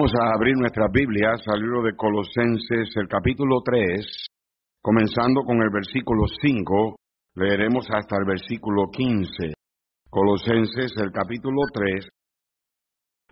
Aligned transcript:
Vamos 0.00 0.16
a 0.18 0.34
abrir 0.34 0.56
nuestras 0.56 0.90
Biblias 0.90 1.42
al 1.46 1.60
libro 1.60 1.82
de 1.82 1.94
Colosenses, 1.94 2.88
el 2.96 3.06
capítulo 3.06 3.60
3, 3.62 4.00
comenzando 4.80 5.42
con 5.42 5.60
el 5.60 5.68
versículo 5.68 6.24
5, 6.26 6.96
leeremos 7.34 7.86
hasta 7.92 8.16
el 8.16 8.24
versículo 8.24 8.88
15. 8.90 9.52
Colosenses, 10.08 10.94
el 10.96 11.12
capítulo 11.12 11.60
3, 11.74 12.08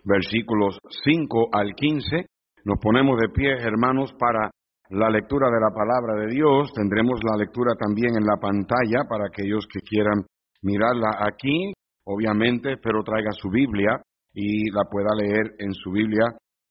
versículos 0.03 0.77
5 1.05 1.47
al 1.53 1.73
15. 1.73 2.27
Nos 2.65 2.77
ponemos 2.77 3.19
de 3.19 3.29
pie, 3.29 3.49
hermanos, 3.49 4.13
para 4.19 4.51
la 4.91 5.09
lectura 5.09 5.49
de 5.49 5.59
la 5.59 5.73
palabra 5.73 6.21
de 6.21 6.35
Dios. 6.35 6.71
Tendremos 6.71 7.19
la 7.23 7.35
lectura 7.35 7.73
también 7.73 8.13
en 8.15 8.25
la 8.27 8.37
pantalla 8.39 9.09
para 9.09 9.25
aquellos 9.25 9.65
que 9.65 9.79
quieran 9.79 10.23
mirarla 10.61 11.17
aquí, 11.17 11.73
obviamente, 12.05 12.77
pero 12.77 13.01
traiga 13.01 13.31
su 13.31 13.49
Biblia 13.49 13.99
y 14.35 14.69
la 14.69 14.83
pueda 14.83 15.15
leer 15.17 15.55
en 15.57 15.73
su 15.73 15.89
Biblia. 15.89 16.25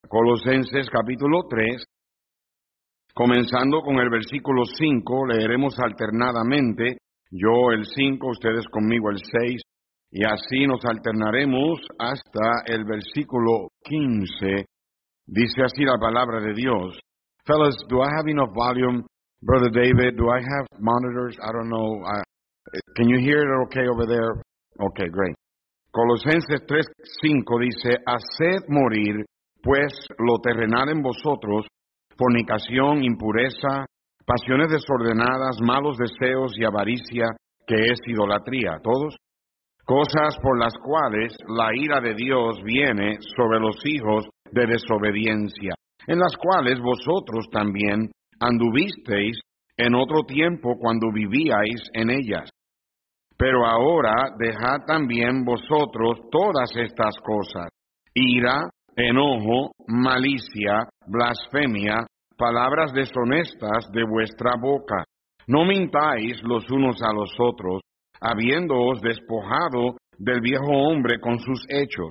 Colosenses 0.09 0.89
capítulo 0.89 1.43
3, 1.51 1.85
comenzando 3.13 3.83
con 3.83 3.97
el 3.97 4.09
versículo 4.09 4.65
5, 4.65 5.27
leeremos 5.27 5.79
alternadamente, 5.79 6.97
yo 7.31 7.73
el 7.73 7.85
5, 7.85 8.27
ustedes 8.27 8.65
conmigo 8.69 9.11
el 9.11 9.19
6, 9.19 9.61
y 10.13 10.25
así 10.25 10.67
nos 10.67 10.83
alternaremos 10.87 11.81
hasta 11.99 12.63
el 12.65 12.87
versículo 12.87 13.69
15. 13.85 14.65
Dice 15.27 15.63
así 15.63 15.85
la 15.85 15.99
palabra 16.01 16.41
de 16.41 16.55
Dios. 16.55 16.99
Fellas, 17.45 17.77
do 17.91 18.03
I 18.03 18.09
have 18.17 18.31
enough 18.31 18.55
volume? 18.55 19.05
Brother 19.43 19.71
David, 19.71 20.17
do 20.17 20.31
I 20.31 20.41
have 20.41 20.67
monitors? 20.81 21.37
I 21.43 21.53
don't 21.53 21.69
know. 21.69 22.01
Uh, 22.03 22.23
can 22.97 23.11
you 23.11 23.19
hear 23.19 23.43
it 23.43 23.67
okay 23.67 23.87
over 23.87 24.07
there? 24.07 24.41
Okay, 24.81 25.11
great. 25.11 25.37
Colosenses 25.93 26.63
3:5 26.67 27.61
dice, 27.61 27.99
haced 28.07 28.69
morir 28.69 29.27
pues 29.69 29.93
lo 30.17 30.39
terrenal 30.41 30.89
en 30.89 31.03
vosotros, 31.03 31.67
fornicación, 32.17 33.05
impureza, 33.05 33.85
pasiones 34.25 34.71
desordenadas, 34.71 35.59
malos 35.61 35.99
deseos 35.99 36.53
y 36.57 36.65
avaricia, 36.65 37.27
que 37.67 37.75
es 37.93 38.01
idolatría, 38.07 38.79
todos, 38.83 39.15
cosas 39.85 40.39
por 40.43 40.59
las 40.59 40.73
cuales 40.83 41.37
la 41.55 41.77
ira 41.77 42.01
de 42.01 42.15
Dios 42.15 42.63
viene 42.65 43.19
sobre 43.37 43.61
los 43.61 43.77
hijos 43.85 44.25
de 44.51 44.65
desobediencia, 44.69 45.75
en 46.07 46.19
las 46.19 46.35
cuales 46.39 46.81
vosotros 46.81 47.45
también 47.53 48.11
anduvisteis 48.41 49.39
en 49.77 49.95
otro 49.95 50.23
tiempo 50.23 50.79
cuando 50.81 51.13
vivíais 51.13 51.83
en 51.93 52.09
ellas. 52.09 52.49
Pero 53.37 53.67
ahora 53.67 54.31
dejad 54.39 54.87
también 54.87 55.45
vosotros 55.45 56.21
todas 56.31 56.71
estas 56.75 57.17
cosas, 57.19 57.69
ira, 58.15 58.71
enojo, 58.99 59.73
malicia, 59.87 60.89
blasfemia, 61.07 62.07
palabras 62.37 62.93
deshonestas 62.93 63.91
de 63.93 64.05
vuestra 64.05 64.53
boca. 64.61 65.05
No 65.47 65.65
mintáis 65.65 66.43
los 66.43 66.69
unos 66.71 67.01
a 67.03 67.13
los 67.13 67.31
otros, 67.39 67.81
habiéndoos 68.21 69.01
despojado 69.01 69.97
del 70.19 70.41
viejo 70.41 70.73
hombre 70.73 71.21
con 71.21 71.39
sus 71.39 71.65
hechos, 71.69 72.11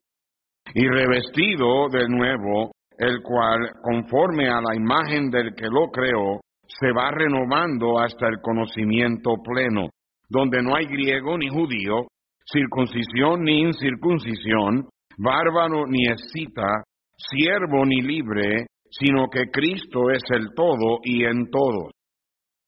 y 0.74 0.88
revestido 0.88 1.90
de 1.90 2.08
nuevo, 2.08 2.72
el 2.98 3.22
cual, 3.22 3.60
conforme 3.84 4.50
a 4.50 4.62
la 4.62 4.76
imagen 4.76 5.30
del 5.30 5.54
que 5.54 5.68
lo 5.68 5.92
creó, 5.92 6.40
se 6.68 6.92
va 6.92 7.12
renovando 7.12 8.00
hasta 8.00 8.28
el 8.28 8.40
conocimiento 8.42 9.36
pleno 9.44 9.90
donde 10.30 10.62
no 10.62 10.76
hay 10.76 10.86
griego 10.86 11.38
ni 11.38 11.48
judío, 11.48 12.08
circuncisión 12.46 13.44
ni 13.44 13.62
incircuncisión, 13.62 14.90
bárbaro 15.18 15.86
ni 15.88 16.06
escita, 16.08 16.84
siervo 17.18 17.86
ni 17.86 18.02
libre, 18.02 18.68
sino 18.90 19.28
que 19.30 19.50
Cristo 19.52 20.12
es 20.12 20.24
el 20.30 20.54
todo 20.56 21.00
y 21.04 21.26
en 21.26 21.50
todos. 21.50 21.92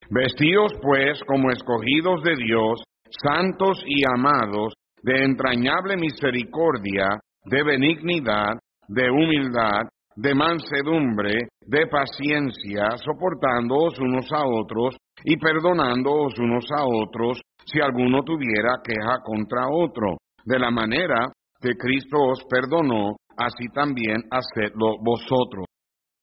Vestíos 0.09 0.73
pues 0.81 1.21
como 1.27 1.51
escogidos 1.51 2.23
de 2.23 2.35
Dios, 2.35 2.81
santos 3.23 3.83
y 3.85 4.01
amados, 4.11 4.73
de 5.03 5.23
entrañable 5.23 5.95
misericordia, 5.97 7.19
de 7.45 7.63
benignidad, 7.63 8.57
de 8.87 9.09
humildad, 9.09 9.87
de 10.15 10.35
mansedumbre, 10.35 11.47
de 11.61 11.87
paciencia, 11.87 12.97
soportándoos 12.97 13.99
unos 13.99 14.31
a 14.33 14.45
otros 14.45 14.97
y 15.23 15.37
perdonándoos 15.37 16.37
unos 16.39 16.65
a 16.75 16.83
otros 16.85 17.39
si 17.65 17.79
alguno 17.79 18.23
tuviera 18.23 18.81
queja 18.83 19.19
contra 19.23 19.67
otro. 19.69 20.17
De 20.43 20.57
la 20.57 20.71
manera 20.71 21.27
que 21.61 21.75
Cristo 21.75 22.17
os 22.17 22.43
perdonó, 22.49 23.17
así 23.37 23.67
también 23.73 24.17
hacedlo 24.31 24.97
vosotros. 25.03 25.65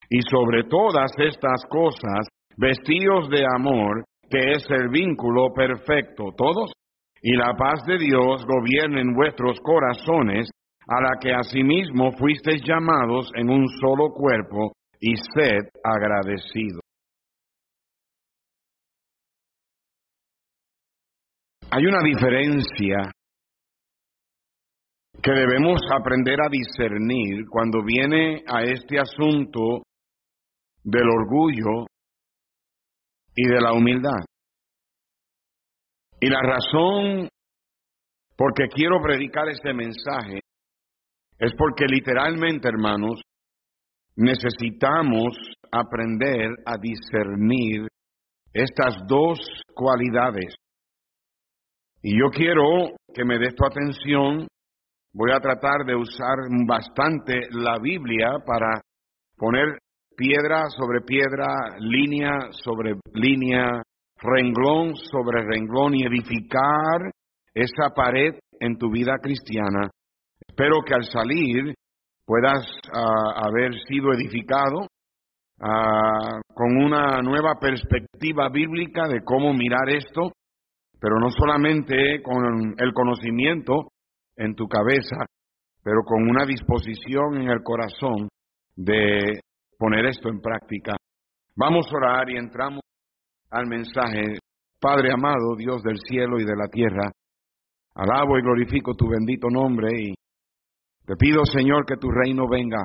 Y 0.08 0.20
sobre 0.30 0.64
todas 0.64 1.10
estas 1.18 1.64
cosas, 1.68 2.28
vestíos 2.56 3.28
de 3.28 3.44
amor, 3.54 4.04
que 4.30 4.52
es 4.52 4.64
el 4.70 4.88
vínculo 4.88 5.52
perfecto, 5.52 6.32
todos, 6.36 6.72
y 7.22 7.36
la 7.36 7.54
paz 7.56 7.84
de 7.86 7.98
Dios 7.98 8.44
gobierne 8.46 9.00
en 9.00 9.14
vuestros 9.14 9.58
corazones, 9.60 10.48
a 10.88 11.00
la 11.00 11.18
que 11.20 11.34
asimismo 11.34 12.12
fuisteis 12.12 12.62
llamados 12.64 13.30
en 13.34 13.50
un 13.50 13.66
solo 13.80 14.12
cuerpo, 14.12 14.72
y 15.00 15.14
sed 15.16 15.68
agradecidos. 15.82 16.80
Hay 21.70 21.84
una 21.84 22.00
diferencia 22.02 23.10
que 25.22 25.32
debemos 25.32 25.80
aprender 25.92 26.38
a 26.40 26.48
discernir 26.50 27.46
cuando 27.50 27.82
viene 27.84 28.42
a 28.46 28.62
este 28.62 28.98
asunto 28.98 29.82
del 30.84 31.08
orgullo 31.08 31.86
y 33.34 33.48
de 33.48 33.60
la 33.60 33.72
humildad. 33.72 34.24
Y 36.20 36.28
la 36.28 36.40
razón 36.40 37.28
por 38.36 38.54
que 38.54 38.68
quiero 38.68 39.00
predicar 39.02 39.48
este 39.48 39.72
mensaje 39.72 40.40
es 41.38 41.52
porque 41.58 41.86
literalmente, 41.86 42.68
hermanos, 42.68 43.20
necesitamos 44.16 45.36
aprender 45.70 46.48
a 46.64 46.76
discernir 46.78 47.88
estas 48.54 48.96
dos 49.06 49.38
cualidades 49.74 50.54
y 52.08 52.16
yo 52.20 52.30
quiero 52.30 52.94
que 53.12 53.24
me 53.24 53.36
des 53.36 53.52
tu 53.56 53.66
atención. 53.66 54.46
Voy 55.18 55.30
a 55.32 55.40
tratar 55.40 55.86
de 55.86 55.96
usar 55.96 56.36
bastante 56.68 57.48
la 57.50 57.78
Biblia 57.78 58.36
para 58.44 58.82
poner 59.34 59.78
piedra 60.14 60.68
sobre 60.68 61.00
piedra, 61.00 61.46
línea 61.78 62.50
sobre 62.50 62.96
línea, 63.14 63.80
renglón 64.18 64.94
sobre 64.94 65.42
renglón 65.42 65.94
y 65.94 66.04
edificar 66.04 67.10
esa 67.54 67.94
pared 67.94 68.34
en 68.60 68.76
tu 68.76 68.90
vida 68.90 69.14
cristiana. 69.22 69.88
Espero 70.46 70.82
que 70.84 70.92
al 70.92 71.04
salir 71.04 71.74
puedas 72.26 72.66
ah, 72.92 73.46
haber 73.46 73.72
sido 73.88 74.12
edificado 74.12 74.86
ah, 75.62 76.40
con 76.54 76.76
una 76.76 77.22
nueva 77.22 77.54
perspectiva 77.58 78.50
bíblica 78.50 79.08
de 79.08 79.24
cómo 79.24 79.54
mirar 79.54 79.88
esto 79.88 80.32
pero 81.00 81.20
no 81.20 81.28
solamente 81.30 82.22
con 82.22 82.74
el 82.78 82.92
conocimiento 82.94 83.92
en 84.36 84.54
tu 84.54 84.66
cabeza, 84.66 85.16
pero 85.82 86.02
con 86.04 86.28
una 86.28 86.44
disposición 86.44 87.40
en 87.40 87.48
el 87.48 87.62
corazón 87.62 88.28
de 88.74 89.40
poner 89.78 90.06
esto 90.06 90.28
en 90.28 90.40
práctica. 90.40 90.96
Vamos 91.54 91.86
a 91.86 91.96
orar 91.96 92.30
y 92.30 92.36
entramos 92.36 92.80
al 93.50 93.66
mensaje. 93.66 94.38
Padre 94.80 95.12
amado, 95.12 95.56
Dios 95.56 95.82
del 95.82 95.98
cielo 96.06 96.38
y 96.38 96.44
de 96.44 96.56
la 96.56 96.68
tierra, 96.68 97.10
alabo 97.94 98.38
y 98.38 98.42
glorifico 98.42 98.94
tu 98.94 99.08
bendito 99.08 99.48
nombre 99.48 99.88
y 99.98 100.14
te 101.06 101.14
pido, 101.16 101.44
Señor, 101.44 101.86
que 101.86 101.96
tu 101.96 102.10
reino 102.10 102.48
venga. 102.48 102.82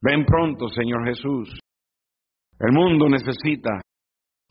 Ven 0.00 0.24
pronto, 0.24 0.68
Señor 0.68 1.04
Jesús. 1.06 1.58
El 2.60 2.72
mundo 2.72 3.08
necesita 3.08 3.80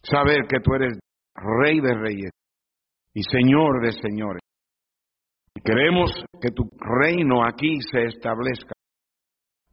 saber 0.03 0.45
que 0.47 0.59
tú 0.59 0.75
eres 0.75 0.99
Rey 1.35 1.79
de 1.79 1.95
Reyes 1.95 2.31
y 3.13 3.21
Señor 3.23 3.81
de 3.81 3.93
señores. 3.93 4.44
Queremos 5.65 6.11
que 6.39 6.51
tu 6.51 6.69
reino 6.77 7.43
aquí 7.43 7.79
se 7.91 8.03
establezca, 8.03 8.73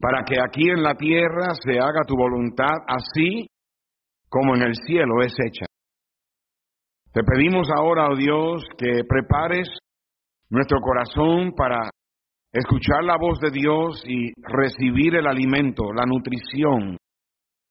para 0.01 0.25
que 0.25 0.41
aquí 0.41 0.71
en 0.71 0.83
la 0.83 0.95
tierra 0.95 1.55
se 1.63 1.79
haga 1.79 2.01
tu 2.07 2.17
voluntad 2.17 2.79
así 2.89 3.47
como 4.31 4.57
en 4.57 4.63
el 4.63 4.75
cielo 4.87 5.21
es 5.23 5.35
hecha. 5.39 5.67
Te 7.13 7.23
pedimos 7.23 7.69
ahora, 7.77 8.09
oh 8.11 8.17
Dios, 8.17 8.65
que 8.79 9.05
prepares 9.07 9.69
nuestro 10.49 10.81
corazón 10.81 11.53
para 11.55 11.91
escuchar 12.51 13.05
la 13.05 13.19
voz 13.19 13.39
de 13.41 13.51
Dios 13.51 14.03
y 14.07 14.33
recibir 14.41 15.17
el 15.17 15.27
alimento, 15.27 15.93
la 15.93 16.07
nutrición, 16.07 16.97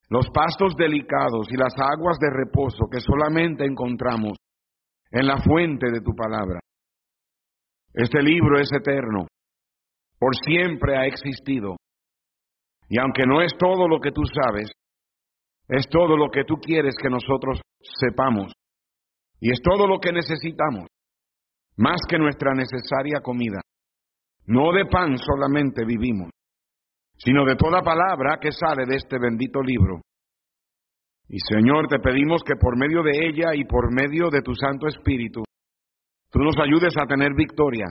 los 0.09 0.29
pastos 0.29 0.75
delicados 0.77 1.47
y 1.49 1.57
las 1.57 1.73
aguas 1.75 2.19
de 2.19 2.29
reposo 2.29 2.85
que 2.91 2.99
solamente 2.99 3.65
encontramos 3.65 4.37
en 5.09 5.25
la 5.25 5.41
fuente 5.41 5.89
de 5.91 6.01
tu 6.01 6.13
palabra. 6.13 6.59
Este 7.93 8.21
libro 8.21 8.59
es 8.59 8.69
eterno, 8.71 9.27
por 10.17 10.35
siempre 10.35 10.97
ha 10.97 11.05
existido 11.05 11.75
Y 12.87 12.99
aunque 12.99 13.25
no 13.25 13.41
es 13.41 13.51
todo 13.57 13.87
lo 13.87 13.99
que 13.99 14.11
tú 14.11 14.21
sabes, 14.25 14.71
es 15.67 15.87
todo 15.89 16.15
lo 16.15 16.29
que 16.29 16.43
tú 16.43 16.55
quieres 16.55 16.95
que 17.01 17.09
nosotros 17.09 17.61
sepamos. 17.79 18.51
Y 19.39 19.51
es 19.51 19.59
todo 19.63 19.87
lo 19.87 19.99
que 19.99 20.11
necesitamos, 20.11 20.87
más 21.77 22.01
que 22.07 22.19
nuestra 22.19 22.53
necesaria 22.53 23.21
comida. 23.23 23.61
No 24.45 24.71
de 24.73 24.85
pan 24.85 25.17
solamente 25.17 25.85
vivimos, 25.85 26.29
sino 27.17 27.45
de 27.45 27.55
toda 27.55 27.81
palabra 27.81 28.37
que 28.39 28.51
sale 28.51 28.85
de 28.85 28.97
este 28.97 29.17
bendito 29.19 29.61
libro. 29.61 30.01
Y 31.29 31.37
Señor, 31.39 31.87
te 31.87 31.99
pedimos 31.99 32.43
que 32.43 32.55
por 32.55 32.77
medio 32.77 33.01
de 33.03 33.27
ella 33.27 33.55
y 33.55 33.63
por 33.63 33.93
medio 33.93 34.29
de 34.29 34.41
tu 34.41 34.53
Santo 34.53 34.87
Espíritu, 34.87 35.43
tú 36.31 36.39
nos 36.39 36.57
ayudes 36.57 36.93
a 36.97 37.05
tener 37.05 37.33
victoria 37.35 37.87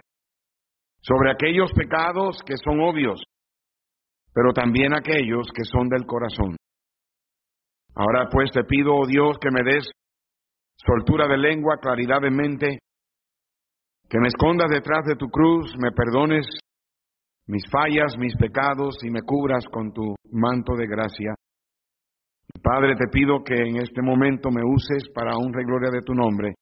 sobre 1.01 1.31
aquellos 1.31 1.71
pecados 1.73 2.43
que 2.45 2.57
son 2.57 2.81
obvios, 2.81 3.23
pero 4.35 4.53
también 4.53 4.95
aquellos 4.95 5.49
que 5.55 5.65
son 5.65 5.89
del 5.89 6.07
corazón. 6.07 6.57
Ahora 7.95 8.29
pues 8.31 8.51
te 8.51 8.65
pido, 8.65 8.95
oh 8.95 9.07
Dios, 9.07 9.39
que 9.41 9.51
me 9.51 9.63
des 9.63 9.91
soltura 10.77 11.27
de 11.29 11.37
lengua, 11.37 11.79
claridad 11.81 12.21
de 12.21 12.31
mente, 12.31 12.79
que 14.09 14.19
me 14.19 14.29
escondas 14.29 14.71
detrás 14.71 15.05
de 15.07 15.17
tu 15.17 15.27
cruz, 15.29 15.75
me 15.79 15.93
perdones 15.93 16.47
mis 17.47 17.65
fallas, 17.71 18.17
mis 18.17 18.37
pecados 18.37 18.97
y 19.03 19.11
me 19.11 19.23
cubras 19.23 19.65
con 19.73 19.93
tu 19.93 20.15
manto 20.31 20.75
de 20.77 20.87
gracia. 20.87 21.35
Padre, 22.63 22.95
te 22.97 23.09
pido 23.11 23.43
que 23.45 23.55
en 23.55 23.77
este 23.77 24.03
momento 24.03 24.51
me 24.51 24.63
uses 24.65 25.09
para 25.15 25.37
honra 25.37 25.63
y 25.63 25.65
gloria 25.65 25.91
de 25.91 26.03
tu 26.03 26.15
nombre, 26.15 26.55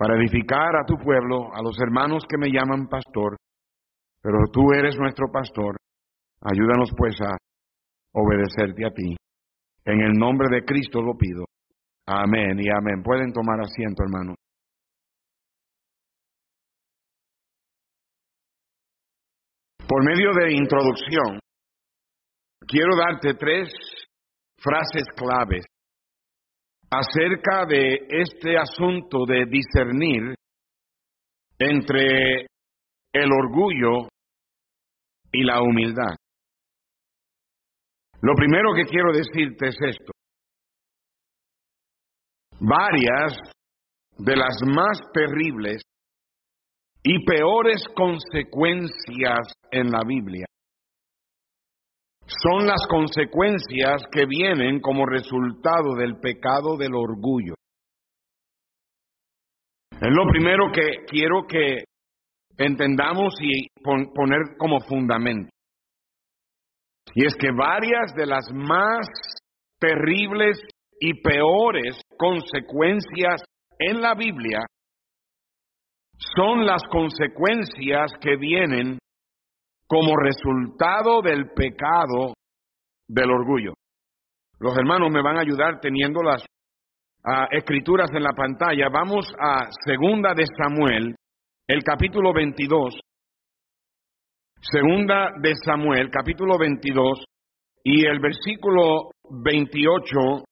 para 0.00 0.16
edificar 0.16 0.76
a 0.76 0.86
tu 0.86 0.96
pueblo, 0.96 1.52
a 1.52 1.60
los 1.62 1.78
hermanos 1.78 2.24
que 2.26 2.38
me 2.38 2.48
llaman 2.50 2.88
pastor, 2.88 3.36
pero 4.22 4.38
tú 4.50 4.72
eres 4.72 4.96
nuestro 4.98 5.26
pastor. 5.30 5.76
Ayúdanos 6.40 6.88
pues 6.96 7.20
a 7.20 7.36
obedecerte 8.14 8.86
a 8.86 8.90
ti. 8.92 9.14
En 9.84 10.00
el 10.00 10.12
nombre 10.12 10.48
de 10.50 10.64
Cristo 10.64 11.02
lo 11.02 11.18
pido. 11.18 11.44
Amén 12.06 12.58
y 12.60 12.70
amén. 12.70 13.02
Pueden 13.02 13.30
tomar 13.30 13.60
asiento, 13.60 14.02
hermanos. 14.02 14.36
Por 19.86 20.02
medio 20.02 20.30
de 20.32 20.54
introducción, 20.54 21.40
quiero 22.66 22.96
darte 22.96 23.34
tres 23.34 23.68
frases 24.56 25.04
claves 25.14 25.66
acerca 26.90 27.66
de 27.66 28.06
este 28.08 28.58
asunto 28.58 29.24
de 29.26 29.44
discernir 29.46 30.34
entre 31.58 32.46
el 33.12 33.30
orgullo 33.32 34.08
y 35.32 35.44
la 35.44 35.62
humildad. 35.62 36.16
Lo 38.22 38.34
primero 38.34 38.74
que 38.74 38.84
quiero 38.84 39.12
decirte 39.12 39.68
es 39.68 39.76
esto. 39.80 40.12
Varias 42.58 43.38
de 44.18 44.36
las 44.36 44.56
más 44.66 44.98
terribles 45.14 45.82
y 47.02 47.24
peores 47.24 47.82
consecuencias 47.94 49.54
en 49.70 49.90
la 49.90 50.02
Biblia 50.04 50.49
son 52.42 52.66
las 52.66 52.86
consecuencias 52.88 54.02
que 54.12 54.24
vienen 54.26 54.80
como 54.80 55.04
resultado 55.04 55.94
del 55.96 56.20
pecado 56.20 56.76
del 56.76 56.94
orgullo. 56.94 57.54
Es 59.90 60.08
lo 60.14 60.26
primero 60.30 60.70
que 60.72 61.04
quiero 61.06 61.46
que 61.46 61.84
entendamos 62.56 63.34
y 63.40 63.66
poner 63.82 64.56
como 64.58 64.80
fundamento. 64.80 65.50
Y 67.14 67.26
es 67.26 67.34
que 67.34 67.50
varias 67.50 68.14
de 68.14 68.26
las 68.26 68.44
más 68.52 69.06
terribles 69.78 70.60
y 71.00 71.20
peores 71.20 72.00
consecuencias 72.16 73.42
en 73.78 74.00
la 74.00 74.14
Biblia 74.14 74.60
son 76.36 76.64
las 76.64 76.82
consecuencias 76.84 78.12
que 78.20 78.36
vienen 78.36 78.98
como 79.90 80.16
resultado 80.16 81.20
del 81.20 81.50
pecado 81.50 82.34
del 83.08 83.28
orgullo. 83.28 83.74
Los 84.60 84.76
hermanos 84.78 85.10
me 85.10 85.20
van 85.20 85.36
a 85.36 85.40
ayudar 85.40 85.80
teniendo 85.80 86.22
las 86.22 86.44
ah, 87.24 87.48
escrituras 87.50 88.08
en 88.12 88.22
la 88.22 88.30
pantalla. 88.30 88.88
Vamos 88.88 89.34
a 89.36 89.68
Segunda 89.84 90.32
de 90.32 90.44
Samuel, 90.56 91.16
el 91.66 91.82
capítulo 91.82 92.32
22. 92.32 93.00
Segunda 94.60 95.32
de 95.40 95.54
Samuel, 95.56 96.08
capítulo 96.08 96.56
22 96.56 97.24
y 97.82 98.06
el 98.06 98.20
versículo 98.20 99.10
28. 99.28 100.44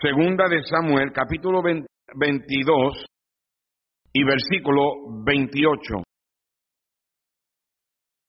Segunda 0.00 0.48
de 0.48 0.62
Samuel, 0.62 1.12
capítulo 1.12 1.60
22 1.62 3.04
y 4.14 4.24
versículo 4.24 4.92
28. 5.26 6.05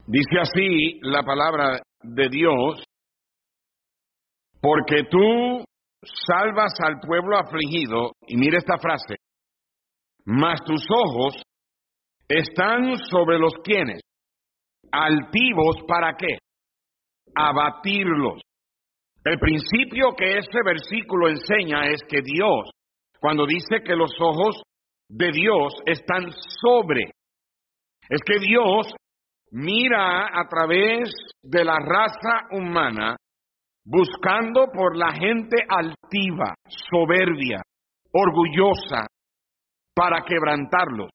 Dice 0.08 0.40
así 0.40 1.00
la 1.02 1.22
palabra 1.22 1.82
de 2.02 2.30
Dios, 2.30 2.82
porque 4.62 5.04
tú 5.12 5.66
salvas 6.02 6.72
al 6.80 7.02
pueblo 7.06 7.38
afligido, 7.38 8.14
y 8.26 8.38
mire 8.38 8.60
esta 8.60 8.78
frase, 8.78 9.16
mas 10.26 10.64
tus 10.64 10.86
ojos 10.90 11.44
están 12.30 12.96
sobre 13.10 13.38
los 13.38 13.54
quienes, 13.62 14.00
altivos 14.94 15.76
para 15.86 16.14
qué? 16.16 16.38
Abatirlos. 17.36 18.42
El 19.26 19.38
principio 19.40 20.16
que 20.18 20.38
este 20.38 20.60
versículo 20.64 21.28
enseña 21.28 21.86
es 21.88 22.02
que 22.08 22.22
Dios, 22.22 22.70
cuando 23.20 23.46
dice 23.46 23.84
que 23.84 23.98
los 23.98 24.12
ojos 24.22 24.62
de 25.10 25.32
Dios 25.34 25.74
están 25.86 26.32
sobre. 26.62 27.12
Es 28.10 28.22
que 28.26 28.40
Dios 28.40 28.96
mira 29.52 30.28
a 30.28 30.48
través 30.48 31.10
de 31.42 31.64
la 31.64 31.78
raza 31.80 32.48
humana 32.52 33.16
buscando 33.86 34.68
por 34.74 34.98
la 34.98 35.14
gente 35.14 35.58
altiva, 35.68 36.56
soberbia, 36.90 37.62
orgullosa, 38.12 39.08
para 39.96 40.22
quebrantarlos, 40.24 41.10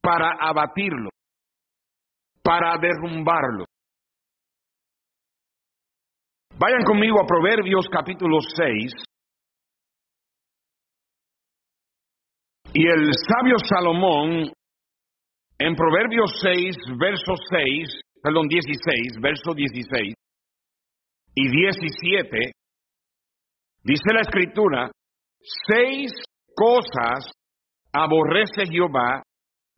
para 0.00 0.36
abatirlos, 0.40 1.12
para 2.42 2.78
derrumbarlos. 2.78 3.66
Vayan 6.58 6.84
conmigo 6.84 7.20
a 7.20 7.26
Proverbios 7.26 7.86
capítulo 7.90 8.38
6, 8.40 8.92
Y 12.72 12.86
el 12.86 13.10
sabio 13.26 13.56
Salomón, 13.58 14.52
en 15.58 15.74
Proverbios 15.74 16.30
6, 16.40 16.76
verso 16.98 17.32
6, 17.50 18.00
perdón, 18.22 18.46
16, 18.48 19.20
verso 19.20 19.54
16 19.54 20.14
y 21.34 21.48
17, 21.48 22.52
dice 23.84 24.12
la 24.12 24.20
escritura, 24.20 24.90
seis 25.66 26.12
cosas 26.54 27.30
aborrece 27.92 28.66
Jehová 28.70 29.22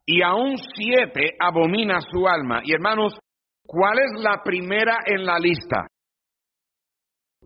y 0.07 0.23
aún 0.23 0.57
siete 0.57 1.37
abomina 1.39 2.01
su 2.01 2.27
alma. 2.27 2.63
Y 2.65 2.73
hermanos, 2.73 3.19
¿cuál 3.67 3.99
es 3.99 4.23
la 4.23 4.43
primera 4.43 4.99
en 5.07 5.25
la 5.25 5.39
lista? 5.39 5.87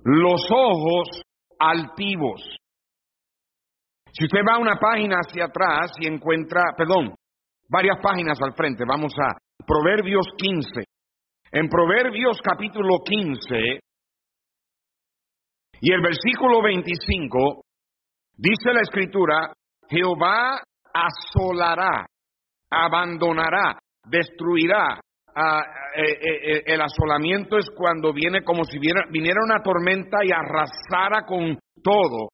Los 0.05 0.43
ojos 0.51 1.23
altivos. 1.59 2.43
Si 4.13 4.25
usted 4.25 4.41
va 4.49 4.59
una 4.59 4.79
página 4.79 5.17
hacia 5.17 5.47
atrás 5.47 5.93
y 5.99 6.07
encuentra, 6.07 6.63
perdón, 6.77 7.15
varias 7.69 7.99
páginas 8.03 8.39
al 8.43 8.55
frente, 8.55 8.85
vamos 8.87 9.13
a 9.19 9.37
Proverbios 9.67 10.27
15. 10.37 10.85
En 11.53 11.69
Proverbios 11.69 12.39
capítulo 12.43 12.99
15 13.05 13.81
y 15.81 15.93
el 15.93 16.01
versículo 16.01 16.63
25 16.63 17.63
dice 18.37 18.73
la 18.73 18.81
escritura, 18.81 19.53
Jehová 19.89 20.63
asolará, 20.93 22.07
abandonará, 22.71 23.79
destruirá. 24.09 25.01
Ah, 25.37 25.63
eh, 25.97 26.13
eh, 26.13 26.57
eh, 26.57 26.63
el 26.67 26.81
asolamiento 26.81 27.59
es 27.59 27.69
cuando 27.77 28.13
viene 28.13 28.43
como 28.45 28.65
si 28.65 28.79
viniera 28.79 29.41
una 29.45 29.63
tormenta 29.63 30.19
y 30.25 30.31
arrasara 30.31 31.27
con 31.27 31.59
todo. 31.83 32.29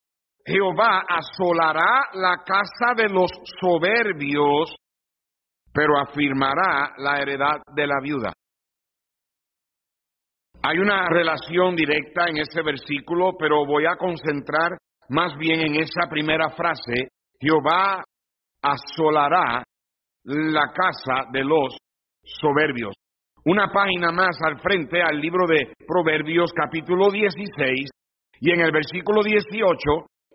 Jehová 0.44 1.02
asolará 1.08 2.08
la 2.14 2.42
casa 2.44 2.94
de 2.96 3.08
los 3.08 3.30
soberbios, 3.60 4.74
pero 5.72 5.98
afirmará 5.98 6.92
la 6.98 7.20
heredad 7.20 7.60
de 7.74 7.86
la 7.86 8.00
viuda. 8.02 8.32
Hay 10.62 10.78
una 10.78 11.06
relación 11.08 11.74
directa 11.74 12.26
en 12.28 12.38
ese 12.38 12.62
versículo, 12.62 13.32
pero 13.38 13.64
voy 13.64 13.86
a 13.86 13.96
concentrar 13.96 14.76
más 15.08 15.36
bien 15.38 15.60
en 15.60 15.76
esa 15.76 16.08
primera 16.08 16.50
frase. 16.50 17.08
Jehová 17.40 18.02
asolará 18.62 19.62
la 20.24 20.72
casa 20.72 21.30
de 21.32 21.44
los 21.44 21.76
soberbios. 22.22 22.94
una 23.46 23.68
página 23.72 24.12
más 24.12 24.36
al 24.44 24.60
frente 24.60 25.00
al 25.00 25.18
libro 25.18 25.46
de 25.46 25.72
Proverbios 25.86 26.52
capítulo 26.52 27.10
16 27.10 27.88
y 28.38 28.50
en 28.52 28.60
el 28.60 28.70
versículo 28.70 29.22
18, 29.22 29.78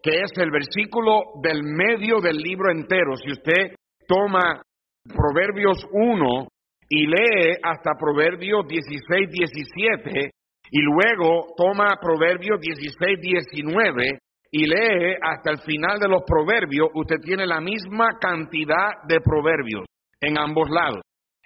que 0.01 0.21
es 0.21 0.31
el 0.37 0.49
versículo 0.49 1.21
del 1.43 1.61
medio 1.63 2.19
del 2.19 2.37
libro 2.37 2.71
entero. 2.71 3.15
Si 3.15 3.31
usted 3.31 3.75
toma 4.07 4.59
Proverbios 5.07 5.85
1 5.91 6.47
y 6.89 7.07
lee 7.07 7.57
hasta 7.63 7.91
Proverbios 7.99 8.67
16, 8.67 9.29
17 9.29 10.31
y 10.71 10.81
luego 10.81 11.53
toma 11.55 11.97
Proverbios 12.01 12.59
16, 12.59 13.19
19 13.21 14.19
y 14.51 14.65
lee 14.67 15.15
hasta 15.21 15.51
el 15.51 15.59
final 15.59 15.99
de 15.99 16.07
los 16.07 16.23
proverbios, 16.25 16.87
usted 16.93 17.17
tiene 17.21 17.45
la 17.45 17.59
misma 17.59 18.17
cantidad 18.19 19.03
de 19.07 19.19
proverbios 19.19 19.85
en 20.21 20.37
ambos 20.39 20.69
lados. 20.69 21.01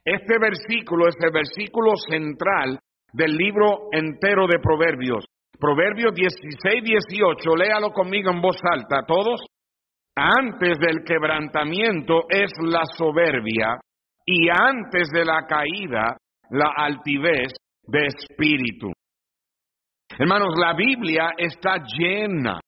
Este 0.06 0.38
versículo 0.40 1.08
es 1.08 1.16
el 1.20 1.32
versículo 1.32 1.96
central 1.96 2.80
del 3.12 3.36
libro 3.36 3.90
entero 3.92 4.48
de 4.48 4.60
proverbios. 4.60 5.26
Proverbios 5.60 6.14
16, 6.14 6.84
18, 6.84 7.56
léalo 7.56 7.92
conmigo 7.92 8.32
en 8.32 8.42
voz 8.42 8.58
alta, 8.64 9.04
todos. 9.06 9.42
Antes 10.22 10.78
del 10.80 11.06
quebrantamiento 11.06 12.26
es 12.30 12.52
la 12.62 12.84
soberbia 12.98 13.80
y 14.26 14.50
antes 14.50 15.08
de 15.14 15.24
la 15.24 15.46
caída 15.48 16.18
la 16.50 16.74
altivez 16.76 17.54
de 17.84 18.08
espíritu. 18.08 18.92
Hermanos, 20.18 20.56
la 20.58 20.74
Biblia 20.74 21.30
está 21.38 21.78
llena 21.98 22.60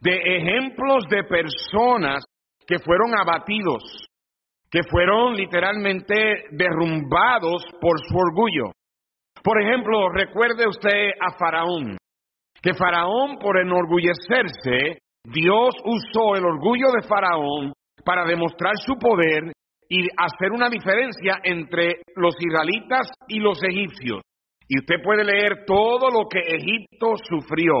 de 0.00 0.22
ejemplos 0.38 1.04
de 1.10 1.24
personas 1.24 2.24
que 2.66 2.78
fueron 2.78 3.14
abatidos, 3.14 4.06
que 4.70 4.80
fueron 4.90 5.34
literalmente 5.34 6.44
derrumbados 6.52 7.62
por 7.78 7.98
su 8.08 8.16
orgullo. 8.16 8.72
Por 9.44 9.60
ejemplo, 9.60 10.08
recuerde 10.08 10.66
usted 10.66 11.10
a 11.20 11.36
Faraón, 11.38 11.98
que 12.62 12.72
Faraón 12.72 13.36
por 13.38 13.58
enorgullecerse, 13.58 14.98
Dios 15.24 15.74
usó 15.84 16.34
el 16.36 16.44
orgullo 16.44 16.92
de 16.92 17.06
Faraón 17.06 17.72
para 18.04 18.24
demostrar 18.24 18.74
su 18.78 18.94
poder 18.94 19.52
y 19.88 20.06
hacer 20.16 20.52
una 20.52 20.68
diferencia 20.68 21.40
entre 21.42 22.02
los 22.16 22.34
israelitas 22.38 23.08
y 23.28 23.38
los 23.38 23.62
egipcios. 23.62 24.22
Y 24.68 24.78
usted 24.78 25.02
puede 25.02 25.24
leer 25.24 25.64
todo 25.66 26.10
lo 26.10 26.28
que 26.28 26.38
Egipto 26.38 27.14
sufrió 27.28 27.74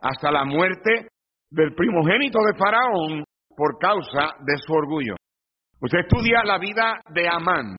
hasta 0.00 0.32
la 0.32 0.44
muerte 0.44 1.08
del 1.50 1.74
primogénito 1.74 2.38
de 2.40 2.56
Faraón 2.56 3.24
por 3.54 3.78
causa 3.78 4.36
de 4.40 4.54
su 4.56 4.72
orgullo. 4.72 5.16
Usted 5.82 5.98
estudia 6.00 6.42
la 6.44 6.58
vida 6.58 7.00
de 7.12 7.28
Amán, 7.28 7.76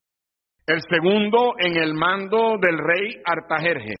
el 0.66 0.80
segundo 0.88 1.54
en 1.58 1.76
el 1.76 1.94
mando 1.94 2.56
del 2.60 2.78
rey 2.78 3.20
Artajerje, 3.24 3.94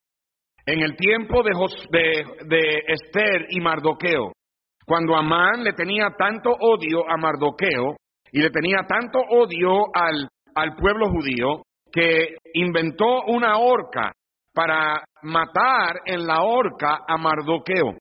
en 0.66 0.80
el 0.80 0.96
tiempo 0.96 1.42
de, 1.42 1.52
de, 1.90 2.24
de 2.46 2.82
Esther 2.86 3.46
y 3.50 3.60
Mardoqueo, 3.60 4.32
cuando 4.86 5.16
Amán 5.16 5.62
le 5.64 5.72
tenía 5.72 6.10
tanto 6.16 6.50
odio 6.50 7.08
a 7.08 7.16
Mardoqueo 7.16 7.96
y 8.32 8.40
le 8.40 8.50
tenía 8.50 8.80
tanto 8.86 9.18
odio 9.18 9.84
al, 9.94 10.28
al 10.54 10.76
pueblo 10.76 11.08
judío 11.10 11.62
que 11.92 12.36
inventó 12.54 13.24
una 13.26 13.58
horca 13.58 14.12
para 14.54 15.04
matar 15.22 16.00
en 16.06 16.26
la 16.26 16.42
horca 16.42 17.00
a 17.06 17.16
Mardoqueo. 17.16 17.96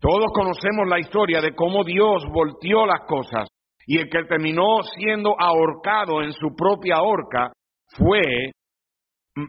Todos 0.00 0.26
conocemos 0.32 0.86
la 0.88 0.98
historia 0.98 1.40
de 1.40 1.54
cómo 1.54 1.82
Dios 1.84 2.24
volteó 2.32 2.86
las 2.86 3.00
cosas 3.06 3.48
y 3.86 3.98
el 3.98 4.08
que 4.08 4.24
terminó 4.24 4.82
siendo 4.96 5.34
ahorcado 5.38 6.22
en 6.22 6.32
su 6.32 6.54
propia 6.54 7.00
horca 7.00 7.52
fue 7.96 8.52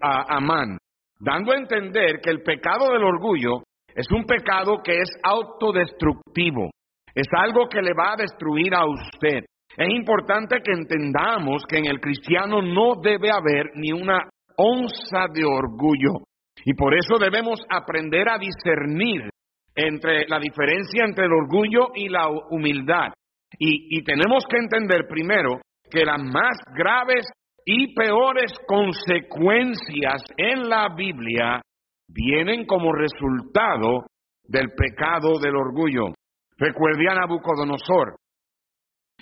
Amán, 0.01 0.77
dando 1.19 1.51
a 1.51 1.57
entender 1.57 2.19
que 2.21 2.29
el 2.29 2.41
pecado 2.43 2.91
del 2.91 3.03
orgullo 3.03 3.63
es 3.95 4.05
un 4.11 4.25
pecado 4.25 4.77
que 4.83 4.99
es 4.99 5.09
autodestructivo, 5.23 6.69
es 7.13 7.27
algo 7.35 7.67
que 7.67 7.81
le 7.81 7.93
va 7.93 8.13
a 8.13 8.17
destruir 8.17 8.73
a 8.73 8.85
usted. 8.85 9.45
Es 9.77 9.89
importante 9.89 10.57
que 10.63 10.71
entendamos 10.71 11.63
que 11.67 11.77
en 11.77 11.85
el 11.85 11.99
cristiano 11.99 12.61
no 12.61 12.95
debe 13.01 13.31
haber 13.31 13.71
ni 13.75 13.91
una 13.91 14.29
onza 14.57 15.27
de 15.33 15.45
orgullo. 15.45 16.23
Y 16.65 16.73
por 16.73 16.93
eso 16.93 17.17
debemos 17.17 17.61
aprender 17.69 18.27
a 18.29 18.37
discernir 18.37 19.29
entre 19.75 20.27
la 20.27 20.39
diferencia 20.39 21.05
entre 21.05 21.25
el 21.25 21.31
orgullo 21.31 21.89
y 21.95 22.09
la 22.09 22.27
humildad. 22.49 23.13
Y, 23.57 24.03
tenemos 24.03 24.43
que 24.49 24.57
entender 24.57 25.07
primero 25.07 25.59
que 25.89 26.05
las 26.05 26.21
más 26.21 26.57
graves 26.75 27.25
y 27.65 27.93
peores 27.93 28.53
consecuencias 28.67 30.23
en 30.37 30.69
la 30.69 30.89
Biblia 30.95 31.61
vienen 32.09 32.65
como 32.65 32.91
resultado 32.93 34.05
del 34.43 34.71
pecado 34.71 35.39
del 35.39 35.55
orgullo. 35.55 36.13
Recuerde 36.57 37.09
a 37.09 37.15
Nabucodonosor. 37.15 38.17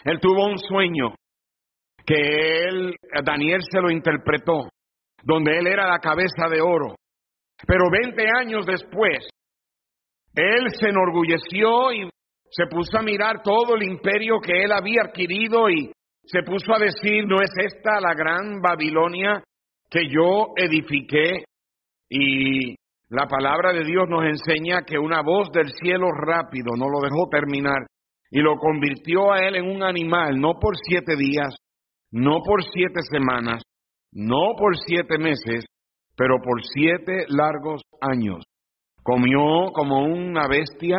Él 0.04 0.20
tuvo 0.20 0.46
un 0.46 0.58
sueño 0.58 1.14
que 2.06 2.16
él, 2.16 2.96
Daniel 3.24 3.62
se 3.70 3.82
lo 3.82 3.92
interpretó, 3.92 4.70
donde 5.24 5.58
él 5.58 5.68
era 5.68 5.88
la 5.88 6.00
cabeza 6.00 6.48
de 6.50 6.62
oro. 6.62 6.96
Pero 7.68 7.90
20 7.92 8.24
años 8.40 8.66
después, 8.66 9.28
él 10.34 10.68
se 10.80 10.90
enorgulleció 10.90 11.92
y 11.92 12.10
se 12.50 12.68
puso 12.68 12.98
a 12.98 13.02
mirar 13.02 13.42
todo 13.44 13.76
el 13.76 13.84
imperio 13.84 14.40
que 14.40 14.54
él 14.64 14.72
había 14.72 15.02
adquirido 15.02 15.70
y 15.70 15.92
se 16.24 16.44
puso 16.44 16.74
a 16.74 16.80
decir, 16.80 17.26
¿no 17.26 17.42
es 17.42 17.52
esta 17.58 18.00
la 18.00 18.14
gran 18.14 18.62
Babilonia 18.62 19.44
que 19.90 20.08
yo 20.08 20.54
edifiqué? 20.56 21.44
Y 22.10 22.76
la 23.10 23.26
palabra 23.28 23.74
de 23.74 23.84
Dios 23.84 24.06
nos 24.10 24.24
enseña 24.26 24.82
que 24.86 24.98
una 24.98 25.22
voz 25.22 25.50
del 25.52 25.72
cielo 25.72 26.08
rápido 26.12 26.76
no 26.78 26.90
lo 26.90 27.00
dejó 27.02 27.28
terminar 27.30 27.88
y 28.30 28.40
lo 28.40 28.58
convirtió 28.58 29.32
a 29.32 29.40
él 29.40 29.56
en 29.56 29.66
un 29.70 29.84
animal, 29.84 30.40
no 30.40 30.54
por 30.60 30.76
siete 30.88 31.16
días, 31.16 31.56
no 32.12 32.42
por 32.44 32.64
siete 32.64 33.00
semanas, 33.10 33.64
no 34.12 34.56
por 34.58 34.76
siete 34.78 35.18
meses, 35.18 35.66
pero 36.16 36.36
por 36.44 36.62
siete 36.64 37.26
largos 37.30 37.82
años. 38.02 38.44
Comió 39.04 39.72
como 39.74 40.04
una 40.04 40.48
bestia, 40.48 40.98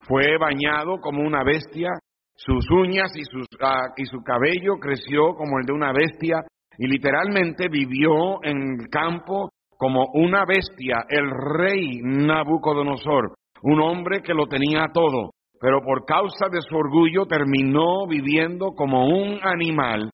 fue 0.00 0.38
bañado 0.38 0.98
como 1.00 1.22
una 1.22 1.44
bestia, 1.44 1.90
sus 2.34 2.68
uñas 2.70 3.12
y, 3.14 3.22
sus, 3.24 3.46
ah, 3.60 3.86
y 3.96 4.06
su 4.06 4.18
cabello 4.22 4.74
creció 4.80 5.34
como 5.36 5.60
el 5.60 5.66
de 5.66 5.72
una 5.72 5.92
bestia 5.92 6.42
y 6.78 6.88
literalmente 6.88 7.68
vivió 7.68 8.42
en 8.42 8.80
el 8.80 8.88
campo 8.90 9.50
como 9.84 10.06
una 10.14 10.46
bestia, 10.46 11.04
el 11.10 11.30
rey 11.30 12.00
Nabucodonosor, 12.00 13.34
un 13.64 13.82
hombre 13.82 14.22
que 14.22 14.32
lo 14.32 14.46
tenía 14.46 14.86
todo, 14.94 15.32
pero 15.60 15.82
por 15.82 16.06
causa 16.06 16.48
de 16.50 16.62
su 16.62 16.74
orgullo 16.74 17.26
terminó 17.26 18.06
viviendo 18.06 18.70
como 18.74 19.06
un 19.06 19.38
animal 19.42 20.08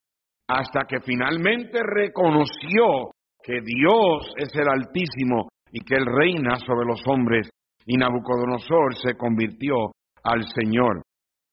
hasta 0.48 0.86
que 0.88 0.98
finalmente 1.02 1.78
reconoció 1.84 3.12
que 3.44 3.60
Dios 3.64 4.32
es 4.38 4.52
el 4.56 4.68
Altísimo 4.68 5.46
y 5.70 5.84
que 5.84 5.94
Él 5.94 6.06
reina 6.06 6.56
sobre 6.56 6.84
los 6.84 7.00
hombres. 7.06 7.48
Y 7.86 7.96
Nabucodonosor 7.96 8.96
se 8.96 9.16
convirtió 9.16 9.92
al 10.24 10.48
Señor. 10.48 11.02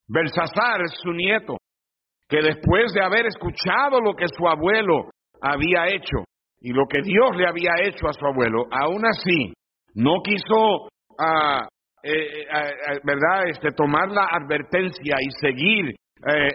Belsasar, 0.08 0.82
su 1.04 1.12
nieto, 1.12 1.58
que 2.28 2.42
después 2.42 2.94
de 2.96 3.04
haber 3.04 3.28
escuchado 3.28 4.02
lo 4.02 4.16
que 4.16 4.26
su 4.36 4.48
abuelo 4.48 5.12
había 5.40 5.86
hecho 5.94 6.24
y 6.62 6.72
lo 6.72 6.86
que 6.88 7.02
Dios 7.02 7.36
le 7.36 7.48
había 7.48 7.72
hecho 7.84 8.08
a 8.08 8.14
su 8.14 8.26
abuelo, 8.26 8.66
aún 8.72 9.04
así 9.06 9.54
no 9.96 10.22
quiso, 10.24 10.90
ah, 11.20 11.68
eh, 12.04 12.12
eh, 12.12 12.48
eh, 12.52 13.00
¿verdad?, 13.04 13.48
este, 13.50 13.72
tomar 13.72 14.10
la 14.10 14.26
advertencia 14.26 15.18
y 15.22 15.32
seguir 15.40 15.96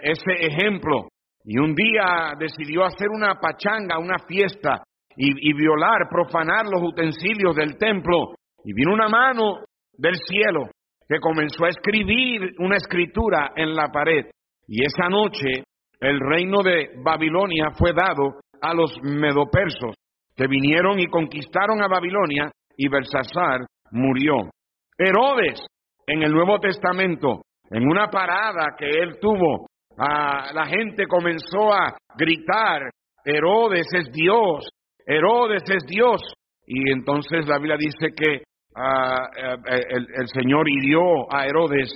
ese 0.01 0.31
ejemplo. 0.45 1.07
Y 1.45 1.57
un 1.57 1.73
día 1.73 2.33
decidió 2.37 2.83
hacer 2.83 3.07
una 3.09 3.35
pachanga, 3.35 3.97
una 3.97 4.17
fiesta, 4.27 4.83
y, 5.15 5.53
violar, 5.53 6.09
profanar 6.09 6.65
los 6.65 6.81
utensilios 6.81 7.55
del 7.55 7.77
templo. 7.77 8.35
Y 8.63 8.73
vino 8.73 8.93
una 8.93 9.07
mano 9.07 9.59
del 9.93 10.15
cielo 10.15 10.69
que 11.07 11.19
comenzó 11.19 11.65
a 11.65 11.69
escribir 11.69 12.55
una 12.59 12.77
escritura 12.77 13.51
en 13.55 13.75
la 13.75 13.87
pared. 13.87 14.25
Y 14.67 14.83
esa 14.83 15.07
noche 15.09 15.63
el 15.99 16.19
reino 16.19 16.61
de 16.61 16.89
Babilonia 17.03 17.71
fue 17.77 17.93
dado 17.93 18.39
a 18.63 18.73
los 18.73 18.97
medopersos, 19.03 19.93
que 20.35 20.47
vinieron 20.47 20.99
y 20.99 21.07
conquistaron 21.07 21.83
a 21.83 21.87
Babilonia, 21.87 22.49
y 22.77 22.87
Belsasar 22.87 23.59
murió. 23.91 24.49
Herodes, 24.97 25.63
en 26.07 26.23
el 26.23 26.31
Nuevo 26.31 26.59
Testamento, 26.59 27.41
en 27.69 27.87
una 27.87 28.09
parada 28.09 28.75
que 28.77 28.87
él 28.87 29.19
tuvo, 29.19 29.67
la 29.97 30.65
gente 30.65 31.05
comenzó 31.07 31.73
a 31.73 31.95
gritar, 32.17 32.89
Herodes 33.25 33.87
es 33.93 34.11
Dios, 34.11 34.67
Herodes 35.05 35.63
es 35.67 35.83
Dios. 35.85 36.21
Y 36.65 36.91
entonces 36.91 37.45
la 37.47 37.57
Biblia 37.57 37.77
dice 37.77 38.13
que 38.15 38.35
eh, 38.35 39.83
el, 39.89 40.27
Señor 40.27 40.69
hirió 40.69 41.31
a 41.31 41.45
Herodes 41.45 41.95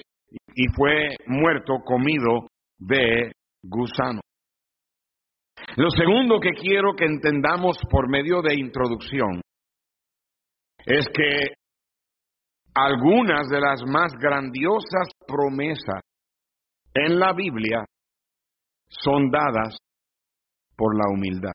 y 0.53 0.65
fue 0.75 1.15
muerto, 1.25 1.77
comido 1.83 2.47
de 2.77 3.31
gusano. 3.63 4.21
Lo 5.77 5.91
segundo 5.91 6.39
que 6.39 6.53
quiero 6.59 6.95
que 6.95 7.05
entendamos 7.05 7.77
por 7.87 8.09
medio 8.09 8.41
de 8.41 8.55
introducción 8.55 9.41
es 10.83 11.05
que 11.13 11.53
algunas 12.73 13.47
de 13.47 13.59
las 13.61 13.83
más 13.85 14.11
grandiosas 14.19 15.07
promesas 15.27 16.01
en 16.95 17.19
la 17.19 17.31
Biblia 17.33 17.85
son 18.89 19.29
dadas 19.29 19.77
por 20.75 20.97
la 20.97 21.11
humildad. 21.13 21.53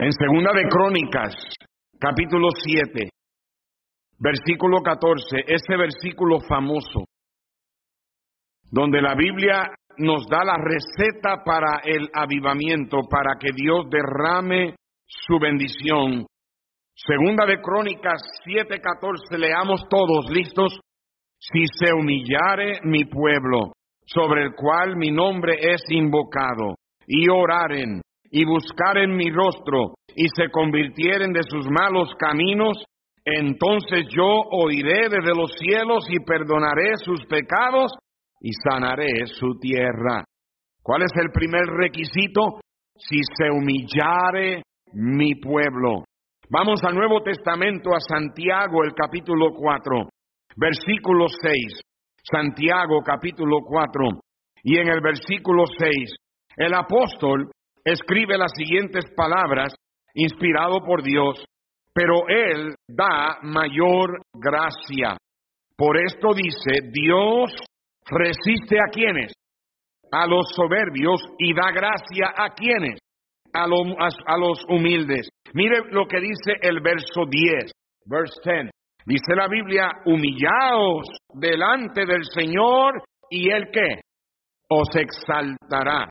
En 0.00 0.12
Segunda 0.12 0.52
de 0.52 0.68
Crónicas, 0.68 1.32
capítulo 2.00 2.48
7, 2.60 3.08
versículo 4.18 4.80
14, 4.82 5.44
ese 5.46 5.76
versículo 5.76 6.40
famoso, 6.40 7.04
donde 8.68 9.00
la 9.00 9.14
Biblia 9.14 9.70
nos 9.98 10.26
da 10.26 10.44
la 10.44 10.56
receta 10.56 11.42
para 11.44 11.80
el 11.84 12.08
avivamiento, 12.14 13.00
para 13.10 13.36
que 13.38 13.50
Dios 13.54 13.86
derrame 13.90 14.76
su 15.06 15.38
bendición. 15.38 16.26
Segunda 16.94 17.46
de 17.46 17.60
Crónicas 17.60 18.22
7:14, 18.44 19.38
leamos 19.38 19.88
todos, 19.88 20.30
listos. 20.30 20.78
Si 21.38 21.64
se 21.78 21.92
humillare 21.92 22.80
mi 22.84 23.04
pueblo, 23.04 23.72
sobre 24.06 24.44
el 24.44 24.54
cual 24.54 24.96
mi 24.96 25.10
nombre 25.10 25.56
es 25.60 25.82
invocado, 25.88 26.74
y 27.06 27.28
oraren, 27.28 28.00
y 28.30 28.44
buscaren 28.44 29.16
mi 29.16 29.30
rostro, 29.30 29.94
y 30.14 30.26
se 30.28 30.50
convirtieren 30.50 31.32
de 31.32 31.42
sus 31.42 31.66
malos 31.68 32.14
caminos, 32.18 32.84
entonces 33.24 34.06
yo 34.14 34.26
oiré 34.50 35.08
desde 35.08 35.34
los 35.34 35.52
cielos 35.58 36.06
y 36.08 36.24
perdonaré 36.24 36.96
sus 36.96 37.24
pecados 37.26 37.92
y 38.42 38.50
sanaré 38.52 39.26
su 39.26 39.58
tierra. 39.60 40.24
¿Cuál 40.82 41.02
es 41.02 41.12
el 41.14 41.30
primer 41.30 41.64
requisito? 41.64 42.60
Si 42.96 43.20
se 43.36 43.48
humillare 43.50 44.62
mi 44.92 45.36
pueblo. 45.36 46.04
Vamos 46.50 46.82
al 46.84 46.96
Nuevo 46.96 47.22
Testamento, 47.22 47.94
a 47.94 48.00
Santiago, 48.00 48.82
el 48.84 48.92
capítulo 48.94 49.52
4, 49.54 50.08
versículo 50.56 51.26
6. 51.28 51.80
Santiago, 52.30 53.00
capítulo 53.04 53.60
4. 53.64 54.08
Y 54.64 54.76
en 54.76 54.88
el 54.88 55.00
versículo 55.00 55.64
6, 55.66 56.14
el 56.56 56.74
apóstol 56.74 57.50
escribe 57.84 58.36
las 58.36 58.52
siguientes 58.56 59.04
palabras, 59.16 59.72
inspirado 60.14 60.80
por 60.84 61.02
Dios, 61.02 61.44
pero 61.94 62.28
él 62.28 62.74
da 62.88 63.38
mayor 63.42 64.20
gracia. 64.34 65.16
Por 65.76 65.96
esto 65.96 66.34
dice, 66.34 66.90
Dios 66.92 67.54
resiste 68.06 68.78
a 68.78 68.90
quienes? 68.90 69.32
A 70.10 70.26
los 70.26 70.46
soberbios 70.54 71.20
y 71.38 71.54
da 71.54 71.70
gracia 71.70 72.32
a 72.36 72.50
quienes? 72.54 72.98
A, 73.54 73.64
a, 73.64 74.38
los 74.38 74.64
humildes. 74.68 75.28
Mire 75.54 75.90
lo 75.90 76.06
que 76.06 76.20
dice 76.20 76.54
el 76.60 76.80
verso 76.80 77.24
10, 77.28 77.72
verse 78.06 78.40
10. 78.44 78.70
Dice 79.04 79.34
la 79.34 79.48
Biblia, 79.48 79.90
humillaos 80.04 81.06
delante 81.34 82.06
del 82.06 82.22
Señor 82.24 83.02
y 83.28 83.50
Él 83.50 83.68
qué? 83.72 84.00
Os 84.68 84.88
exaltará. 84.94 86.08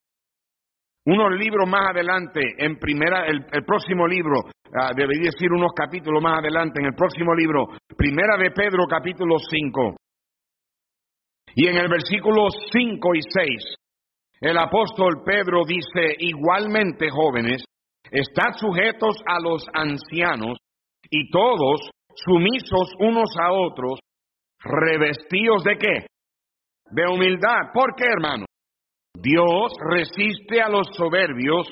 Unos 1.06 1.32
libros 1.39 1.68
más 1.68 1.89
adelante, 1.89 2.42
en 2.58 2.78
primera, 2.78 3.26
el, 3.26 3.65
próximo 3.65 4.08
libro, 4.08 4.42
uh, 4.42 4.94
debería 4.96 5.32
decir 5.32 5.52
unos 5.52 5.72
capítulos 5.76 6.22
más 6.22 6.39
adelante, 6.39 6.80
en 6.80 6.88
el 6.88 6.94
próximo 6.94 7.34
libro, 7.34 7.65
primera 7.98 8.38
de 8.38 8.52
Pedro 8.52 8.86
capítulo 8.88 9.38
5. 9.39 9.96
Y 11.56 11.68
en 11.68 11.78
el 11.78 11.90
versículo 11.90 12.48
5 12.72 13.16
y 13.16 13.22
6, 13.22 13.76
el 14.42 14.58
apóstol 14.58 15.24
Pedro 15.26 15.64
dice, 15.66 16.16
igualmente 16.20 17.10
jóvenes, 17.10 17.64
estad 18.10 18.54
sujetos 18.58 19.18
a 19.26 19.40
los 19.40 19.66
ancianos 19.74 20.58
y 21.10 21.30
todos 21.30 21.82
sumisos 22.16 22.94
unos 23.00 23.30
a 23.40 23.52
otros, 23.52 24.00
revestidos 24.60 25.64
de 25.64 25.78
qué? 25.78 26.06
De 26.92 27.08
humildad. 27.08 27.72
¿Por 27.74 27.96
qué, 27.96 28.06
hermano? 28.06 28.46
Dios 29.14 29.74
resiste 29.90 30.62
a 30.62 30.70
los 30.70 30.88
soberbios 30.96 31.72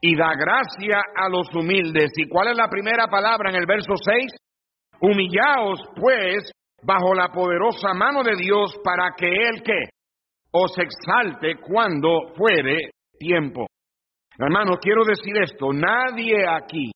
y 0.00 0.16
da 0.16 0.32
gracia 0.34 1.02
a 1.16 1.28
los 1.28 1.48
humildes. 1.54 2.12
¿Y 2.16 2.28
cuál 2.28 2.48
es 2.48 2.56
la 2.56 2.68
primera 2.68 3.06
palabra 3.06 3.50
en 3.50 3.56
el 3.56 3.66
verso 3.66 3.94
6? 3.94 4.32
Humillaos, 5.00 5.80
pues, 5.96 6.50
bajo 6.82 7.14
la 7.14 7.28
poderosa 7.28 7.92
mano 7.94 8.22
de 8.22 8.36
Dios 8.36 8.78
para 8.82 9.10
que 9.16 9.26
Él 9.26 9.62
que 9.62 9.90
os 10.52 10.72
exalte 10.78 11.56
cuando 11.60 12.34
fuere 12.36 12.90
tiempo. 13.18 13.66
Hermano, 14.38 14.76
quiero 14.80 15.04
decir 15.04 15.36
esto, 15.42 15.72
nadie 15.72 16.46
aquí 16.48 16.92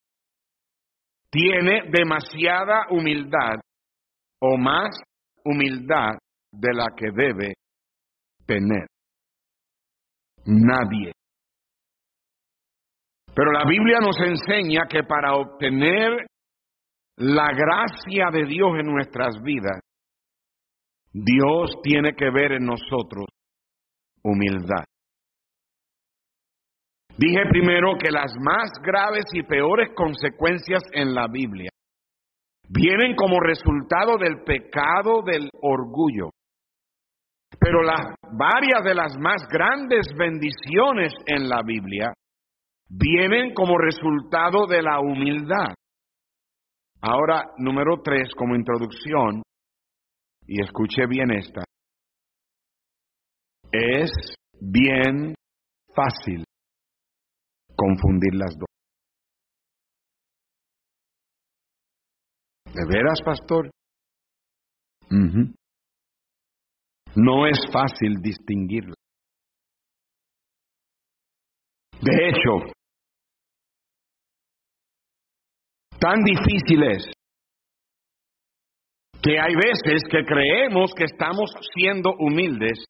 tiene 1.30 1.90
demasiada 1.90 2.86
humildad 2.90 3.56
o 4.40 4.56
más 4.56 4.96
humildad 5.44 6.12
de 6.52 6.74
la 6.74 6.86
que 6.96 7.10
debe 7.10 7.54
tener. 8.46 8.86
Nadie. 10.44 11.12
Pero 13.34 13.50
la 13.50 13.64
Biblia 13.64 13.98
nos 14.00 14.18
enseña 14.20 14.82
que 14.88 15.04
para 15.04 15.34
obtener 15.34 16.26
la 17.22 17.52
gracia 17.52 18.30
de 18.32 18.46
Dios 18.46 18.70
en 18.80 18.86
nuestras 18.86 19.40
vidas, 19.42 19.78
Dios 21.12 21.70
tiene 21.82 22.14
que 22.14 22.28
ver 22.30 22.52
en 22.52 22.66
nosotros 22.66 23.26
humildad. 24.24 24.84
Dije 27.16 27.42
primero 27.48 27.92
que 28.02 28.10
las 28.10 28.34
más 28.40 28.72
graves 28.82 29.24
y 29.34 29.44
peores 29.44 29.90
consecuencias 29.94 30.82
en 30.92 31.14
la 31.14 31.28
Biblia 31.28 31.70
vienen 32.68 33.14
como 33.14 33.38
resultado 33.38 34.18
del 34.18 34.42
pecado 34.42 35.22
del 35.24 35.48
orgullo. 35.60 36.30
Pero 37.60 37.82
las 37.82 38.16
varias 38.32 38.82
de 38.82 38.94
las 38.94 39.16
más 39.18 39.46
grandes 39.48 40.06
bendiciones 40.18 41.12
en 41.26 41.48
la 41.48 41.62
Biblia 41.62 42.12
vienen 42.88 43.54
como 43.54 43.78
resultado 43.78 44.66
de 44.66 44.82
la 44.82 44.98
humildad. 44.98 45.74
Ahora, 47.02 47.52
número 47.58 48.00
tres, 48.02 48.32
como 48.36 48.54
introducción, 48.54 49.42
y 50.46 50.62
escuche 50.62 51.06
bien 51.08 51.32
esta, 51.32 51.64
es 53.72 54.10
bien 54.60 55.34
fácil 55.94 56.44
confundir 57.74 58.34
las 58.34 58.54
dos. 58.56 58.68
¿De 62.72 62.86
veras, 62.86 63.20
pastor? 63.24 63.70
No 67.14 67.46
es 67.46 67.58
fácil 67.72 68.22
distinguirlas. 68.22 68.96
De 72.00 72.28
hecho, 72.28 72.72
tan 76.02 76.24
difícil 76.24 76.82
es 76.82 77.04
que 79.22 79.38
hay 79.38 79.54
veces 79.54 80.02
que 80.10 80.24
creemos 80.24 80.90
que 80.96 81.04
estamos 81.04 81.54
siendo 81.72 82.10
humildes 82.18 82.84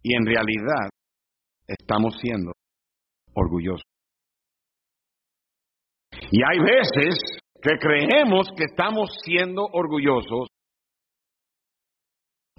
y 0.00 0.14
en 0.14 0.24
realidad 0.24 0.90
estamos 1.66 2.16
siendo 2.20 2.52
orgullosos. 3.34 3.82
Y 6.30 6.40
hay 6.42 6.58
veces 6.60 7.18
que 7.60 7.78
creemos 7.80 8.48
que 8.56 8.64
estamos 8.64 9.10
siendo 9.24 9.64
orgullosos 9.72 10.48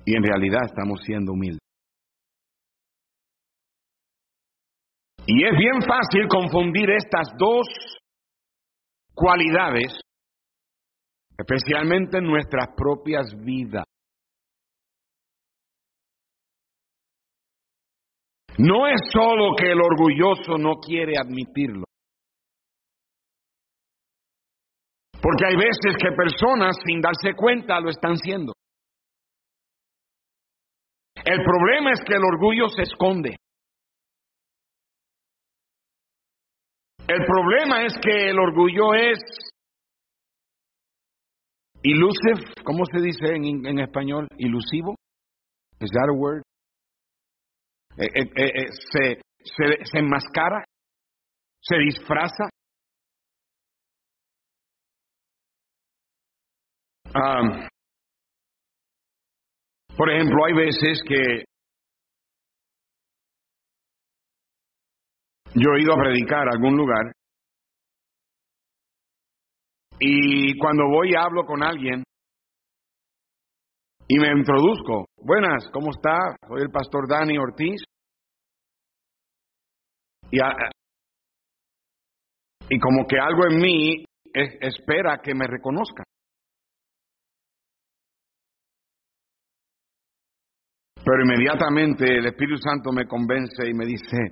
y 0.05 0.17
en 0.17 0.23
realidad 0.23 0.65
estamos 0.65 0.99
siendo 1.05 1.31
humildes. 1.31 1.59
Y 5.27 5.45
es 5.45 5.57
bien 5.57 5.81
fácil 5.81 6.27
confundir 6.27 6.89
estas 6.89 7.29
dos 7.39 7.67
cualidades, 9.15 9.99
especialmente 11.37 12.17
en 12.17 12.25
nuestras 12.25 12.67
propias 12.75 13.33
vidas. 13.43 13.85
No 18.57 18.87
es 18.87 19.01
solo 19.11 19.55
que 19.57 19.71
el 19.71 19.81
orgulloso 19.81 20.57
no 20.57 20.75
quiere 20.75 21.17
admitirlo. 21.17 21.83
Porque 25.21 25.45
hay 25.47 25.55
veces 25.55 25.97
que 25.99 26.15
personas 26.15 26.77
sin 26.85 27.01
darse 27.01 27.33
cuenta 27.35 27.79
lo 27.79 27.89
están 27.89 28.15
siendo. 28.17 28.53
El 31.15 31.43
problema 31.43 31.91
es 31.91 32.01
que 32.05 32.13
el 32.13 32.23
orgullo 32.23 32.69
se 32.69 32.83
esconde. 32.83 33.35
El 37.07 37.23
problema 37.25 37.85
es 37.85 37.93
que 38.01 38.29
el 38.29 38.39
orgullo 38.39 38.93
es 38.95 39.19
elusive, 41.83 42.51
¿cómo 42.63 42.83
se 42.85 42.99
dice 42.99 43.35
en, 43.35 43.65
en 43.65 43.79
español? 43.79 44.27
Ilusivo. 44.37 44.95
¿Es 45.79 45.91
that 45.91 46.09
a 46.09 46.13
word? 46.13 46.41
eh, 47.97 48.07
eh, 48.13 48.29
eh, 48.35 48.67
se, 48.91 49.21
se, 49.39 49.85
se 49.85 49.99
enmascara, 49.99 50.65
se 51.61 51.77
disfraza. 51.77 52.49
Ah, 57.13 57.67
por 59.95 60.11
ejemplo, 60.11 60.45
hay 60.45 60.53
veces 60.53 61.01
que 61.07 61.45
yo 65.55 65.71
he 65.73 65.81
ido 65.81 65.93
a 65.93 66.03
predicar 66.03 66.47
a 66.47 66.51
algún 66.51 66.75
lugar 66.75 67.13
y 69.99 70.57
cuando 70.57 70.83
voy 70.89 71.15
hablo 71.15 71.45
con 71.45 71.63
alguien 71.63 72.03
y 74.07 74.19
me 74.19 74.27
introduzco, 74.37 75.05
buenas, 75.17 75.67
¿cómo 75.71 75.89
está? 75.89 76.35
Soy 76.47 76.61
el 76.61 76.69
pastor 76.69 77.07
Dani 77.09 77.37
Ortiz. 77.39 77.81
Y, 80.29 80.37
y 82.69 82.79
como 82.79 83.07
que 83.07 83.17
algo 83.17 83.47
en 83.49 83.57
mí 83.57 84.05
espera 84.33 85.19
que 85.23 85.33
me 85.33 85.47
reconozca. 85.47 86.03
Pero 91.03 91.23
inmediatamente 91.23 92.17
el 92.17 92.25
Espíritu 92.25 92.57
Santo 92.57 92.91
me 92.91 93.07
convence 93.07 93.67
y 93.67 93.73
me 93.73 93.85
dice, 93.85 94.31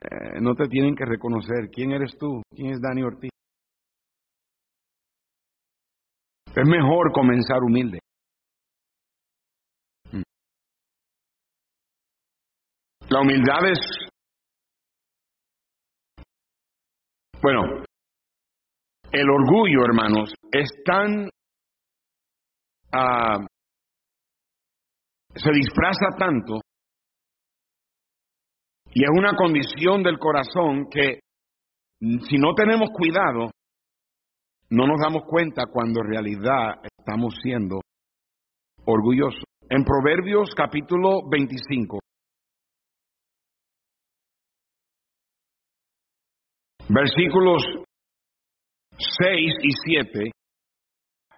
eh, 0.00 0.40
no 0.40 0.54
te 0.54 0.68
tienen 0.68 0.94
que 0.94 1.04
reconocer. 1.04 1.70
¿Quién 1.72 1.90
eres 1.90 2.16
tú? 2.16 2.40
¿Quién 2.54 2.72
es 2.72 2.80
Dani 2.80 3.02
Ortiz? 3.02 3.30
Es 6.54 6.68
mejor 6.68 7.12
comenzar 7.12 7.62
humilde. 7.62 7.98
Mm. 10.12 10.22
La 13.08 13.20
humildad 13.20 13.70
es, 13.70 13.78
bueno, 17.42 17.84
el 19.10 19.30
orgullo, 19.30 19.84
hermanos, 19.84 20.32
es 20.52 20.68
tan, 20.84 21.28
uh, 22.92 23.46
se 25.34 25.50
disfraza 25.52 26.16
tanto 26.16 26.60
y 28.94 29.04
es 29.04 29.10
una 29.10 29.34
condición 29.36 30.02
del 30.02 30.18
corazón 30.18 30.88
que 30.90 31.20
si 32.00 32.36
no 32.36 32.54
tenemos 32.54 32.90
cuidado, 32.90 33.50
no 34.70 34.86
nos 34.86 35.00
damos 35.00 35.22
cuenta 35.26 35.64
cuando 35.72 36.00
en 36.00 36.10
realidad 36.10 36.80
estamos 36.98 37.34
siendo 37.42 37.80
orgullosos. 38.84 39.42
En 39.70 39.84
Proverbios 39.84 40.50
capítulo 40.54 41.28
25, 41.28 41.98
versículos 46.88 47.62
6 48.98 49.54
y 49.62 49.70
7, 49.84 50.30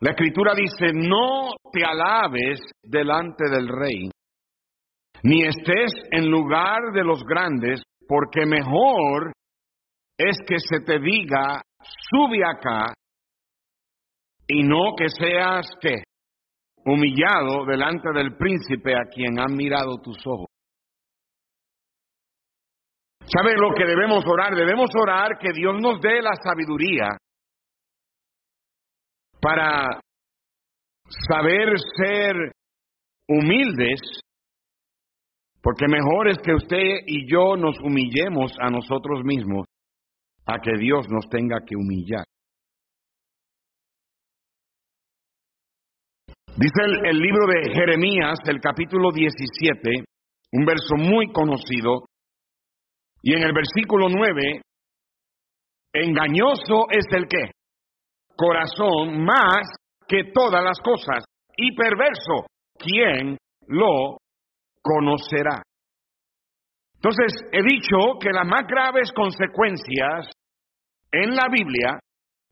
la 0.01 0.11
escritura 0.13 0.55
dice, 0.55 0.93
no 0.95 1.55
te 1.73 1.85
alabes 1.85 2.61
delante 2.83 3.51
del 3.51 3.69
rey, 3.69 4.11
ni 5.23 5.45
estés 5.45 5.93
en 6.11 6.31
lugar 6.31 6.93
de 6.93 7.05
los 7.05 7.23
grandes, 7.25 7.83
porque 8.09 8.47
mejor 8.47 9.33
es 10.19 10.37
que 10.47 10.59
se 10.59 10.85
te 10.85 10.99
diga, 10.99 11.63
sube 12.11 12.45
acá, 12.45 12.93
y 14.47 14.63
no 14.63 14.95
que 14.97 15.09
seas 15.09 15.67
que 15.81 16.03
humillado 16.85 17.65
delante 17.67 18.09
del 18.13 18.37
príncipe 18.37 18.95
a 18.95 19.05
quien 19.05 19.39
han 19.39 19.55
mirado 19.55 19.99
tus 20.03 20.19
ojos. 20.27 20.47
¿Sabe 23.27 23.55
lo 23.57 23.73
que 23.77 23.85
debemos 23.85 24.25
orar? 24.27 24.55
Debemos 24.57 24.91
orar 25.01 25.39
que 25.39 25.53
Dios 25.53 25.77
nos 25.81 26.01
dé 26.01 26.21
la 26.21 26.35
sabiduría 26.43 27.17
para 29.41 30.01
saber 31.29 31.75
ser 31.97 32.53
humildes, 33.29 34.01
porque 35.63 35.87
mejor 35.89 36.29
es 36.29 36.39
que 36.39 36.55
usted 36.55 37.01
y 37.07 37.31
yo 37.31 37.57
nos 37.57 37.79
humillemos 37.81 38.53
a 38.61 38.71
nosotros 38.71 39.23
mismos 39.25 39.67
a 40.47 40.59
que 40.59 40.73
Dios 40.79 41.07
nos 41.11 41.29
tenga 41.29 41.59
que 41.67 41.77
humillar. 41.77 42.25
Dice 46.57 46.83
el, 47.05 47.19
libro 47.19 47.47
de 47.47 47.73
Jeremías, 47.73 48.39
el 48.47 48.61
capítulo 48.61 49.13
17, 49.13 50.05
un 50.53 50.65
verso 50.65 50.97
muy 50.97 51.31
conocido, 51.33 52.05
y 53.23 53.35
en 53.35 53.43
el 53.43 53.53
versículo 53.53 54.09
9, 54.09 54.61
engañoso 55.95 56.87
es 56.91 57.07
el 57.13 57.29
que, 57.29 57.53
corazón 58.37 59.25
más 59.25 59.69
que 60.09 60.33
todas 60.35 60.63
las 60.65 60.79
cosas, 60.81 61.25
y 61.57 61.75
perverso, 61.75 62.47
¿quién 62.79 63.39
lo 63.69 64.19
conocerá? 64.83 65.63
Entonces, 66.95 67.33
he 67.53 67.63
dicho 67.63 68.19
que 68.21 68.31
las 68.31 68.47
más 68.47 68.67
graves 68.67 69.11
consecuencias 69.13 70.31
en 71.11 71.35
la 71.35 71.49
Biblia 71.51 71.99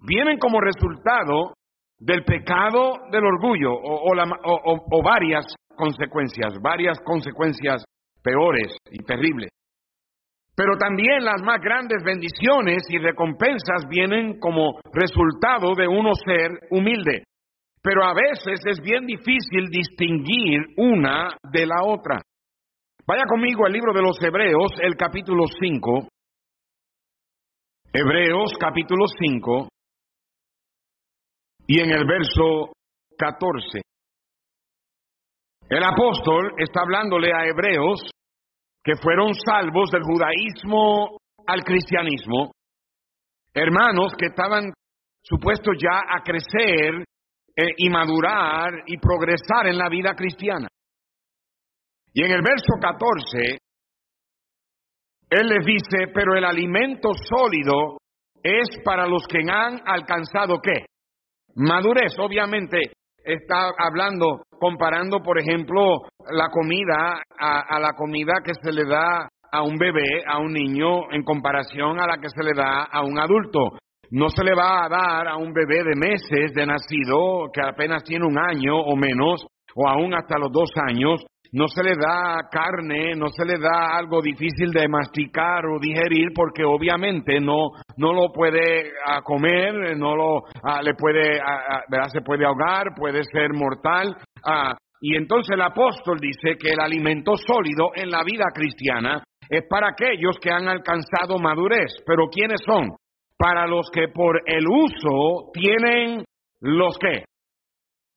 vienen 0.00 0.38
como 0.38 0.60
resultado 0.60 1.52
del 1.98 2.24
pecado 2.24 2.94
del 3.10 3.24
orgullo 3.24 3.72
o, 3.74 4.12
o, 4.14 5.02
varias 5.02 5.44
consecuencias, 5.76 6.54
varias 6.62 6.98
consecuencias 7.04 7.84
peores 8.22 8.76
y 8.90 9.04
terribles. 9.04 9.50
Pero 10.56 10.76
también 10.76 11.24
las 11.24 11.42
más 11.42 11.60
grandes 11.60 12.02
bendiciones 12.02 12.82
y 12.88 12.98
recompensas 12.98 13.86
vienen 13.88 14.40
como 14.40 14.80
resultado 14.92 15.74
de 15.74 15.86
uno 15.86 16.12
ser 16.14 16.50
humilde. 16.70 17.24
Pero 17.82 18.04
a 18.04 18.14
veces 18.14 18.60
es 18.66 18.80
bien 18.80 19.06
difícil 19.06 19.68
distinguir 19.70 20.60
una 20.76 21.36
de 21.52 21.66
la 21.66 21.84
otra. 21.84 22.20
Vaya 23.06 23.24
conmigo 23.28 23.64
al 23.66 23.72
libro 23.72 23.92
de 23.92 24.02
los 24.02 24.20
Hebreos, 24.20 24.72
el 24.82 24.96
capítulo 24.96 25.44
5. 25.46 26.08
Hebreos 27.92 28.52
capítulo 28.60 29.06
5 29.06 29.68
y 31.66 31.80
en 31.80 31.90
el 31.90 32.04
verso 32.06 32.72
14. 33.16 33.80
El 35.70 35.82
apóstol 35.82 36.52
está 36.58 36.80
hablándole 36.82 37.32
a 37.32 37.46
hebreos 37.46 38.00
que 38.82 38.94
fueron 39.02 39.34
salvos 39.34 39.90
del 39.90 40.02
judaísmo 40.02 41.18
al 41.46 41.62
cristianismo, 41.62 42.52
hermanos 43.54 44.12
que 44.18 44.26
estaban 44.26 44.72
supuestos 45.22 45.76
ya 45.78 46.00
a 46.08 46.22
crecer 46.22 47.04
eh, 47.60 47.74
y 47.76 47.90
madurar 47.90 48.84
y 48.86 48.98
progresar 48.98 49.66
en 49.66 49.78
la 49.78 49.88
vida 49.88 50.14
cristiana. 50.14 50.68
Y 52.14 52.22
en 52.22 52.30
el 52.30 52.40
verso 52.40 52.74
14, 52.80 53.58
él 55.30 55.48
les 55.48 55.66
dice, 55.66 56.06
pero 56.14 56.36
el 56.36 56.44
alimento 56.44 57.10
sólido 57.14 57.98
es 58.44 58.68
para 58.84 59.08
los 59.08 59.26
que 59.26 59.40
han 59.40 59.80
alcanzado 59.84 60.60
qué? 60.62 60.86
Madurez, 61.56 62.16
obviamente, 62.20 62.92
está 63.24 63.72
hablando, 63.76 64.42
comparando, 64.60 65.18
por 65.20 65.40
ejemplo, 65.40 66.02
la 66.30 66.50
comida 66.50 67.20
a, 67.36 67.80
la 67.80 67.94
comida 67.94 68.34
que 68.44 68.54
se 68.54 68.70
le 68.70 68.84
da 68.84 69.28
a 69.50 69.62
un 69.62 69.76
bebé, 69.78 70.22
a 70.28 70.38
un 70.38 70.52
niño, 70.52 71.10
en 71.10 71.24
comparación 71.24 71.98
a 71.98 72.06
la 72.06 72.18
que 72.18 72.28
se 72.28 72.44
le 72.44 72.52
da 72.54 72.84
a 72.84 73.02
un 73.02 73.18
adulto. 73.18 73.70
No 74.10 74.30
se 74.30 74.42
le 74.42 74.54
va 74.54 74.84
a 74.84 74.88
dar 74.88 75.28
a 75.28 75.36
un 75.36 75.52
bebé 75.52 75.84
de 75.84 75.94
meses 75.94 76.54
de 76.54 76.66
nacido, 76.66 77.50
que 77.52 77.60
apenas 77.60 78.02
tiene 78.04 78.24
un 78.26 78.38
año 78.38 78.76
o 78.76 78.96
menos, 78.96 79.46
o 79.74 79.88
aún 79.88 80.14
hasta 80.14 80.38
los 80.38 80.50
dos 80.50 80.70
años, 80.88 81.24
no 81.52 81.66
se 81.68 81.82
le 81.82 81.94
da 81.96 82.48
carne, 82.50 83.14
no 83.16 83.28
se 83.28 83.44
le 83.44 83.58
da 83.58 83.96
algo 83.96 84.20
difícil 84.20 84.70
de 84.70 84.88
masticar 84.88 85.64
o 85.66 85.78
digerir 85.78 86.28
porque 86.34 86.64
obviamente 86.64 87.40
no, 87.40 87.70
no 87.96 88.12
lo 88.12 88.32
puede 88.32 88.92
ah, 89.06 89.22
comer, 89.22 89.96
no 89.96 90.14
lo 90.14 90.42
ah, 90.62 90.82
le 90.82 90.94
puede, 90.94 91.40
ah, 91.40 92.08
se 92.10 92.20
puede 92.20 92.44
ahogar, 92.44 92.94
puede 92.96 93.24
ser 93.24 93.52
mortal. 93.54 94.16
y 95.00 95.16
entonces 95.16 95.54
el 95.54 95.62
apóstol 95.62 96.18
dice 96.18 96.56
que 96.58 96.70
el 96.70 96.80
alimento 96.80 97.36
sólido 97.36 97.90
en 97.94 98.10
la 98.10 98.22
vida 98.24 98.46
cristiana 98.54 99.22
es 99.48 99.64
para 99.68 99.88
aquellos 99.88 100.36
que 100.40 100.50
han 100.50 100.68
alcanzado 100.68 101.38
madurez. 101.38 101.92
Pero 102.06 102.28
¿quiénes 102.30 102.60
son? 102.66 102.88
Para 103.38 103.66
los 103.66 103.88
que 103.90 104.08
por 104.08 104.42
el 104.46 104.66
uso 104.66 105.50
tienen 105.52 106.24
los 106.60 106.98
que 106.98 107.24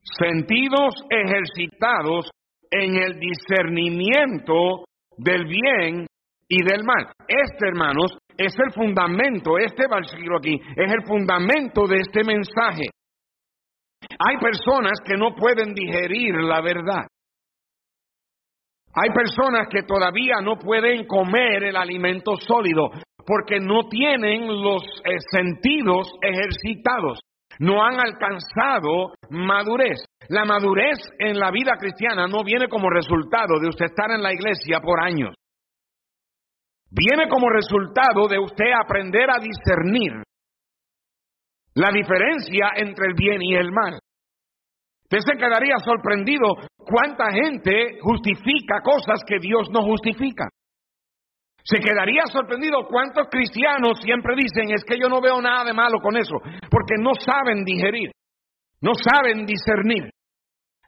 sentidos 0.02 0.96
ejercitados 1.10 2.32
en 2.72 2.96
el 2.96 3.20
discernimiento 3.20 4.86
del 5.18 5.46
bien 5.46 6.08
y 6.48 6.64
del 6.64 6.84
mal. 6.84 7.08
Este, 7.28 7.68
hermanos, 7.68 8.18
es 8.38 8.54
el 8.58 8.74
fundamento, 8.74 9.58
este 9.58 9.86
versículo 9.88 10.38
aquí, 10.38 10.56
es 10.76 10.92
el 10.92 11.04
fundamento 11.06 11.86
de 11.88 11.98
este 11.98 12.24
mensaje. 12.24 12.86
Hay 14.20 14.38
personas 14.38 15.00
que 15.06 15.16
no 15.16 15.36
pueden 15.36 15.74
digerir 15.74 16.36
la 16.36 16.62
verdad. 16.62 17.06
Hay 18.94 19.10
personas 19.12 19.68
que 19.70 19.84
todavía 19.84 20.42
no 20.42 20.58
pueden 20.58 21.06
comer 21.08 21.64
el 21.64 21.76
alimento 21.76 22.36
sólido 22.36 22.90
porque 23.26 23.60
no 23.60 23.88
tienen 23.88 24.48
los 24.48 24.84
eh, 25.06 25.18
sentidos 25.32 26.12
ejercitados, 26.22 27.20
no 27.60 27.84
han 27.84 28.00
alcanzado 28.00 29.14
madurez. 29.30 30.04
La 30.28 30.44
madurez 30.46 30.98
en 31.20 31.40
la 31.40 31.52
vida 31.52 31.74
cristiana 31.80 32.28
no 32.28 32.44
viene 32.44 32.68
como 32.68 32.90
resultado 32.90 33.60
de 33.62 33.70
usted 33.70 33.86
estar 33.86 34.12
en 34.12 34.22
la 34.22 34.34
iglesia 34.34 34.80
por 34.82 35.00
años. 35.00 35.36
Viene 36.90 37.30
como 37.30 37.50
resultado 37.50 38.28
de 38.28 38.40
usted 38.40 38.72
aprender 38.78 39.30
a 39.30 39.40
discernir 39.40 40.24
la 41.74 41.90
diferencia 41.92 42.72
entre 42.76 43.08
el 43.08 43.14
bien 43.14 43.42
y 43.42 43.56
el 43.56 43.72
mal. 43.72 43.98
Usted 45.12 45.34
se 45.34 45.38
quedaría 45.38 45.76
sorprendido 45.84 46.56
cuánta 46.78 47.26
gente 47.32 48.00
justifica 48.00 48.80
cosas 48.82 49.20
que 49.28 49.40
Dios 49.42 49.68
no 49.70 49.84
justifica. 49.84 50.48
Se 51.66 51.80
quedaría 51.80 52.24
sorprendido 52.28 52.88
cuántos 52.88 53.28
cristianos 53.30 54.00
siempre 54.02 54.36
dicen 54.38 54.74
es 54.74 54.86
que 54.86 54.98
yo 54.98 55.10
no 55.10 55.20
veo 55.20 55.42
nada 55.42 55.66
de 55.66 55.74
malo 55.74 56.00
con 56.02 56.16
eso, 56.16 56.38
porque 56.70 56.96
no 56.98 57.12
saben 57.14 57.66
digerir, 57.66 58.12
no 58.80 58.94
saben 58.96 59.46
discernir, 59.46 60.12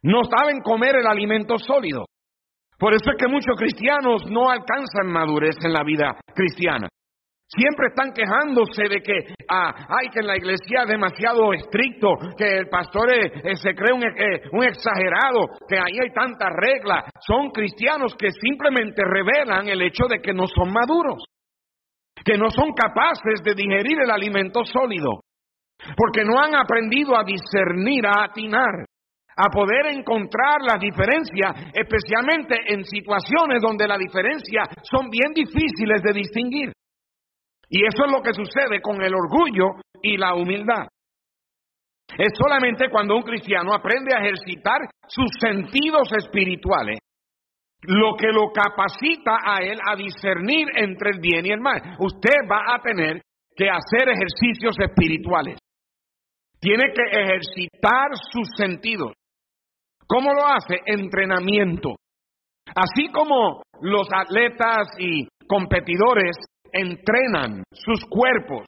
no 0.04 0.22
saben 0.24 0.62
comer 0.62 0.96
el 0.96 1.08
alimento 1.08 1.58
sólido. 1.58 2.06
Por 2.80 2.94
eso 2.94 3.12
es 3.12 3.18
que 3.20 3.28
muchos 3.28 3.58
cristianos 3.58 4.24
no 4.32 4.50
alcanzan 4.50 5.08
madurez 5.08 5.58
en 5.66 5.74
la 5.74 5.84
vida 5.84 6.16
cristiana. 6.34 6.88
Siempre 7.56 7.88
están 7.90 8.14
quejándose 8.14 8.84
de 8.90 9.02
que 9.02 9.36
ah, 9.48 9.86
hay 9.88 10.10
que 10.10 10.22
en 10.22 10.28
la 10.28 10.38
iglesia 10.38 10.84
es 10.84 10.90
demasiado 10.90 11.54
estricto, 11.54 12.16
que 12.36 12.58
el 12.58 12.68
pastor 12.68 13.14
eh, 13.14 13.32
eh, 13.44 13.56
se 13.56 13.76
cree 13.76 13.94
un, 13.94 14.04
eh, 14.04 14.42
un, 14.52 14.64
exagerado, 14.64 15.46
que 15.68 15.78
ahí 15.78 16.00
hay 16.02 16.10
tantas 16.12 16.50
reglas. 16.50 17.06
Son 17.20 17.52
cristianos 17.52 18.16
que 18.18 18.32
simplemente 18.32 19.04
revelan 19.06 19.68
el 19.68 19.84
hecho 19.84 20.06
de 20.10 20.20
que 20.20 20.34
no 20.34 20.48
son 20.48 20.74
maduros, 20.74 21.24
que 22.26 22.38
no 22.38 22.50
son 22.50 22.74
capaces 22.74 23.44
de 23.44 23.54
digerir 23.54 24.00
el 24.02 24.10
alimento 24.10 24.66
sólido, 24.66 25.22
porque 25.96 26.24
no 26.24 26.40
han 26.42 26.56
aprendido 26.56 27.16
a 27.16 27.24
discernir, 27.24 28.08
a 28.08 28.24
atinar 28.24 28.86
a 29.36 29.50
poder 29.50 29.88
encontrar 29.88 30.62
la 30.62 30.78
diferencia, 30.78 31.72
especialmente 31.74 32.56
en 32.68 32.84
situaciones 32.86 33.64
donde 33.64 33.88
la 33.88 33.98
diferencia 33.98 34.62
son 34.84 35.10
bien 35.10 35.34
difíciles 35.34 36.04
de 36.04 36.14
distinguir. 36.14 36.72
Y 37.76 37.84
eso 37.88 38.06
es 38.06 38.12
lo 38.12 38.22
que 38.22 38.34
sucede 38.34 38.82
con 38.82 39.02
el 39.02 39.16
orgullo 39.16 39.82
y 40.00 40.16
la 40.16 40.36
humildad. 40.36 40.88
Es 42.20 42.32
solamente 42.38 42.92
cuando 42.92 43.16
un 43.16 43.24
cristiano 43.24 43.74
aprende 43.74 44.14
a 44.14 44.20
ejercitar 44.20 44.82
sus 45.08 45.32
sentidos 45.42 46.12
espirituales 46.16 47.00
lo 47.86 48.16
que 48.16 48.28
lo 48.28 48.52
capacita 48.54 49.40
a 49.44 49.58
él 49.64 49.80
a 49.86 49.96
discernir 49.96 50.68
entre 50.76 51.12
el 51.16 51.20
bien 51.20 51.48
y 51.48 51.52
el 51.52 51.60
mal. 51.60 51.82
Usted 52.00 52.48
va 52.50 52.76
a 52.76 52.82
tener 52.82 53.22
que 53.56 53.68
hacer 53.70 54.08
ejercicios 54.08 54.76
espirituales. 54.80 55.58
Tiene 56.60 56.94
que 56.94 57.22
ejercitar 57.22 58.12
sus 58.32 58.48
sentidos. 58.56 59.14
¿Cómo 60.08 60.32
lo 60.32 60.46
hace? 60.46 60.78
Entrenamiento. 60.86 61.96
Así 62.76 63.12
como 63.12 63.64
los 63.82 64.08
atletas 64.14 64.88
y 64.98 65.28
competidores 65.48 66.38
entrenan 66.74 67.64
sus 67.72 68.04
cuerpos 68.10 68.66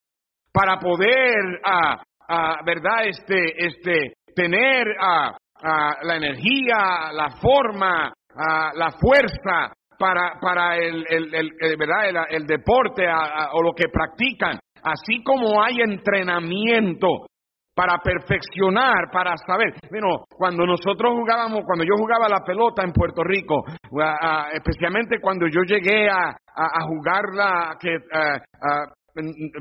para 0.53 0.79
poder, 0.79 1.59
ah, 1.65 2.01
ah, 2.29 2.57
¿verdad? 2.65 3.07
Este, 3.07 3.65
este, 3.65 4.13
tener 4.33 4.87
ah, 5.01 5.37
la 6.03 6.15
energía, 6.15 7.11
la 7.11 7.31
forma, 7.41 8.13
la 8.75 8.91
fuerza 8.99 9.73
para, 9.97 10.39
para 10.39 10.77
el, 10.77 11.05
el, 11.09 11.77
¿verdad? 11.77 12.27
el, 12.29 12.45
deporte 12.45 13.07
o 13.53 13.63
lo 13.63 13.73
que 13.73 13.85
practican. 13.91 14.59
Así 14.83 15.23
como 15.23 15.63
hay 15.63 15.81
entrenamiento 15.81 17.25
para 17.75 17.97
perfeccionar, 17.99 19.11
para 19.11 19.35
saber. 19.45 19.73
Bueno, 19.91 20.23
cuando 20.29 20.65
nosotros 20.65 21.11
jugábamos, 21.13 21.61
cuando 21.65 21.83
yo 21.83 21.95
jugaba 21.97 22.29
la 22.29 22.39
pelota 22.39 22.83
en 22.83 22.93
Puerto 22.93 23.21
Rico, 23.23 23.63
especialmente 24.53 25.19
cuando 25.19 25.45
yo 25.47 25.61
llegué 25.63 26.09
a, 26.09 26.29
a, 26.55 26.81
jugarla, 26.87 27.75
que 27.79 27.97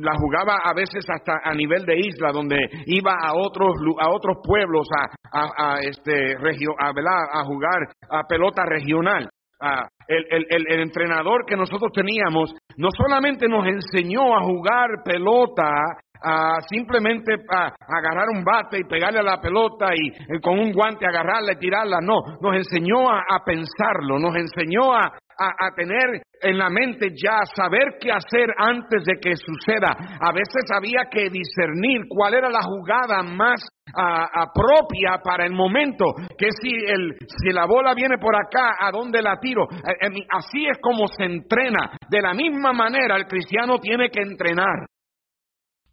la 0.00 0.12
jugaba 0.16 0.58
a 0.64 0.72
veces 0.74 1.04
hasta 1.08 1.40
a 1.42 1.54
nivel 1.54 1.84
de 1.84 1.98
isla, 1.98 2.32
donde 2.32 2.56
iba 2.86 3.14
a 3.20 3.34
otros 3.34 3.74
a 4.00 4.08
otros 4.10 4.38
pueblos 4.44 4.86
a, 5.32 5.80
este 5.80 6.36
regio, 6.38 6.70
a, 6.78 7.44
jugar 7.44 7.88
a 8.10 8.22
pelota 8.28 8.64
regional. 8.64 9.28
El, 10.06 10.26
el, 10.30 10.66
el, 10.68 10.80
entrenador 10.80 11.46
que 11.46 11.56
nosotros 11.56 11.90
teníamos 11.94 12.54
no 12.76 12.88
solamente 12.90 13.48
nos 13.48 13.66
enseñó 13.66 14.36
a 14.36 14.42
jugar 14.42 14.88
pelota 15.02 15.70
a 16.24 16.60
simplemente 16.68 17.34
a, 17.50 17.72
agarrar 17.86 18.28
un 18.34 18.42
bate 18.42 18.78
y 18.78 18.84
pegarle 18.84 19.20
a 19.20 19.22
la 19.22 19.40
pelota 19.40 19.90
y, 19.94 20.08
eh, 20.08 20.40
con 20.42 20.58
un 20.58 20.72
guante 20.72 21.06
agarrarla 21.06 21.52
y 21.52 21.58
tirarla. 21.58 21.98
No, 22.00 22.20
nos 22.40 22.56
enseñó 22.56 23.10
a, 23.10 23.44
pensarlo, 23.44 24.18
nos 24.18 24.34
enseñó 24.36 24.94
a, 24.94 25.06
a, 25.06 25.74
tener 25.74 26.22
en 26.40 26.58
la 26.58 26.70
mente 26.70 27.10
ya 27.10 27.40
saber 27.54 27.96
qué 28.00 28.10
hacer 28.10 28.48
antes 28.56 29.04
de 29.04 29.20
que 29.20 29.36
suceda. 29.36 29.90
A 30.20 30.32
veces 30.32 30.64
había 30.74 31.08
que 31.10 31.28
discernir 31.28 32.02
cuál 32.08 32.34
era 32.34 32.48
la 32.48 32.62
jugada 32.62 33.22
más 33.22 33.68
propia 34.52 35.20
para 35.22 35.46
el 35.46 35.52
momento, 35.52 36.06
que 36.36 36.48
si, 36.60 36.70
el, 36.70 37.16
si 37.28 37.50
la 37.50 37.66
bola 37.66 37.94
viene 37.94 38.18
por 38.18 38.34
acá, 38.34 38.76
¿a 38.80 38.90
dónde 38.90 39.22
la 39.22 39.38
tiro? 39.38 39.64
Eh, 39.64 40.06
eh, 40.06 40.26
así 40.30 40.66
es 40.66 40.78
como 40.80 41.06
se 41.08 41.24
entrena. 41.24 41.92
De 42.08 42.20
la 42.20 42.34
misma 42.34 42.72
manera 42.72 43.16
el 43.16 43.26
cristiano 43.26 43.78
tiene 43.78 44.10
que 44.10 44.20
entrenar. 44.20 44.86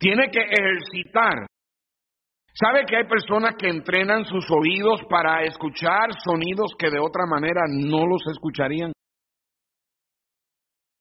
Tiene 0.01 0.31
que 0.31 0.39
ejercitar. 0.41 1.45
¿Sabe 2.55 2.85
que 2.87 2.97
hay 2.97 3.03
personas 3.07 3.53
que 3.55 3.69
entrenan 3.69 4.25
sus 4.25 4.49
oídos 4.49 4.99
para 5.07 5.43
escuchar 5.43 6.09
sonidos 6.25 6.73
que 6.77 6.89
de 6.89 6.99
otra 6.99 7.27
manera 7.27 7.61
no 7.69 8.07
los 8.07 8.23
escucharían? 8.31 8.91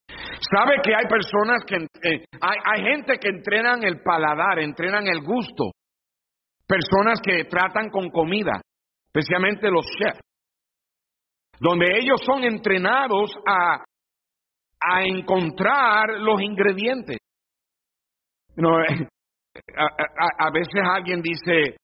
¿Sabe 0.07 0.77
que 0.85 0.95
hay 0.95 1.07
personas 1.09 1.65
que... 1.67 1.77
Eh, 1.77 2.25
hay, 2.43 2.59
hay 2.63 2.93
gente 2.93 3.19
que 3.19 3.29
entrenan 3.31 3.83
el 3.85 4.03
paladar, 4.03 4.59
entrenan 4.59 5.07
el 5.07 5.23
gusto. 5.23 5.73
Personas 6.67 7.21
que 7.23 7.45
tratan 7.45 7.89
con 7.89 8.11
comida, 8.11 8.61
especialmente 9.07 9.71
los 9.71 9.87
chefs, 9.99 10.21
donde 11.59 11.87
ellos 11.99 12.21
son 12.25 12.45
entrenados 12.45 13.35
a, 13.47 13.83
a 14.79 15.03
encontrar 15.05 16.21
los 16.21 16.41
ingredientes. 16.43 17.20
No, 18.61 18.81
eh, 18.83 19.09
a, 20.39 20.51
veces 20.51 20.83
alguien 20.85 21.23
dice, 21.23 21.77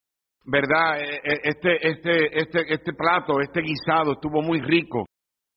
¿verdad? 0.44 1.00
Eh, 1.00 1.20
eh, 1.24 1.40
este, 1.44 1.88
este, 1.88 2.38
este, 2.38 2.74
este 2.74 2.92
plato, 2.92 3.40
este 3.40 3.60
guisado 3.62 4.12
estuvo 4.12 4.42
muy 4.42 4.60
rico. 4.60 5.06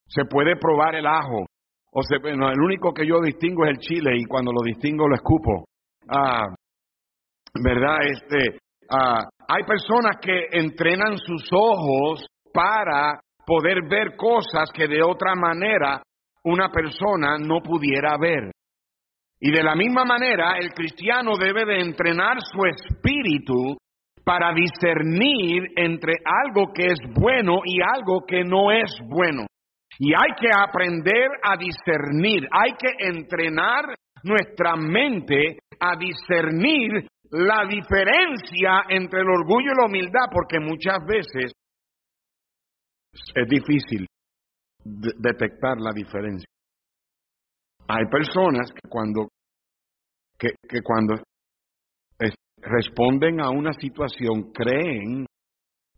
Se 0.08 0.26
puede 0.26 0.56
probar 0.56 0.96
el 0.96 1.06
ajo. 1.06 1.46
O 1.92 2.04
se, 2.04 2.20
no, 2.36 2.50
el 2.50 2.60
único 2.60 2.94
que 2.94 3.06
yo 3.06 3.20
distingo 3.22 3.66
es 3.66 3.72
el 3.72 3.78
chile 3.80 4.18
y 4.18 4.26
cuando 4.26 4.52
lo 4.52 4.62
distingo 4.64 5.08
lo 5.08 5.16
escupo. 5.16 5.66
Ah, 6.08 6.48
¿Verdad? 7.64 7.98
Este, 8.04 8.60
ah, 8.90 9.28
hay 9.48 9.64
personas 9.64 10.18
que 10.22 10.48
entrenan 10.52 11.18
sus 11.18 11.50
ojos 11.52 12.26
para 12.54 13.20
poder 13.46 13.88
ver 13.90 14.16
cosas 14.16 14.70
que 14.74 14.88
de 14.88 15.02
otra 15.02 15.36
manera 15.36 16.02
una 16.44 16.70
persona 16.70 17.38
no 17.40 17.60
pudiera 17.62 18.18
ver. 18.18 18.52
Y 19.42 19.52
de 19.52 19.64
la 19.64 19.76
misma 19.76 20.04
manera, 20.04 20.58
el 20.58 20.72
cristiano 20.74 21.38
debe 21.38 21.66
de 21.66 21.82
entrenar 21.82 22.38
su 22.42 22.66
espíritu 22.66 23.78
para 24.24 24.54
discernir 24.54 25.64
entre 25.76 26.14
algo 26.26 26.74
que 26.74 26.88
es 26.88 27.00
bueno 27.16 27.62
y 27.66 27.82
algo 27.82 28.26
que 28.28 28.44
no 28.44 28.72
es 28.72 28.92
bueno. 29.08 29.46
Y 29.98 30.14
hay 30.14 30.34
que 30.40 30.50
aprender 30.54 31.30
a 31.42 31.58
discernir, 31.58 32.48
hay 32.52 32.74
que 32.74 33.08
entrenar 33.08 33.96
nuestra 34.24 34.76
mente 34.76 35.60
a 35.80 35.96
discernir 35.98 37.08
la 37.32 37.66
diferencia 37.66 38.84
entre 38.90 39.22
el 39.22 39.30
orgullo 39.30 39.72
y 39.72 39.78
la 39.78 39.86
humildad, 39.86 40.28
porque 40.32 40.60
muchas 40.60 41.00
veces 41.06 41.52
es 43.36 43.48
difícil 43.48 44.06
detectar 44.84 45.78
la 45.80 45.92
diferencia. 45.92 46.48
Hay 47.88 48.06
personas 48.06 48.72
que 48.72 48.88
cuando, 48.88 49.29
que, 50.40 50.82
cuando 50.84 51.16
responden 52.62 53.42
a 53.42 53.50
una 53.50 53.72
situación 53.74 54.52
creen 54.52 55.26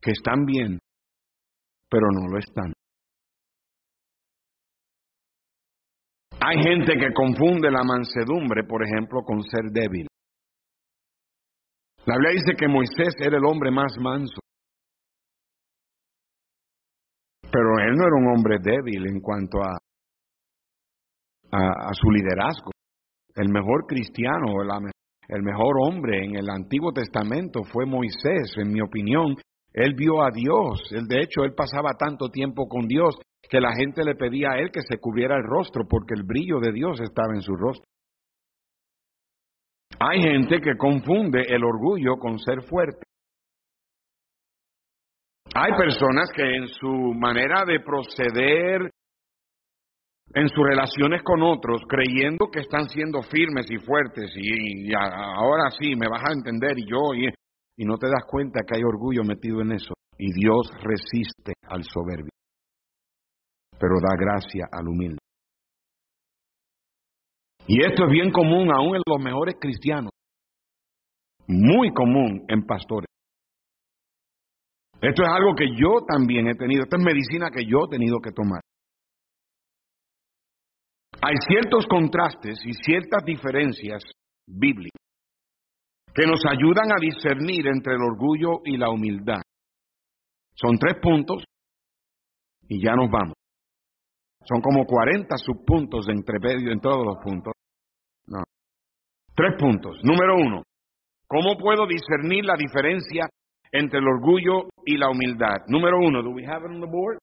que 0.02 0.12
están 0.12 0.46
bien, 0.46 0.80
pero 1.90 2.08
no 2.12 2.28
lo 2.28 2.38
están. 2.38 2.74
Hay 6.44 6.58
gente 6.64 6.94
que 6.94 7.14
confunde 7.14 7.70
la 7.70 7.84
mansedumbre, 7.84 8.64
por 8.64 8.84
ejemplo, 8.84 9.22
con 9.22 9.44
ser 9.44 9.72
débil. 9.72 10.08
La 12.06 12.16
Biblia 12.16 12.32
dice 12.34 12.58
que 12.58 12.68
Moisés 12.68 13.14
era 13.20 13.38
el 13.38 13.46
hombre 13.46 13.70
más 13.70 13.94
manso. 14.00 14.42
Pero 17.44 17.78
él 17.80 17.96
no 17.96 18.08
era 18.08 18.16
un 18.16 18.36
hombre 18.36 18.58
débil 18.60 19.08
en 19.08 19.20
cuanto 19.20 19.60
a, 19.62 19.78
a, 21.52 21.94
su 21.94 22.10
liderazgo. 22.10 22.72
El 23.36 23.50
mejor 23.50 23.86
cristiano, 23.88 24.62
el 25.28 25.44
mejor 25.44 25.76
hombre 25.82 26.26
en 26.26 26.36
el 26.36 26.50
Antiguo 26.50 26.92
Testamento 26.92 27.64
fue 27.64 27.86
Moisés, 27.86 28.54
en 28.58 28.72
mi 28.72 28.82
opinión. 28.82 29.36
Él 29.74 29.94
vio 29.96 30.22
a 30.22 30.30
Dios. 30.34 30.82
De 31.08 31.20
hecho, 31.22 31.44
él 31.44 31.54
pasaba 31.56 31.94
tanto 31.94 32.30
tiempo 32.30 32.68
con 32.68 32.88
Dios 32.88 33.16
que 33.50 33.62
la 33.62 33.74
gente 33.74 34.04
le 34.04 34.16
pedía 34.16 34.52
a 34.52 34.60
él 34.60 34.72
que 34.72 34.82
se 34.82 34.98
cubriera 34.98 35.36
el 35.36 35.44
rostro 35.44 35.86
porque 35.90 36.14
el 36.16 36.24
brillo 36.24 36.60
de 36.60 36.72
Dios 36.72 37.00
estaba 37.02 37.34
en 37.34 37.42
su 37.42 37.56
rostro. 37.56 37.86
Hay 40.00 40.22
gente 40.22 40.60
que 40.60 40.78
confunde 40.78 41.42
el 41.48 41.64
orgullo 41.64 42.18
con 42.18 42.40
ser 42.40 42.64
fuerte. 42.64 43.06
Hay 45.54 45.74
personas 45.74 46.30
que 46.34 46.56
en 46.56 46.68
su 46.68 47.14
manera 47.14 47.64
de 47.66 47.82
proceder, 47.82 48.90
en 50.34 50.48
sus 50.48 50.66
relaciones 50.66 51.22
con 51.24 51.42
otros, 51.44 51.82
creyendo 51.88 52.48
que 52.52 52.62
están 52.62 52.88
siendo 52.88 53.22
firmes 53.22 53.66
y 53.70 53.78
fuertes 53.78 54.32
y, 54.36 54.92
ahora 54.94 55.70
sí 55.78 55.96
me 55.96 56.08
vas 56.08 56.24
a 56.24 56.34
entender 56.34 56.78
y 56.78 56.90
yo, 56.90 57.14
y, 57.14 57.28
no 57.84 57.98
te 57.98 58.08
das 58.08 58.24
cuenta 58.30 58.62
que 58.62 58.78
hay 58.78 58.84
orgullo 58.84 59.24
metido 59.24 59.62
en 59.62 59.72
eso. 59.72 59.94
Y 60.18 60.32
Dios 60.34 60.70
resiste 60.84 61.54
al 61.68 61.84
soberbio, 61.84 62.30
pero 63.80 63.96
da 64.00 64.16
gracia 64.16 64.68
al 64.72 64.88
humilde. 64.88 65.18
Y 67.66 67.84
esto 67.84 68.06
es 68.06 68.12
bien 68.12 68.32
común 68.32 68.72
aún 68.72 68.98
en 68.98 69.02
los 69.04 69.24
mejores 69.24 69.56
cristianos, 69.60 70.12
muy 71.48 71.92
común 71.92 72.46
en 72.48 72.68
pastores. 72.68 73.08
Esto 75.02 75.24
es 75.24 75.30
algo 75.30 75.56
que 75.56 75.70
yo 75.76 76.06
también 76.08 76.48
he 76.48 76.54
tenido, 76.54 76.84
esta 76.84 76.98
es 76.98 77.04
medicina 77.04 77.50
que 77.50 77.66
yo 77.66 77.86
he 77.86 77.90
tenido 77.90 78.20
que 78.20 78.32
tomar. 78.32 78.62
Hay 81.24 81.36
ciertos 81.48 81.86
contrastes 81.88 82.60
y 82.66 82.74
ciertas 82.74 83.24
diferencias 83.24 84.04
bíblicas 84.48 85.00
que 86.14 86.26
nos 86.26 86.42
ayudan 86.46 86.92
a 86.92 87.00
discernir 87.00 87.68
entre 87.68 87.94
el 87.94 88.02
orgullo 88.02 88.62
y 88.66 88.76
la 88.78 88.90
humildad. 88.90 89.42
Son 90.56 90.78
tres 90.78 90.98
puntos 91.02 91.44
y 92.68 92.84
ya 92.84 92.96
nos 92.96 93.10
vamos. 93.10 93.36
Son 94.44 94.62
como 94.62 94.86
40 94.86 95.38
subpuntos 95.38 96.08
de 96.08 96.14
entremedio 96.14 96.72
en 96.72 96.80
todos 96.80 97.06
los 97.06 97.18
puntos. 97.24 97.54
No. 98.26 98.42
Tres 99.36 99.56
puntos. 99.60 100.00
Número 100.04 100.36
uno, 100.36 100.64
¿cómo 101.28 101.56
puedo 101.58 101.86
discernir 101.86 102.46
la 102.46 102.56
diferencia 102.56 103.30
entre 103.72 104.00
el 104.00 104.08
orgullo 104.08 104.70
y 104.86 104.98
la 104.98 105.10
humildad? 105.10 105.68
Número 105.68 105.98
uno, 106.00 106.24
do 106.24 106.32
we 106.32 106.46
have 106.46 106.66
it 106.66 106.72
on 106.72 106.82
the 106.82 106.88
board? 106.88 107.20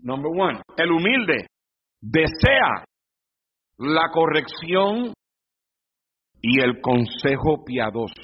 Number 0.00 0.30
one, 0.30 0.62
el 0.76 0.90
humilde 0.90 1.46
desea 2.00 2.84
la 3.78 4.10
corrección 4.12 5.14
y 6.40 6.60
el 6.60 6.80
consejo 6.80 7.64
piadoso. 7.64 8.22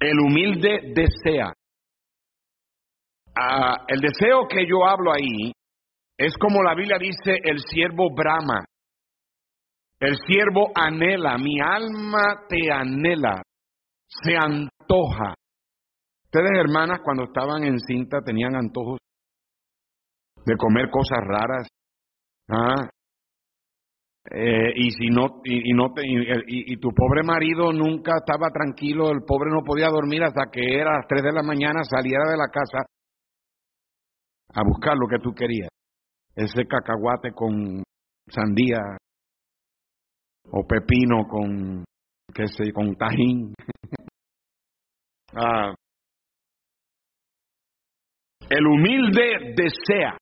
El 0.00 0.18
humilde 0.18 0.92
desea 0.94 1.52
Ah, 3.36 3.84
el 3.86 4.00
deseo 4.00 4.48
que 4.48 4.66
yo 4.66 4.84
hablo 4.86 5.12
ahí 5.12 5.52
es 6.18 6.36
como 6.36 6.62
la 6.62 6.74
Biblia 6.74 6.98
dice, 6.98 7.38
el 7.42 7.58
siervo 7.60 8.14
brama. 8.14 8.64
El 9.98 10.16
siervo 10.26 10.72
anhela, 10.74 11.38
mi 11.38 11.60
alma 11.60 12.46
te 12.48 12.70
anhela, 12.70 13.42
se 14.06 14.36
antoja. 14.36 15.34
Ustedes 16.24 16.50
hermanas 16.58 17.00
cuando 17.04 17.24
estaban 17.24 17.64
en 17.64 17.78
cinta 17.78 18.20
tenían 18.24 18.54
antojos 18.56 18.98
de 20.44 20.56
comer 20.56 20.90
cosas 20.90 21.18
raras. 21.22 21.66
¿Ah? 22.50 22.88
Eh, 24.32 24.72
y 24.76 24.90
si 24.90 25.08
no 25.08 25.40
y, 25.44 25.72
no 25.72 25.92
y, 26.46 26.76
tu 26.76 26.90
pobre 26.90 27.22
marido 27.22 27.72
nunca 27.72 28.12
estaba 28.18 28.50
tranquilo, 28.50 29.10
el 29.10 29.22
pobre 29.26 29.50
no 29.50 29.62
podía 29.64 29.88
dormir 29.88 30.22
hasta 30.22 30.50
que 30.52 30.78
era 30.78 30.90
a 30.90 30.96
las 30.98 31.06
3 31.08 31.22
de 31.22 31.32
la 31.32 31.42
mañana, 31.42 31.82
saliera 31.84 32.30
de 32.30 32.36
la 32.36 32.48
casa 32.52 32.84
a 34.52 34.62
buscar 34.62 34.96
lo 34.96 35.08
que 35.08 35.18
tú 35.22 35.32
querías. 35.32 35.68
Ese 36.34 36.66
cacahuate 36.66 37.32
con 37.32 37.82
sandía 38.28 38.98
o 40.50 40.66
pepino 40.66 41.26
con, 41.28 41.84
qué 42.34 42.46
sé, 42.46 42.72
con 42.72 42.94
tajín. 42.96 43.54
ah, 45.34 45.74
el 48.50 48.66
humilde 48.66 49.54
desea. 49.56 50.16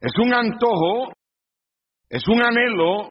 Es 0.00 0.12
un 0.16 0.32
antojo, 0.32 1.12
es 2.08 2.22
un 2.28 2.40
anhelo. 2.42 3.10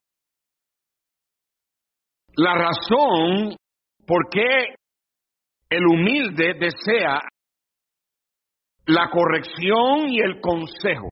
La 2.38 2.54
razón 2.54 3.58
por 4.06 4.30
qué 4.30 4.76
el 5.70 5.86
humilde 5.86 6.54
desea 6.60 7.20
la 8.86 9.10
corrección 9.10 10.08
y 10.08 10.20
el 10.20 10.40
consejo. 10.40 11.10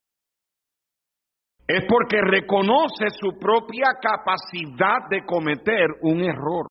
Es 1.67 1.83
porque 1.89 2.21
reconoce 2.21 3.09
su 3.19 3.37
propia 3.37 3.87
capacidad 4.01 5.09
de 5.09 5.25
cometer 5.25 5.87
un 6.03 6.23
error. 6.23 6.67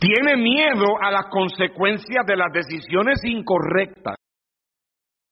Tiene 0.00 0.36
miedo 0.36 0.96
a 1.02 1.10
las 1.10 1.26
consecuencias 1.30 2.24
de 2.26 2.36
las 2.36 2.52
decisiones 2.52 3.20
incorrectas 3.24 4.16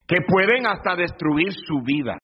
que 0.06 0.16
pueden 0.26 0.66
hasta 0.66 0.96
destruir 0.96 1.52
su 1.52 1.80
vida. 1.82 2.18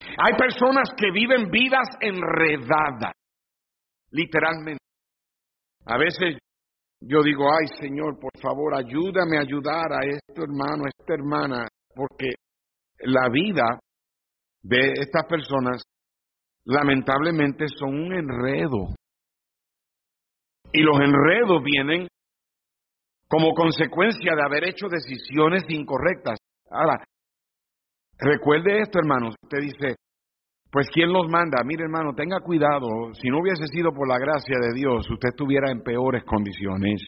Hay 0.00 0.34
personas 0.36 0.90
que 0.96 1.10
viven 1.10 1.50
vidas 1.50 1.88
enredadas, 2.00 3.14
literalmente. 4.10 4.82
A 5.86 5.96
veces 5.96 6.38
yo 7.00 7.22
digo, 7.22 7.44
ay 7.50 7.66
Señor, 7.80 8.18
por 8.18 8.32
favor, 8.40 8.74
ayúdame 8.74 9.38
a 9.38 9.42
ayudar 9.42 9.92
a 9.92 10.04
este 10.04 10.42
hermano, 10.42 10.84
a 10.84 10.88
esta 10.88 11.14
hermana, 11.14 11.68
porque 11.94 12.34
la 13.00 13.28
vida 13.28 13.80
de 14.62 14.92
estas 14.96 15.26
personas 15.26 15.82
lamentablemente 16.64 17.66
son 17.68 17.90
un 17.90 18.12
enredo. 18.14 18.94
Y 20.72 20.82
los 20.82 20.98
enredos 20.98 21.62
vienen 21.62 22.08
como 23.34 23.52
consecuencia 23.52 24.32
de 24.36 24.42
haber 24.44 24.68
hecho 24.68 24.86
decisiones 24.88 25.64
incorrectas. 25.68 26.38
Ahora, 26.70 27.02
recuerde 28.16 28.78
esto, 28.80 29.00
hermanos. 29.00 29.34
Usted 29.42 29.58
dice, 29.58 29.96
pues 30.70 30.88
¿quién 30.94 31.12
los 31.12 31.28
manda? 31.28 31.58
Mire 31.64 31.82
hermano, 31.82 32.14
tenga 32.14 32.38
cuidado. 32.38 33.12
Si 33.14 33.28
no 33.28 33.40
hubiese 33.40 33.66
sido 33.66 33.90
por 33.90 34.06
la 34.06 34.20
gracia 34.20 34.54
de 34.60 34.72
Dios, 34.72 35.10
usted 35.10 35.30
estuviera 35.30 35.72
en 35.72 35.82
peores 35.82 36.22
condiciones. 36.22 37.04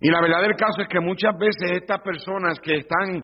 Y 0.00 0.10
la 0.10 0.20
verdad 0.20 0.42
del 0.42 0.56
caso 0.56 0.82
es 0.82 0.88
que 0.88 0.98
muchas 0.98 1.38
veces 1.38 1.70
estas 1.80 2.00
personas 2.00 2.58
que 2.58 2.78
están 2.78 3.22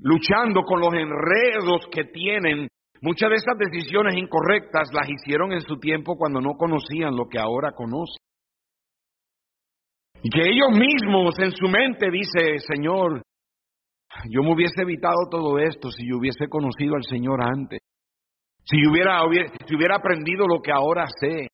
luchando 0.00 0.62
con 0.64 0.80
los 0.80 0.92
enredos 0.92 1.86
que 1.92 2.02
tienen, 2.06 2.66
muchas 3.00 3.30
de 3.30 3.36
esas 3.36 3.56
decisiones 3.58 4.16
incorrectas 4.16 4.92
las 4.92 5.08
hicieron 5.08 5.52
en 5.52 5.60
su 5.60 5.78
tiempo 5.78 6.16
cuando 6.16 6.40
no 6.40 6.54
conocían 6.54 7.14
lo 7.14 7.28
que 7.28 7.38
ahora 7.38 7.70
conocen. 7.76 8.27
Y 10.22 10.30
que 10.30 10.40
ellos 10.40 10.70
mismos 10.72 11.38
en 11.38 11.52
su 11.52 11.68
mente 11.68 12.10
dice, 12.10 12.58
Señor, 12.66 13.22
yo 14.30 14.42
me 14.42 14.52
hubiese 14.52 14.82
evitado 14.82 15.28
todo 15.30 15.58
esto 15.58 15.90
si 15.90 16.08
yo 16.08 16.18
hubiese 16.18 16.48
conocido 16.48 16.96
al 16.96 17.04
Señor 17.04 17.40
antes. 17.42 17.80
Si 18.64 18.76
hubiera, 18.86 19.20
si 19.66 19.76
hubiera 19.76 19.96
aprendido 19.96 20.46
lo 20.46 20.60
que 20.60 20.72
ahora 20.72 21.06
sé. 21.20 21.48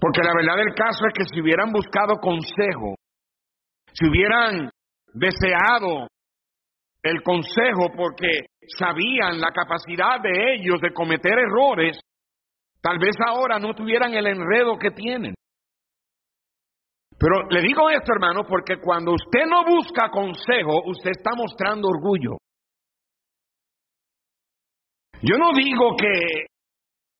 Porque 0.00 0.22
la 0.22 0.34
verdad 0.34 0.56
del 0.56 0.74
caso 0.74 1.06
es 1.06 1.12
que 1.14 1.24
si 1.24 1.40
hubieran 1.40 1.72
buscado 1.72 2.16
consejo, 2.20 2.96
si 3.92 4.08
hubieran 4.08 4.70
deseado 5.12 6.08
el 7.02 7.22
consejo 7.22 7.90
porque 7.96 8.28
sabían 8.78 9.40
la 9.40 9.50
capacidad 9.52 10.20
de 10.20 10.54
ellos 10.54 10.80
de 10.80 10.92
cometer 10.92 11.38
errores, 11.38 11.98
tal 12.82 12.98
vez 12.98 13.16
ahora 13.26 13.58
no 13.58 13.74
tuvieran 13.74 14.14
el 14.14 14.26
enredo 14.26 14.78
que 14.78 14.90
tienen. 14.90 15.34
Pero 17.20 17.46
le 17.50 17.60
digo 17.60 17.90
esto, 17.90 18.12
hermano, 18.14 18.44
porque 18.48 18.80
cuando 18.80 19.12
usted 19.12 19.44
no 19.46 19.62
busca 19.66 20.08
consejo, 20.08 20.80
usted 20.86 21.10
está 21.10 21.32
mostrando 21.36 21.88
orgullo. 21.88 22.38
Yo 25.20 25.36
no 25.36 25.50
digo 25.52 25.96
que, 25.98 26.46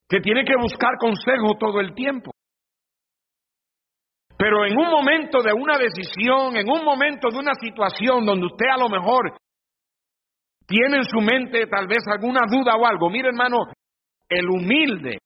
que 0.09 0.21
tiene 0.21 0.43
que 0.45 0.55
buscar 0.59 0.97
consejo 0.99 1.59
todo 1.59 1.81
el 1.81 1.93
tiempo. 1.95 2.31
Pero 4.39 4.65
en 4.65 4.79
un 4.79 4.89
momento 4.89 5.43
de 5.43 5.53
una 5.53 5.77
decisión, 5.77 6.57
en 6.57 6.67
un 6.67 6.83
momento 6.83 7.29
de 7.29 7.37
una 7.37 7.53
situación 7.53 8.25
donde 8.25 8.47
usted 8.47 8.69
a 8.73 8.79
lo 8.79 8.89
mejor 8.89 9.37
tiene 10.67 10.97
en 10.97 11.05
su 11.05 11.21
mente 11.21 11.67
tal 11.67 11.87
vez 11.87 11.99
alguna 12.07 12.47
duda 12.51 12.75
o 12.75 12.87
algo, 12.87 13.11
mire 13.11 13.29
hermano, 13.29 13.59
el 14.31 14.49
humilde 14.49 15.19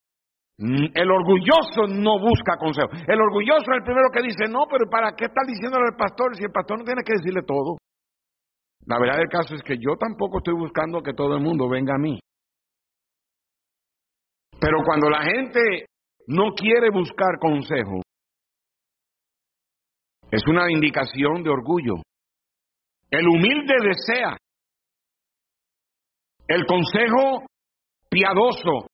el 0.56 1.10
orgulloso 1.10 1.86
no 1.88 2.20
busca 2.20 2.56
consejo. 2.56 2.88
El 3.08 3.20
orgulloso 3.20 3.62
es 3.72 3.78
el 3.78 3.82
primero 3.82 4.08
que 4.12 4.22
dice, 4.22 4.46
no, 4.48 4.66
pero 4.70 4.88
¿para 4.88 5.12
qué 5.16 5.26
está 5.26 5.42
diciéndole 5.46 5.86
al 5.90 5.96
pastor 5.96 6.36
si 6.36 6.44
el 6.44 6.52
pastor 6.52 6.78
no 6.78 6.84
tiene 6.84 7.02
que 7.04 7.14
decirle 7.14 7.42
todo? 7.42 7.78
La 8.86 8.98
verdad 8.98 9.18
del 9.18 9.28
caso 9.28 9.54
es 9.54 9.62
que 9.62 9.76
yo 9.76 9.96
tampoco 9.98 10.38
estoy 10.38 10.54
buscando 10.54 11.02
que 11.02 11.14
todo 11.14 11.34
el 11.36 11.42
mundo 11.42 11.68
venga 11.68 11.94
a 11.94 11.98
mí. 11.98 12.18
Pero 14.60 14.78
cuando 14.84 15.10
la 15.10 15.22
gente 15.22 15.86
no 16.28 16.52
quiere 16.52 16.90
buscar 16.90 17.38
consejo, 17.40 18.02
es 20.30 20.42
una 20.46 20.70
indicación 20.70 21.42
de 21.42 21.50
orgullo. 21.50 21.94
El 23.10 23.26
humilde 23.28 23.74
desea 23.82 24.36
el 26.48 26.66
consejo 26.66 27.44
piadoso. 28.10 28.86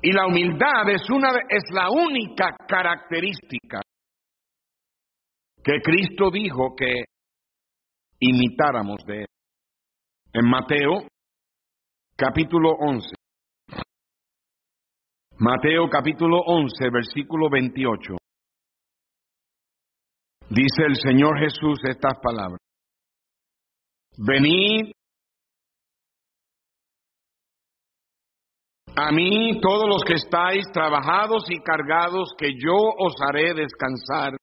Y 0.00 0.12
la 0.12 0.26
humildad 0.26 0.88
es, 0.90 1.08
una, 1.10 1.30
es 1.48 1.64
la 1.72 1.90
única 1.90 2.56
característica 2.68 3.80
que 5.62 5.80
Cristo 5.82 6.30
dijo 6.30 6.74
que 6.76 7.04
imitáramos 8.20 9.04
de 9.06 9.20
él. 9.22 9.26
En 10.32 10.48
Mateo 10.48 11.08
capítulo 12.16 12.70
11. 12.78 13.08
Mateo 15.38 15.88
capítulo 15.88 16.38
11, 16.46 16.90
versículo 16.90 17.48
28. 17.50 18.16
Dice 20.50 20.82
el 20.86 20.96
Señor 20.96 21.38
Jesús 21.38 21.78
estas 21.84 22.14
palabras. 22.22 22.58
Venid 24.16 24.92
a 29.00 29.12
mí 29.12 29.60
todos 29.60 29.88
los 29.88 30.02
que 30.04 30.14
estáis 30.14 30.64
trabajados 30.72 31.44
y 31.50 31.60
cargados, 31.60 32.30
que 32.36 32.48
yo 32.58 32.74
os 32.74 33.14
haré 33.28 33.54
descansar. 33.54 34.36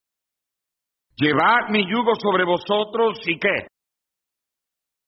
Llevad 1.18 1.70
mi 1.72 1.84
yugo 1.91 2.14
sobre 2.16 2.45
vosotros 2.45 3.20
y 3.28 3.38
qué. 3.38 3.68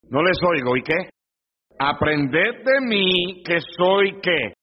No 0.09 0.21
les 0.21 0.37
oigo, 0.43 0.75
¿y 0.75 0.83
qué? 0.83 1.09
Aprended 1.79 2.65
de 2.65 2.81
mí 2.81 3.41
que 3.45 3.59
soy 3.77 4.19
qué? 4.21 4.53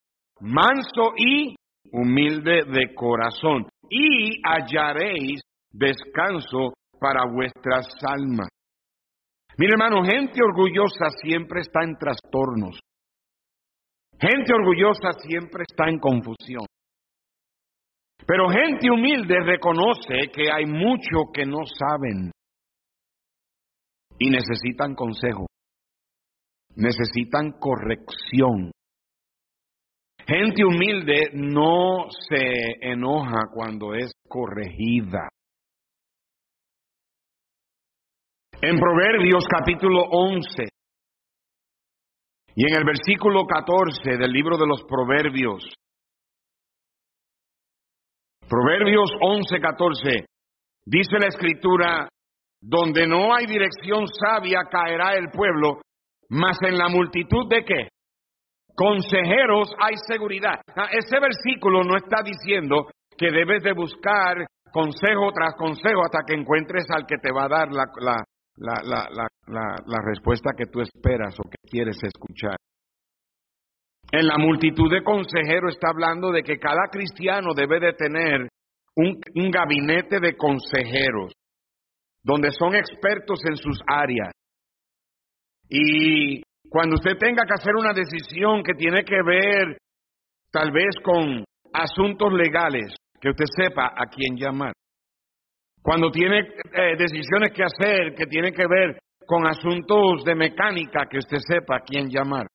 Manso 0.40 1.14
y 1.16 1.56
humilde 1.90 2.64
de 2.64 2.94
corazón, 2.94 3.66
y 3.88 4.42
hallaréis 4.42 5.40
descanso 5.70 6.74
para 7.00 7.24
vuestras 7.32 7.88
almas. 8.06 8.48
Mire 9.56 9.72
hermano, 9.72 10.04
gente 10.04 10.40
orgullosa 10.44 11.08
siempre 11.22 11.60
está 11.60 11.84
en 11.84 11.96
trastornos. 11.96 12.78
Gente 14.20 14.54
orgullosa 14.54 15.12
siempre 15.26 15.64
está 15.68 15.88
en 15.88 15.98
confusión. 15.98 16.66
Pero 18.26 18.48
gente 18.48 18.90
humilde 18.90 19.40
reconoce 19.44 20.30
que 20.32 20.50
hay 20.50 20.64
mucho 20.66 21.30
que 21.32 21.44
no 21.44 21.58
saben 21.66 22.30
y 24.18 24.30
necesitan 24.30 24.94
consejo, 24.94 25.46
necesitan 26.76 27.52
corrección. 27.58 28.70
Gente 30.26 30.64
humilde 30.64 31.30
no 31.34 32.06
se 32.08 32.78
enoja 32.80 33.42
cuando 33.52 33.94
es 33.94 34.10
corregida. 34.26 35.28
En 38.62 38.78
Proverbios 38.78 39.44
capítulo 39.46 40.04
11 40.10 40.73
y 42.56 42.70
en 42.70 42.76
el 42.76 42.84
versículo 42.84 43.46
14 43.46 44.16
del 44.16 44.30
libro 44.30 44.56
de 44.56 44.66
los 44.66 44.84
Proverbios, 44.84 45.64
Proverbios 48.48 49.10
11, 49.20 49.60
14, 49.60 50.26
dice 50.84 51.18
la 51.18 51.28
escritura, 51.28 52.08
donde 52.60 53.06
no 53.06 53.34
hay 53.34 53.46
dirección 53.46 54.06
sabia 54.06 54.60
caerá 54.70 55.14
el 55.16 55.30
pueblo, 55.30 55.80
mas 56.28 56.58
en 56.62 56.78
la 56.78 56.88
multitud 56.88 57.48
de 57.48 57.64
qué? 57.64 57.88
Consejeros 58.74 59.72
hay 59.80 59.94
seguridad. 60.06 60.60
Ah, 60.76 60.88
ese 60.90 61.20
versículo 61.20 61.84
no 61.84 61.96
está 61.96 62.22
diciendo 62.24 62.88
que 63.16 63.30
debes 63.30 63.62
de 63.62 63.72
buscar 63.72 64.46
consejo 64.72 65.30
tras 65.32 65.54
consejo 65.56 66.02
hasta 66.04 66.24
que 66.26 66.34
encuentres 66.34 66.84
al 66.90 67.06
que 67.06 67.16
te 67.18 67.32
va 67.32 67.44
a 67.44 67.48
dar 67.48 67.68
la, 67.70 67.84
la, 68.00 68.24
la, 68.56 68.74
la, 68.84 69.08
la, 69.46 69.76
la, 69.86 69.98
respuesta 70.04 70.52
que 70.56 70.66
tú 70.66 70.80
esperas 70.80 71.34
o 71.38 71.42
que 71.42 71.68
quieres 71.68 71.96
escuchar. 72.02 72.56
En 74.12 74.26
la 74.26 74.38
multitud 74.38 74.90
de 74.90 75.02
consejeros 75.02 75.74
está 75.74 75.88
hablando 75.90 76.30
de 76.30 76.42
que 76.42 76.58
cada 76.58 76.88
cristiano 76.90 77.52
debe 77.54 77.80
de 77.80 77.92
tener 77.94 78.48
un, 78.96 79.20
un 79.34 79.50
gabinete 79.50 80.20
de 80.20 80.36
consejeros, 80.36 81.32
donde 82.22 82.50
son 82.52 82.76
expertos 82.76 83.40
en 83.44 83.56
sus 83.56 83.80
áreas. 83.86 84.30
Y 85.68 86.42
cuando 86.68 86.96
usted 86.96 87.16
tenga 87.18 87.44
que 87.44 87.54
hacer 87.54 87.74
una 87.74 87.92
decisión 87.92 88.62
que 88.62 88.74
tiene 88.74 89.04
que 89.04 89.20
ver 89.24 89.78
tal 90.52 90.70
vez 90.70 90.94
con 91.02 91.44
asuntos 91.72 92.32
legales, 92.32 92.94
que 93.20 93.30
usted 93.30 93.46
sepa 93.56 93.86
a 93.96 94.06
quién 94.06 94.36
llamar. 94.36 94.72
Cuando 95.84 96.10
tiene 96.10 96.38
eh, 96.38 96.96
decisiones 96.96 97.52
que 97.54 97.62
hacer 97.62 98.14
que 98.14 98.24
tienen 98.24 98.54
que 98.54 98.66
ver 98.66 98.98
con 99.26 99.46
asuntos 99.46 100.24
de 100.24 100.34
mecánica, 100.34 101.04
que 101.10 101.18
usted 101.18 101.36
sepa 101.46 101.76
a 101.76 101.80
quién 101.80 102.08
llamar. 102.08 102.46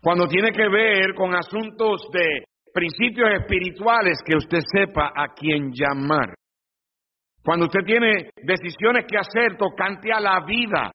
Cuando 0.00 0.26
tiene 0.26 0.50
que 0.52 0.70
ver 0.70 1.14
con 1.14 1.34
asuntos 1.34 2.08
de 2.10 2.44
principios 2.72 3.28
espirituales, 3.40 4.18
que 4.24 4.38
usted 4.38 4.60
sepa 4.74 5.12
a 5.14 5.34
quién 5.34 5.70
llamar. 5.70 6.32
Cuando 7.44 7.66
usted 7.66 7.84
tiene 7.84 8.30
decisiones 8.42 9.04
que 9.06 9.18
hacer 9.18 9.58
tocante 9.58 10.10
a 10.10 10.20
la 10.20 10.42
vida, 10.46 10.92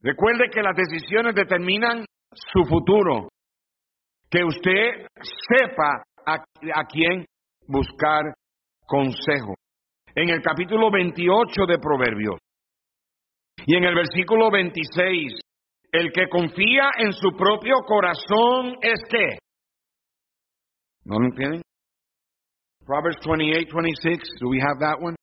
recuerde 0.00 0.48
que 0.50 0.62
las 0.62 0.74
decisiones 0.74 1.34
determinan 1.34 2.06
su 2.32 2.64
futuro. 2.64 3.28
Que 4.30 4.42
usted 4.42 5.06
sepa 5.20 6.02
a, 6.24 6.34
a 6.34 6.84
quién 6.86 7.26
buscar 7.66 8.32
consejo 8.86 9.54
en 10.20 10.30
el 10.30 10.42
capítulo 10.42 10.90
28 10.90 11.66
de 11.66 11.78
Proverbios. 11.78 12.40
Y 13.66 13.76
en 13.76 13.84
el 13.84 13.94
versículo 13.94 14.50
26, 14.50 15.32
el 15.92 16.12
que 16.12 16.28
confía 16.28 16.90
en 16.98 17.12
su 17.12 17.30
propio 17.36 17.76
corazón 17.86 18.78
es 18.82 19.00
que. 19.08 19.38
¿No 21.04 21.20
lo 21.20 21.26
entienden? 21.26 21.62
Proverbs 22.84 23.18
28, 23.24 23.68
26, 23.72 24.18
do 24.40 24.48
we 24.48 24.58
have 24.60 24.80
that 24.80 25.00
one? 25.00 25.14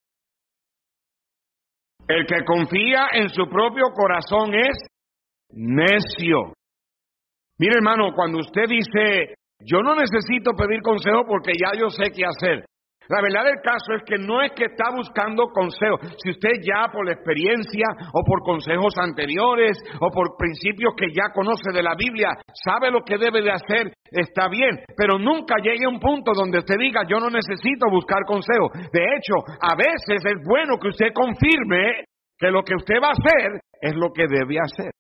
El 2.07 2.25
que 2.25 2.45
confía 2.45 3.07
en 3.13 3.29
su 3.29 3.49
propio 3.49 3.85
corazón 3.93 4.53
es 4.53 4.77
necio. 5.51 6.53
Mire 7.57 7.73
hermano, 7.75 8.13
cuando 8.15 8.37
usted 8.37 8.63
dice, 8.69 9.35
yo 9.59 9.81
no 9.81 9.95
necesito 9.95 10.53
pedir 10.53 10.81
consejo 10.81 11.25
porque 11.27 11.51
ya 11.59 11.77
yo 11.77 11.89
sé 11.89 12.11
qué 12.15 12.23
hacer. 12.25 12.65
La 13.09 13.21
verdad 13.21 13.45
del 13.45 13.61
caso 13.61 13.93
es 13.93 14.03
que 14.03 14.17
no 14.17 14.41
es 14.41 14.51
que 14.53 14.65
está 14.65 14.89
buscando 14.95 15.47
consejos. 15.53 15.99
Si 16.23 16.31
usted 16.31 16.61
ya 16.61 16.89
por 16.91 17.05
la 17.05 17.13
experiencia 17.13 17.85
o 18.13 18.23
por 18.23 18.41
consejos 18.41 18.97
anteriores 18.97 19.77
o 19.99 20.09
por 20.09 20.37
principios 20.37 20.93
que 20.97 21.13
ya 21.13 21.29
conoce 21.33 21.71
de 21.71 21.83
la 21.83 21.95
Biblia 21.95 22.29
sabe 22.53 22.91
lo 22.91 23.01
que 23.01 23.17
debe 23.17 23.41
de 23.41 23.51
hacer, 23.51 23.93
está 24.11 24.47
bien. 24.49 24.83
Pero 24.97 25.19
nunca 25.19 25.55
llegue 25.61 25.85
a 25.85 25.89
un 25.89 25.99
punto 25.99 26.31
donde 26.33 26.59
usted 26.59 26.75
diga 26.79 27.03
yo 27.07 27.19
no 27.19 27.29
necesito 27.29 27.89
buscar 27.91 28.23
consejo. 28.25 28.69
De 28.91 29.03
hecho, 29.15 29.35
a 29.61 29.75
veces 29.75 30.25
es 30.25 30.41
bueno 30.45 30.77
que 30.81 30.89
usted 30.89 31.13
confirme 31.13 32.05
que 32.37 32.51
lo 32.51 32.63
que 32.63 32.75
usted 32.75 32.95
va 33.01 33.09
a 33.09 33.17
hacer 33.17 33.61
es 33.81 33.95
lo 33.95 34.11
que 34.11 34.25
debe 34.27 34.57
hacer. 34.59 34.91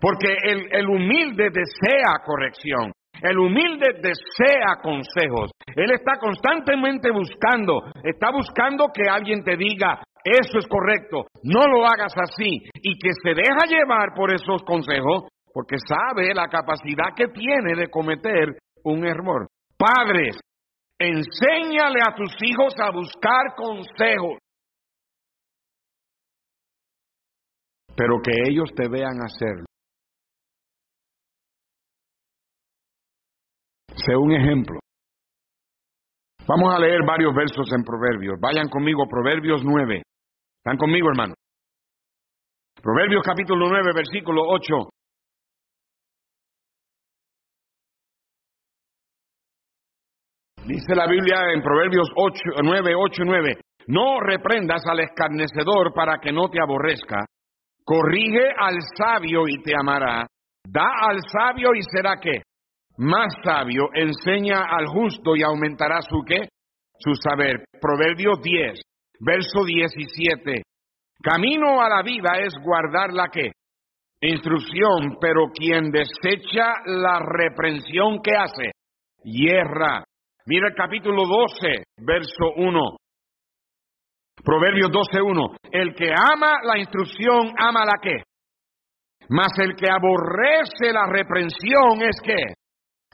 Porque 0.00 0.36
el, 0.42 0.68
el 0.72 0.88
humilde 0.88 1.50
desea 1.50 2.18
corrección. 2.24 2.92
El 3.22 3.38
humilde 3.38 4.00
desea 4.02 4.80
consejos. 4.82 5.50
Él 5.74 5.90
está 5.92 6.18
constantemente 6.18 7.10
buscando, 7.10 7.80
está 8.02 8.30
buscando 8.30 8.88
que 8.92 9.08
alguien 9.08 9.42
te 9.42 9.56
diga, 9.56 10.02
eso 10.24 10.58
es 10.58 10.66
correcto, 10.66 11.26
no 11.42 11.66
lo 11.66 11.86
hagas 11.86 12.14
así, 12.16 12.62
y 12.74 12.98
que 12.98 13.10
se 13.22 13.34
deja 13.34 13.66
llevar 13.68 14.14
por 14.14 14.32
esos 14.32 14.62
consejos, 14.64 15.28
porque 15.52 15.76
sabe 15.78 16.34
la 16.34 16.48
capacidad 16.48 17.14
que 17.14 17.28
tiene 17.28 17.76
de 17.76 17.88
cometer 17.88 18.56
un 18.84 19.06
error. 19.06 19.48
Padres, 19.76 20.38
enséñale 20.98 22.00
a 22.00 22.14
tus 22.14 22.34
hijos 22.42 22.74
a 22.80 22.90
buscar 22.90 23.54
consejos, 23.56 24.38
pero 27.96 28.20
que 28.22 28.32
ellos 28.48 28.70
te 28.74 28.88
vean 28.88 29.18
hacerlo. 29.22 29.66
Sé 34.04 34.14
un 34.14 34.32
ejemplo. 34.32 34.80
Vamos 36.46 36.74
a 36.74 36.78
leer 36.78 37.00
varios 37.06 37.34
versos 37.34 37.72
en 37.72 37.82
Proverbios. 37.82 38.38
Vayan 38.38 38.68
conmigo, 38.68 39.06
Proverbios 39.08 39.62
9. 39.64 40.02
¿Están 40.58 40.76
conmigo, 40.76 41.08
hermano? 41.08 41.34
Proverbios 42.82 43.22
capítulo 43.24 43.66
9, 43.68 43.92
versículo 43.94 44.42
8. 44.46 44.74
Dice 50.66 50.94
la 50.94 51.06
Biblia 51.06 51.52
en 51.54 51.62
Proverbios 51.62 52.10
8, 52.14 52.36
9, 52.62 52.94
8, 52.96 53.22
9, 53.24 53.60
no 53.88 54.20
reprendas 54.20 54.82
al 54.86 55.00
escarnecedor 55.00 55.92
para 55.94 56.18
que 56.18 56.32
no 56.32 56.48
te 56.48 56.58
aborrezca, 56.60 57.26
corrige 57.84 58.50
al 58.58 58.76
sabio 58.96 59.42
y 59.46 59.62
te 59.62 59.74
amará, 59.78 60.26
da 60.66 60.88
al 61.08 61.20
sabio 61.30 61.74
y 61.74 61.82
será 61.82 62.16
qué? 62.18 62.43
Más 62.96 63.34
sabio, 63.42 63.88
enseña 63.92 64.64
al 64.64 64.86
justo 64.86 65.34
y 65.34 65.42
aumentará 65.42 66.00
su 66.02 66.22
qué? 66.26 66.48
Su 66.98 67.14
saber. 67.14 67.64
Proverbios 67.80 68.40
10, 68.40 68.80
verso 69.20 69.64
17. 69.64 70.62
Camino 71.22 71.80
a 71.80 71.88
la 71.88 72.02
vida 72.02 72.38
es 72.40 72.54
guardar 72.62 73.12
la 73.12 73.28
qué? 73.28 73.52
Instrucción, 74.20 75.18
pero 75.20 75.50
quien 75.52 75.90
desecha 75.90 76.74
la 76.86 77.18
reprensión 77.18 78.20
que 78.22 78.36
hace, 78.36 78.70
hierra. 79.24 80.04
Mira 80.46 80.68
el 80.68 80.74
capítulo 80.74 81.26
12, 81.26 81.84
verso 81.98 82.52
1. 82.56 82.80
Proverbios 84.44 84.90
12.1. 84.90 85.56
El 85.72 85.94
que 85.94 86.10
ama 86.10 86.58
la 86.62 86.78
instrucción, 86.78 87.54
ama 87.58 87.84
la 87.84 87.98
qué. 88.00 88.22
Mas 89.30 89.58
el 89.58 89.74
que 89.74 89.90
aborrece 89.90 90.92
la 90.92 91.06
reprensión 91.06 92.02
es 92.02 92.20
que. 92.22 92.54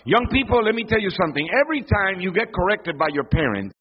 Young 0.04 0.26
people, 0.32 0.64
let 0.64 0.74
me 0.74 0.84
tell 0.84 1.00
you 1.00 1.10
something. 1.10 1.46
Every 1.64 1.82
time 1.82 2.20
you 2.20 2.32
get 2.32 2.52
corrected 2.52 2.98
by 2.98 3.08
your 3.12 3.24
parents 3.24 3.74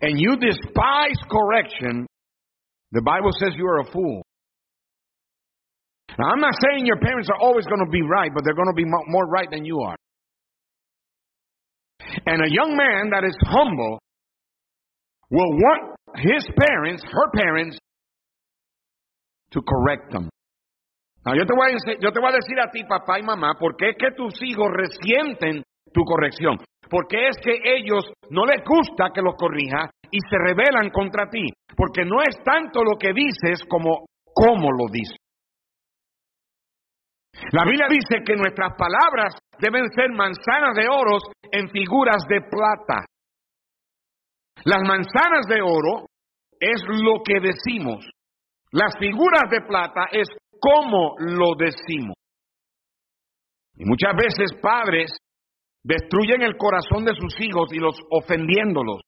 and 0.00 0.18
you 0.18 0.36
despise 0.36 1.16
correction, 1.30 2.06
the 2.92 3.02
Bible 3.02 3.30
says 3.38 3.50
you 3.56 3.66
are 3.66 3.80
a 3.80 3.90
fool. 3.92 4.22
Now, 6.18 6.28
I'm 6.32 6.40
not 6.40 6.54
saying 6.64 6.86
your 6.86 6.98
parents 6.98 7.28
are 7.30 7.40
always 7.40 7.66
going 7.66 7.84
to 7.84 7.90
be 7.90 8.02
right, 8.02 8.30
but 8.34 8.42
they're 8.44 8.54
going 8.54 8.68
to 8.68 8.74
be 8.74 8.86
more 8.86 9.26
right 9.26 9.48
than 9.50 9.64
you 9.64 9.80
are. 9.80 9.96
And 12.26 12.42
a 12.42 12.50
young 12.50 12.76
man 12.76 13.10
that 13.10 13.24
is 13.24 13.36
humble 13.44 14.00
will 15.30 15.52
want 15.52 15.94
his 16.16 16.44
parents, 16.58 17.04
her 17.04 17.30
parents, 17.34 17.78
to 19.52 19.60
correct 19.62 20.12
them. 20.12 20.28
Now, 21.24 21.34
yo, 21.34 21.44
te 21.44 21.54
voy 21.54 21.70
a, 21.70 22.36
decir 22.36 22.60
a 22.60 22.70
ti, 22.70 22.84
papá 22.84 23.18
y 23.18 23.22
mamá, 23.22 23.54
por 23.58 23.76
qué 23.76 23.90
es 23.90 23.96
que 23.98 24.12
tus 24.16 24.34
hijos 24.42 24.68
resienten 24.72 25.62
tu 25.92 26.02
corrección. 26.04 26.56
Porque 26.88 27.28
es 27.28 27.36
que 27.42 27.60
ellos 27.64 28.04
no 28.30 28.46
les 28.46 28.62
gusta 28.64 29.10
que 29.12 29.20
los 29.20 29.34
corrija 29.36 29.90
y 30.10 30.18
se 30.20 30.38
rebelan 30.38 30.90
contra 30.90 31.28
ti. 31.28 31.44
Porque 31.76 32.04
no 32.04 32.22
es 32.22 32.42
tanto 32.42 32.82
lo 32.82 32.96
que 32.98 33.12
dices 33.12 33.62
como 33.68 34.06
cómo 34.32 34.70
lo 34.72 34.86
dices. 34.90 35.16
La 37.52 37.64
Biblia 37.64 37.86
dice 37.88 38.24
que 38.24 38.36
nuestras 38.36 38.72
palabras 38.76 39.34
deben 39.58 39.88
ser 39.90 40.10
manzanas 40.10 40.74
de 40.74 40.88
oro 40.88 41.18
en 41.52 41.68
figuras 41.70 42.24
de 42.28 42.40
plata. 42.40 43.04
Las 44.64 44.82
manzanas 44.82 45.46
de 45.46 45.60
oro 45.62 46.06
es 46.58 46.82
lo 46.88 47.22
que 47.22 47.40
decimos. 47.40 48.04
Las 48.72 48.94
figuras 48.98 49.48
de 49.50 49.60
plata 49.62 50.06
es 50.10 50.28
cómo 50.60 51.14
lo 51.18 51.54
decimos. 51.56 52.14
Y 53.76 53.84
muchas 53.84 54.14
veces 54.16 54.58
padres 54.60 55.10
destruyen 55.84 56.42
el 56.42 56.56
corazón 56.56 57.04
de 57.04 57.14
sus 57.14 57.40
hijos 57.40 57.72
y 57.72 57.78
los 57.78 57.96
ofendiéndolos 58.10 59.00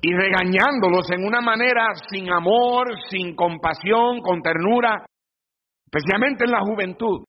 y 0.00 0.12
regañándolos 0.12 1.10
en 1.10 1.24
una 1.26 1.40
manera 1.40 1.86
sin 2.08 2.30
amor, 2.32 2.88
sin 3.10 3.34
compasión, 3.34 4.20
con 4.20 4.40
ternura, 4.42 5.04
especialmente 5.86 6.44
en 6.44 6.52
la 6.52 6.60
juventud. 6.60 7.24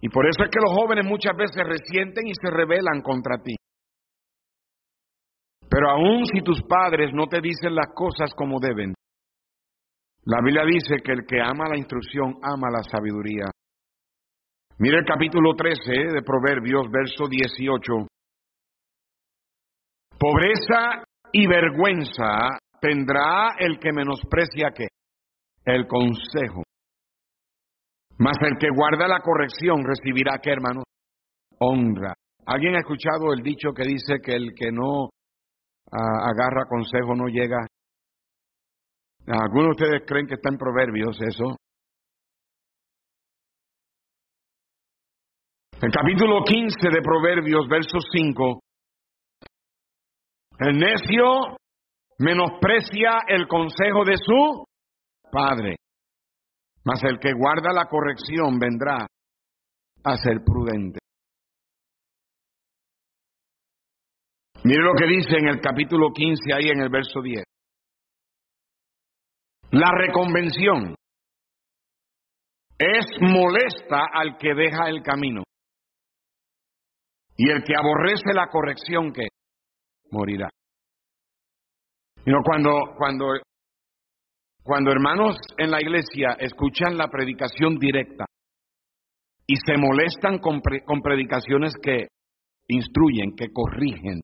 Y 0.00 0.08
por 0.08 0.26
eso 0.26 0.42
es 0.42 0.50
que 0.50 0.60
los 0.60 0.72
jóvenes 0.72 1.04
muchas 1.04 1.36
veces 1.36 1.62
resienten 1.64 2.26
y 2.26 2.32
se 2.34 2.50
rebelan 2.50 3.02
contra 3.02 3.36
ti. 3.42 3.54
Pero 5.68 5.90
aun 5.90 6.26
si 6.26 6.42
tus 6.42 6.62
padres 6.62 7.10
no 7.12 7.26
te 7.26 7.40
dicen 7.40 7.74
las 7.74 7.88
cosas 7.94 8.34
como 8.34 8.58
deben, 8.58 8.94
la 10.24 10.40
Biblia 10.40 10.64
dice 10.64 11.02
que 11.04 11.12
el 11.12 11.26
que 11.26 11.40
ama 11.40 11.68
la 11.68 11.76
instrucción 11.76 12.36
ama 12.42 12.70
la 12.70 12.82
sabiduría. 12.84 13.46
Mire 14.78 14.98
el 14.98 15.04
capítulo 15.04 15.54
13 15.56 16.14
de 16.14 16.22
Proverbios, 16.22 16.88
verso 16.90 17.26
18. 17.28 18.06
Pobreza 20.18 21.04
y 21.32 21.46
vergüenza 21.46 22.58
tendrá 22.80 23.54
el 23.58 23.80
que 23.80 23.92
menosprecia 23.92 24.70
que 24.70 24.86
el 25.64 25.86
consejo. 25.88 26.62
Mas 28.18 28.36
el 28.42 28.56
que 28.58 28.68
guarda 28.72 29.08
la 29.08 29.20
corrección 29.20 29.84
recibirá 29.84 30.38
que, 30.38 30.50
hermano, 30.50 30.84
honra. 31.58 32.14
¿Alguien 32.46 32.76
ha 32.76 32.80
escuchado 32.80 33.32
el 33.32 33.42
dicho 33.42 33.72
que 33.74 33.84
dice 33.84 34.20
que 34.22 34.34
el 34.34 34.52
que 34.54 34.70
no 34.70 35.10
ah, 35.90 36.30
agarra 36.30 36.66
consejo 36.68 37.14
no 37.16 37.26
llega? 37.26 37.66
¿Algunos 39.26 39.76
de 39.76 39.84
ustedes 39.84 40.02
creen 40.06 40.26
que 40.26 40.34
está 40.34 40.50
en 40.50 40.58
Proverbios 40.58 41.16
eso? 41.20 41.56
El 45.80 45.90
capítulo 45.90 46.44
15 46.44 46.76
de 46.92 47.02
Proverbios, 47.02 47.68
verso 47.68 47.98
5. 48.12 48.60
El 50.58 50.78
necio 50.78 51.56
menosprecia 52.18 53.22
el 53.28 53.48
consejo 53.48 54.04
de 54.04 54.16
su 54.16 54.64
padre, 55.30 55.76
mas 56.84 57.02
el 57.04 57.18
que 57.18 57.32
guarda 57.32 57.72
la 57.72 57.86
corrección 57.86 58.58
vendrá 58.58 59.06
a 60.04 60.16
ser 60.16 60.44
prudente. 60.44 60.98
Mire 64.64 64.82
lo 64.82 64.94
que 64.94 65.06
dice 65.06 65.36
en 65.36 65.48
el 65.48 65.60
capítulo 65.60 66.12
15, 66.12 66.54
ahí 66.54 66.68
en 66.68 66.80
el 66.80 66.90
verso 66.90 67.20
10. 67.20 67.42
La 69.72 69.90
reconvención 69.90 70.94
es 72.78 73.06
molesta 73.20 74.04
al 74.12 74.36
que 74.36 74.54
deja 74.54 74.90
el 74.90 75.02
camino. 75.02 75.42
Y 77.38 77.50
el 77.50 77.64
que 77.64 77.72
aborrece 77.74 78.34
la 78.34 78.48
corrección, 78.48 79.12
que 79.14 79.28
morirá. 80.10 80.50
cuando, 82.44 82.94
cuando, 82.98 83.24
cuando 84.62 84.92
hermanos 84.92 85.38
en 85.56 85.70
la 85.70 85.80
iglesia 85.80 86.36
escuchan 86.38 86.98
la 86.98 87.08
predicación 87.08 87.78
directa 87.78 88.26
y 89.46 89.56
se 89.56 89.78
molestan 89.78 90.38
con, 90.38 90.60
con 90.84 91.00
predicaciones 91.00 91.72
que 91.82 92.08
instruyen, 92.68 93.34
que 93.34 93.50
corrigen, 93.50 94.20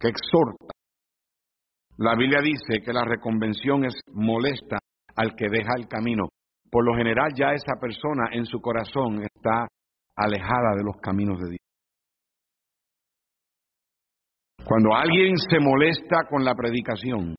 que 0.00 0.08
exhortan, 0.08 0.75
la 1.98 2.14
Biblia 2.14 2.40
dice 2.42 2.82
que 2.84 2.92
la 2.92 3.04
reconvención 3.04 3.84
es 3.84 3.94
molesta 4.12 4.78
al 5.14 5.34
que 5.34 5.48
deja 5.48 5.74
el 5.76 5.88
camino. 5.88 6.28
Por 6.70 6.84
lo 6.84 6.94
general 6.94 7.30
ya 7.34 7.52
esa 7.52 7.80
persona 7.80 8.28
en 8.32 8.44
su 8.44 8.60
corazón 8.60 9.22
está 9.22 9.66
alejada 10.14 10.74
de 10.76 10.84
los 10.84 10.96
caminos 11.00 11.38
de 11.40 11.50
Dios. 11.50 11.60
Cuando 14.66 14.94
alguien 14.94 15.36
se 15.38 15.60
molesta 15.60 16.24
con 16.28 16.44
la 16.44 16.54
predicación, 16.54 17.36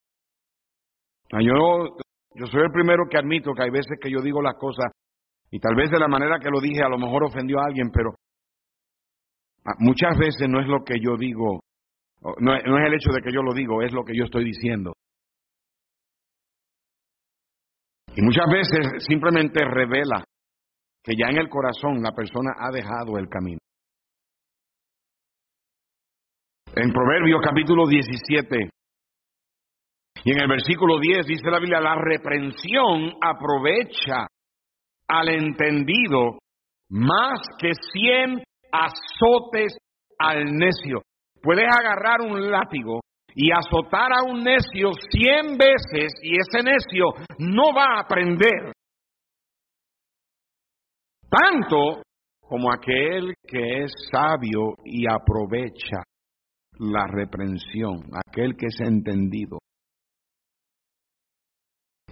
yo, 1.29 1.97
yo 2.35 2.45
soy 2.47 2.61
el 2.61 2.71
primero 2.71 3.03
que 3.09 3.17
admito 3.17 3.51
que 3.53 3.63
hay 3.63 3.69
veces 3.69 3.97
que 4.01 4.09
yo 4.09 4.21
digo 4.21 4.41
las 4.41 4.55
cosas 4.55 4.91
y 5.51 5.59
tal 5.59 5.75
vez 5.75 5.91
de 5.91 5.99
la 5.99 6.07
manera 6.07 6.39
que 6.39 6.49
lo 6.49 6.61
dije 6.61 6.81
a 6.83 6.89
lo 6.89 6.97
mejor 6.97 7.25
ofendió 7.25 7.59
a 7.59 7.65
alguien, 7.65 7.91
pero 7.91 8.11
ah, 9.65 9.75
muchas 9.79 10.17
veces 10.17 10.47
no 10.49 10.61
es 10.61 10.67
lo 10.67 10.83
que 10.85 10.95
yo 11.01 11.17
digo 11.17 11.59
no, 12.22 12.55
es 12.55 12.63
el 12.65 12.93
hecho 12.93 13.11
de 13.11 13.22
que 13.22 13.32
yo 13.32 13.41
lo 13.41 13.53
digo, 13.53 13.82
es 13.82 13.93
lo 13.93 14.03
que 14.03 14.15
yo 14.15 14.26
estoy 14.26 14.43
diciendo. 14.43 14.93
Y 18.15 18.22
muchas 18.22 18.45
veces 18.51 19.05
simplemente 19.07 19.63
revela 19.63 20.24
que 21.03 21.13
ya 21.15 21.30
en 21.30 21.38
el 21.38 21.49
corazón 21.49 22.01
la 22.01 22.11
persona 22.11 22.51
ha 22.57 22.72
dejado 22.72 23.18
el 23.18 23.30
camino. 23.30 23.59
En 26.76 26.91
Proverbios 26.91 27.41
capítulo 27.43 27.88
17 27.88 28.70
y 30.24 30.32
en 30.32 30.41
el 30.41 30.47
versículo 30.47 30.99
10 30.99 31.26
dice 31.26 31.49
la 31.49 31.59
Biblia, 31.59 31.80
la 31.80 31.95
reprensión 31.95 33.13
aprovecha 33.22 34.28
al 35.07 35.30
entendido 35.30 36.39
más 36.89 37.39
que 37.59 37.72
cien 37.93 38.43
azotes 38.72 39.78
al 40.20 40.45
necio. 40.45 41.01
Puedes 41.41 41.67
agarrar 41.71 42.21
un 42.21 42.51
látigo 42.51 43.01
y 43.33 43.51
azotar 43.51 44.11
a 44.13 44.23
un 44.23 44.43
necio 44.43 44.91
cien 45.11 45.57
veces 45.57 46.11
y 46.23 46.38
ese 46.38 46.63
necio 46.63 47.05
no 47.38 47.73
va 47.75 47.97
a 47.97 47.99
aprender. 48.01 48.73
Tanto 51.29 52.01
como 52.41 52.71
aquel 52.71 53.33
que 53.45 53.83
es 53.83 53.91
sabio 54.11 54.75
y 54.83 55.05
aprovecha 55.07 56.01
la 56.79 57.05
reprensión, 57.07 58.09
aquel 58.27 58.55
que 58.55 58.67
es 58.67 58.79
entendido. 58.79 59.59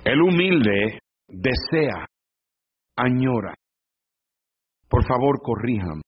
El 0.04 0.22
humilde 0.22 1.00
desea, 1.28 2.06
añora. 2.96 3.56
Por 4.88 5.04
favor, 5.08 5.42
corrijan. 5.42 6.02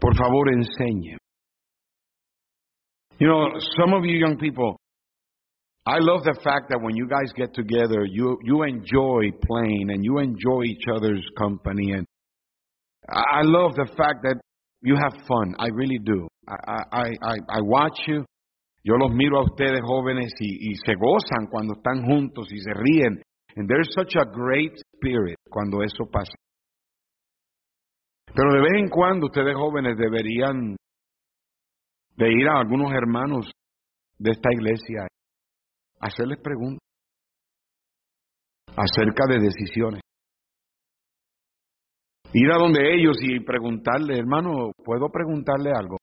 Por 0.00 0.16
favor, 0.16 0.50
enseñe. 0.54 1.17
You 3.18 3.26
know, 3.26 3.48
some 3.78 3.94
of 3.94 4.04
you 4.04 4.16
young 4.16 4.38
people, 4.38 4.78
I 5.84 5.98
love 5.98 6.22
the 6.22 6.38
fact 6.44 6.70
that 6.70 6.80
when 6.80 6.94
you 6.94 7.08
guys 7.08 7.32
get 7.34 7.52
together, 7.54 8.04
you 8.04 8.38
you 8.44 8.62
enjoy 8.62 9.30
playing 9.42 9.90
and 9.90 10.04
you 10.04 10.18
enjoy 10.18 10.62
each 10.64 10.84
other's 10.94 11.26
company, 11.36 11.92
and 11.92 12.06
I 13.08 13.42
love 13.42 13.74
the 13.74 13.88
fact 13.96 14.22
that 14.22 14.36
you 14.82 14.94
have 14.94 15.26
fun. 15.26 15.54
I 15.58 15.68
really 15.68 15.98
do. 15.98 16.28
I 16.46 16.82
I 16.92 17.06
I, 17.22 17.34
I 17.48 17.60
watch 17.62 17.98
you. 18.06 18.24
Yo 18.84 18.94
los 18.94 19.12
miro 19.12 19.38
a 19.38 19.44
ustedes 19.44 19.80
jóvenes 19.82 20.32
y, 20.40 20.70
y 20.70 20.74
se 20.76 20.94
gozan 20.94 21.48
cuando 21.50 21.74
están 21.74 22.06
juntos 22.06 22.48
y 22.52 22.60
se 22.60 22.72
ríen. 22.72 23.20
And 23.56 23.68
there's 23.68 23.88
such 23.92 24.14
a 24.14 24.24
great 24.24 24.72
spirit 24.94 25.36
cuando 25.50 25.82
eso 25.82 26.06
pasa. 26.10 26.32
Pero 28.32 28.52
de 28.52 28.60
vez 28.60 28.82
en 28.82 28.88
cuando 28.88 29.26
ustedes 29.26 29.56
jóvenes 29.56 29.96
deberían 29.98 30.76
de 32.18 32.32
ir 32.32 32.48
a 32.48 32.58
algunos 32.58 32.92
hermanos 32.92 33.48
de 34.18 34.32
esta 34.32 34.52
iglesia 34.52 35.06
hacerles 36.00 36.40
preguntas 36.42 36.80
acerca 38.76 39.24
de 39.28 39.38
decisiones. 39.38 40.00
Ir 42.32 42.50
a 42.50 42.58
donde 42.58 42.80
ellos 42.92 43.16
y 43.22 43.38
preguntarle, 43.40 44.18
hermano, 44.18 44.72
¿puedo 44.84 45.08
preguntarle 45.10 45.70
algo? 45.70 45.96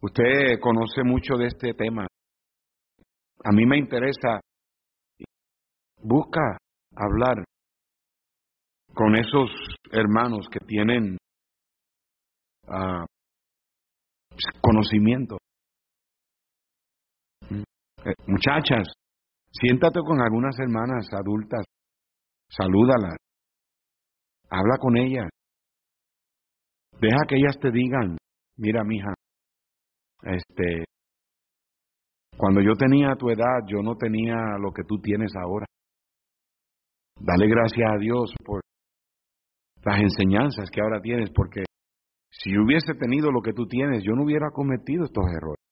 Usted 0.00 0.58
conoce 0.60 1.02
mucho 1.04 1.36
de 1.36 1.46
este 1.46 1.74
tema. 1.74 2.06
A 3.44 3.52
mí 3.52 3.66
me 3.66 3.78
interesa. 3.78 4.40
Busca 6.02 6.58
hablar 6.94 7.44
con 8.94 9.14
esos 9.14 9.50
hermanos 9.92 10.48
que 10.50 10.60
tienen 10.60 11.16
uh, 12.66 13.04
conocimiento. 14.60 15.38
Eh, 17.50 18.14
muchachas, 18.26 18.88
siéntate 19.50 20.00
con 20.00 20.20
algunas 20.20 20.58
hermanas 20.58 21.08
adultas, 21.12 21.64
salúdalas, 22.48 23.16
habla 24.50 24.76
con 24.78 24.96
ellas, 24.96 25.28
deja 27.00 27.18
que 27.28 27.36
ellas 27.36 27.58
te 27.60 27.70
digan, 27.70 28.16
mira 28.56 28.84
mija, 28.84 29.14
este, 30.22 30.84
cuando 32.36 32.60
yo 32.60 32.74
tenía 32.74 33.14
tu 33.16 33.30
edad, 33.30 33.66
yo 33.66 33.82
no 33.82 33.96
tenía 33.96 34.36
lo 34.60 34.72
que 34.72 34.84
tú 34.84 35.00
tienes 35.00 35.32
ahora. 35.36 35.66
Dale 37.20 37.48
gracias 37.48 37.90
a 37.90 37.98
Dios 37.98 38.32
por 38.44 38.60
las 39.84 40.00
enseñanzas 40.00 40.70
que 40.70 40.80
ahora 40.80 41.00
tienes, 41.00 41.30
porque 41.34 41.64
si 42.30 42.56
hubiese 42.56 42.94
tenido 42.94 43.30
lo 43.30 43.40
que 43.40 43.52
tú 43.52 43.66
tienes, 43.66 44.02
yo 44.04 44.12
no 44.12 44.24
hubiera 44.24 44.50
cometido 44.52 45.04
estos 45.04 45.24
errores. 45.26 45.64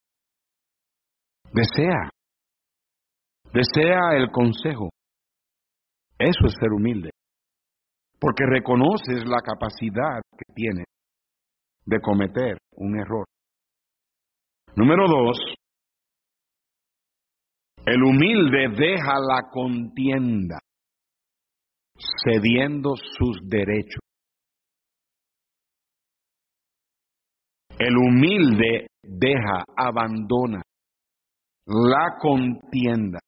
Desea, 1.53 2.11
desea 3.53 4.17
el 4.17 4.31
consejo. 4.31 4.91
Eso 6.19 6.47
es 6.47 6.55
ser 6.59 6.73
humilde, 6.73 7.11
porque 8.19 8.45
reconoces 8.47 9.25
la 9.27 9.41
capacidad 9.43 10.23
que 10.37 10.55
tienes 10.55 10.87
de 11.85 12.01
cometer 12.01 12.57
un 12.73 12.99
error. 12.99 13.27
Número 14.75 15.07
dos, 15.09 15.39
el 17.87 18.03
humilde 18.03 18.69
deja 18.77 19.19
la 19.21 19.49
contienda 19.51 20.59
cediendo 22.25 22.95
sus 22.97 23.39
derechos. 23.49 24.01
El 27.79 27.95
humilde 27.97 28.87
deja, 29.03 29.64
abandona 29.77 30.62
la 31.66 32.16
contienda. 32.18 33.18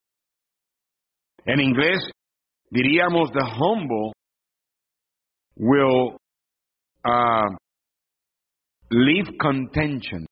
En 1.45 1.61
inglés 1.61 1.99
diríamos 2.71 3.31
the 3.33 3.45
humble 3.45 4.13
will 5.57 6.17
uh, 7.05 7.49
leave 8.91 9.37
contention, 9.39 10.27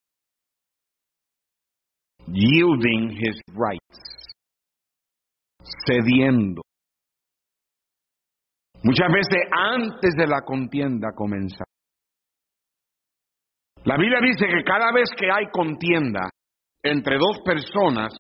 yielding 2.29 3.11
his 3.11 3.41
rights, 3.55 4.01
cediendo. 5.87 6.63
Muchas 8.83 9.09
veces 9.13 9.43
antes 9.53 10.15
de 10.17 10.27
la 10.27 10.43
contienda 10.43 11.13
comienza. 11.15 11.65
La 13.87 13.97
Biblia 13.97 14.19
dice 14.21 14.47
que 14.47 14.65
cada 14.65 14.93
vez 14.93 15.09
que 15.17 15.31
hay 15.31 15.47
contienda 15.53 16.29
entre 16.83 17.19
dos 17.19 17.39
personas, 17.45 18.17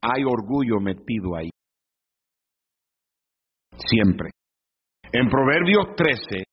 hay 0.00 0.22
orgullo 0.22 0.78
metido 0.78 1.34
ahí. 1.36 1.50
Siempre. 3.76 4.30
En 5.12 5.28
Proverbios 5.28 5.96
13, 5.96 6.44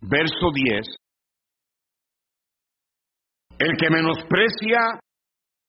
verso 0.00 0.50
10, 0.52 0.86
el 3.60 3.76
que 3.76 3.90
menosprecia, 3.90 4.78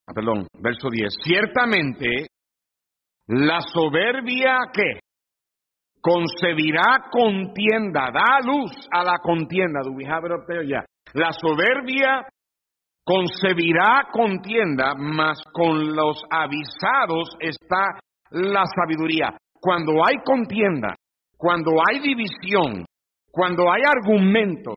ah, 0.07 0.13
perdón, 0.15 0.47
verso 0.59 0.89
10, 0.89 1.13
ciertamente 1.23 2.27
la 3.27 3.59
soberbia 3.61 4.57
que 4.73 4.99
concebirá 6.01 7.09
contienda, 7.11 8.09
da 8.11 8.39
luz 8.43 8.71
a 8.91 9.03
la 9.03 9.19
contienda. 9.21 9.81
Do 9.83 9.91
we 9.91 10.05
have 10.05 10.25
it 10.25 10.31
up 10.31 10.47
there? 10.47 10.65
Yeah. 10.65 10.85
La 11.13 11.31
soberbia 11.33 12.25
concebirá 13.03 14.07
contienda, 14.11 14.93
mas 14.95 15.41
con 15.53 15.95
los 15.95 16.23
avisados 16.29 17.35
está 17.39 17.99
la 18.31 18.63
sabiduría. 18.65 19.35
Cuando 19.59 20.05
hay 20.05 20.15
contienda, 20.23 20.95
cuando 21.37 21.71
hay 21.85 21.99
división, 21.99 22.85
cuando 23.31 23.71
hay 23.71 23.81
argumentos, 23.85 24.75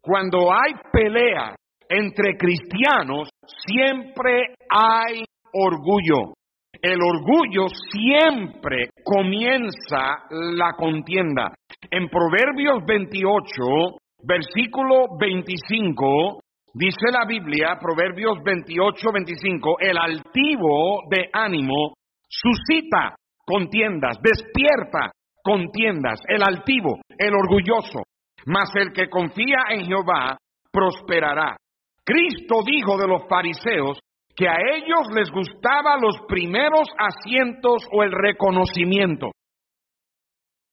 cuando 0.00 0.52
hay 0.52 0.72
pelea 0.92 1.54
entre 1.88 2.36
cristianos, 2.36 3.28
siempre 3.66 4.54
hay 4.68 5.24
orgullo. 5.52 6.34
El 6.80 6.98
orgullo 7.00 7.66
siempre 7.90 8.88
comienza 9.04 10.24
la 10.30 10.72
contienda. 10.72 11.54
En 11.90 12.08
Proverbios 12.08 12.84
28, 12.86 13.52
versículo 14.22 15.16
25, 15.18 16.40
dice 16.74 17.10
la 17.12 17.26
Biblia, 17.26 17.78
Proverbios 17.80 18.38
28, 18.44 19.12
25, 19.12 19.76
el 19.80 19.98
altivo 19.98 21.02
de 21.10 21.28
ánimo 21.32 21.94
suscita 22.28 23.16
contiendas, 23.44 24.18
despierta 24.22 25.12
contiendas, 25.42 26.20
el 26.28 26.42
altivo, 26.42 27.00
el 27.18 27.34
orgulloso, 27.34 28.02
mas 28.46 28.70
el 28.76 28.92
que 28.92 29.08
confía 29.08 29.58
en 29.70 29.86
Jehová 29.86 30.38
prosperará. 30.70 31.56
Cristo 32.04 32.62
dijo 32.64 32.96
de 32.98 33.08
los 33.08 33.22
fariseos 33.28 33.98
que 34.34 34.48
a 34.48 34.56
ellos 34.74 35.08
les 35.14 35.30
gustaba 35.30 35.96
los 35.98 36.16
primeros 36.26 36.88
asientos 36.98 37.86
o 37.92 38.02
el 38.02 38.12
reconocimiento. 38.12 39.30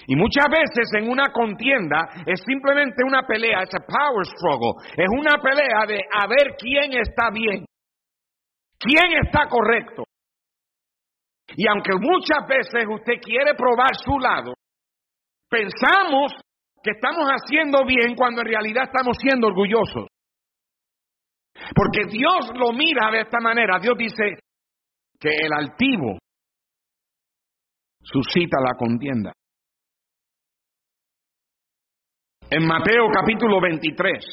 Y 0.08 0.16
muchas 0.16 0.46
veces 0.50 0.90
en 0.98 1.10
una 1.10 1.32
contienda 1.32 2.08
es 2.26 2.42
simplemente 2.46 3.04
una 3.06 3.24
pelea, 3.24 3.64
es 3.64 3.70
a 3.76 3.86
power 3.86 4.26
struggle, 4.26 4.82
es 4.96 5.08
una 5.12 5.38
pelea 5.42 5.86
de 5.88 6.02
a 6.12 6.28
ver 6.28 6.56
quién 6.58 6.94
está 6.94 7.30
bien, 7.32 7.66
quién 8.80 9.24
está 9.24 9.48
correcto. 9.48 10.04
Y 11.56 11.68
aunque 11.68 11.94
muchas 12.00 12.48
veces 12.48 12.86
usted 12.90 13.22
quiere 13.22 13.54
probar 13.56 13.96
su 14.04 14.18
lado, 14.20 14.54
pensamos 15.50 16.34
que 16.82 16.92
estamos 16.92 17.28
haciendo 17.30 17.86
bien 17.86 18.16
cuando 18.16 18.42
en 18.42 18.48
realidad 18.48 18.86
estamos 18.86 19.18
siendo 19.20 19.48
orgullosos. 19.48 20.08
Porque 21.76 22.06
Dios 22.10 22.52
lo 22.56 22.72
mira 22.72 23.12
de 23.12 23.22
esta 23.22 23.40
manera. 23.40 23.80
Dios 23.80 23.98
dice 23.98 24.40
que 25.20 25.30
el 25.30 25.52
altivo 25.52 26.18
suscita 28.02 28.58
la 28.62 28.76
contienda. 28.78 29.34
En 32.52 32.66
Mateo 32.66 33.10
capítulo 33.14 33.62
23, 33.62 34.26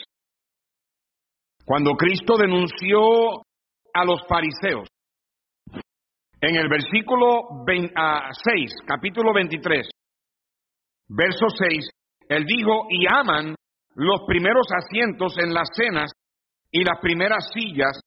cuando 1.66 1.92
Cristo 1.96 2.38
denunció 2.38 3.42
a 3.92 4.04
los 4.06 4.26
fariseos, 4.26 4.88
en 6.40 6.56
el 6.56 6.66
versículo 6.66 7.42
6, 7.66 7.92
ah, 7.94 8.30
capítulo 8.86 9.34
23, 9.34 9.86
verso 11.08 11.46
6, 11.58 11.90
él 12.30 12.46
dijo, 12.46 12.86
y 12.88 13.04
aman 13.06 13.54
los 13.96 14.22
primeros 14.26 14.66
asientos 14.74 15.36
en 15.36 15.52
las 15.52 15.68
cenas 15.74 16.10
y 16.70 16.84
las 16.84 16.98
primeras 17.02 17.50
sillas 17.52 18.00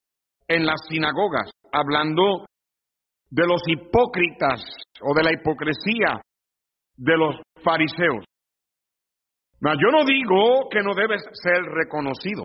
en 0.48 0.66
las 0.66 0.88
sinagogas, 0.90 1.52
hablando 1.72 2.48
de 3.30 3.46
los 3.46 3.62
hipócritas 3.68 4.64
o 5.04 5.14
de 5.14 5.24
la 5.24 5.34
hipocresía 5.34 6.20
de 6.98 7.16
los 7.16 7.36
fariseos 7.64 8.26
yo 9.62 9.92
no 9.92 10.06
digo 10.06 10.70
que 10.70 10.80
no 10.82 10.94
debes 10.96 11.22
ser 11.34 11.62
reconocido. 11.64 12.44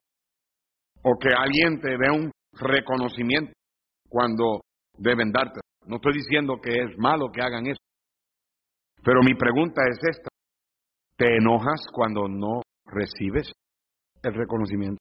o 1.07 1.19
que 1.21 1.29
alguien 1.29 1.81
te 1.83 1.99
dé 1.99 2.11
un 2.11 2.31
reconocimiento 2.53 3.53
cuando 4.09 4.63
deben 4.97 5.31
darte. 5.31 5.61
No 5.87 5.97
estoy 5.97 6.15
diciendo 6.15 6.55
que 6.63 6.71
es 6.71 6.99
malo 6.99 7.31
que 7.31 7.43
hagan 7.43 7.67
eso, 7.67 7.83
pero 9.03 9.21
mi 9.23 9.35
pregunta 9.35 9.83
es 9.91 9.99
esta. 10.17 10.29
¿Te 11.17 11.37
enojas 11.37 11.87
cuando 11.93 12.27
no 12.27 12.63
recibes 12.87 13.53
el 14.23 14.35
reconocimiento? 14.35 14.99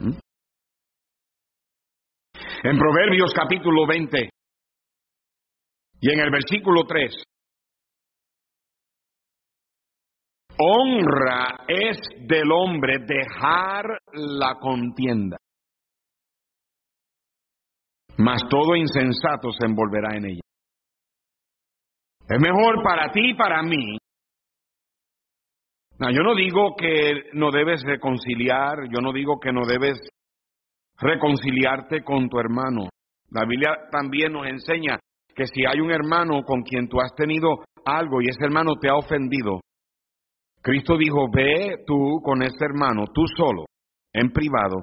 ¿Mm? 0.00 0.18
En 2.64 2.78
Proverbios 2.78 3.32
capítulo 3.34 3.86
20 3.86 4.30
y 6.00 6.10
en 6.10 6.20
el 6.20 6.30
versículo 6.30 6.82
3, 6.86 7.22
honra 10.58 11.64
es 11.68 11.98
del 12.26 12.50
hombre 12.50 12.98
dejar 13.06 13.84
la 14.12 14.54
contienda, 14.60 15.36
mas 18.18 18.42
todo 18.48 18.76
insensato 18.76 19.50
se 19.52 19.66
envolverá 19.66 20.16
en 20.16 20.26
ella. 20.26 20.40
Es 22.28 22.40
mejor 22.40 22.82
para 22.82 23.12
ti 23.12 23.30
y 23.30 23.34
para 23.34 23.62
mí. 23.62 23.98
No, 25.98 26.10
yo 26.10 26.22
no 26.22 26.34
digo 26.34 26.74
que 26.76 27.30
no 27.32 27.50
debes 27.50 27.82
reconciliar, 27.82 28.88
yo 28.90 29.00
no 29.00 29.12
digo 29.12 29.38
que 29.40 29.52
no 29.52 29.64
debes 29.64 29.98
reconciliarte 30.98 32.02
con 32.02 32.28
tu 32.28 32.38
hermano. 32.38 32.88
La 33.30 33.46
Biblia 33.46 33.70
también 33.90 34.32
nos 34.32 34.46
enseña 34.46 34.98
que 35.34 35.46
si 35.46 35.64
hay 35.64 35.80
un 35.80 35.90
hermano 35.90 36.42
con 36.42 36.62
quien 36.62 36.88
tú 36.88 37.00
has 37.00 37.14
tenido 37.14 37.64
algo 37.84 38.20
y 38.20 38.28
ese 38.28 38.44
hermano 38.44 38.74
te 38.80 38.88
ha 38.88 38.96
ofendido, 38.96 39.60
Cristo 40.66 40.96
dijo, 40.98 41.30
ve 41.32 41.84
tú 41.86 42.20
con 42.24 42.42
ese 42.42 42.64
hermano, 42.64 43.04
tú 43.14 43.22
solo, 43.36 43.66
en 44.12 44.32
privado, 44.32 44.82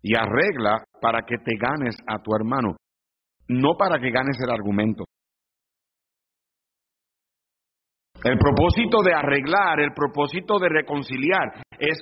y 0.00 0.16
arregla 0.16 0.82
para 0.98 1.26
que 1.26 1.36
te 1.36 1.58
ganes 1.58 1.94
a 2.08 2.22
tu 2.22 2.34
hermano, 2.34 2.74
no 3.48 3.76
para 3.76 4.00
que 4.00 4.10
ganes 4.10 4.38
el 4.42 4.50
argumento. 4.50 5.04
El 8.24 8.38
propósito 8.38 9.02
de 9.02 9.12
arreglar, 9.12 9.80
el 9.80 9.92
propósito 9.92 10.58
de 10.58 10.70
reconciliar 10.70 11.52
es 11.78 12.00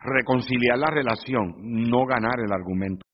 reconciliar 0.00 0.76
la 0.76 0.90
relación, 0.90 1.54
no 1.88 2.04
ganar 2.04 2.40
el 2.44 2.52
argumento. 2.52 3.06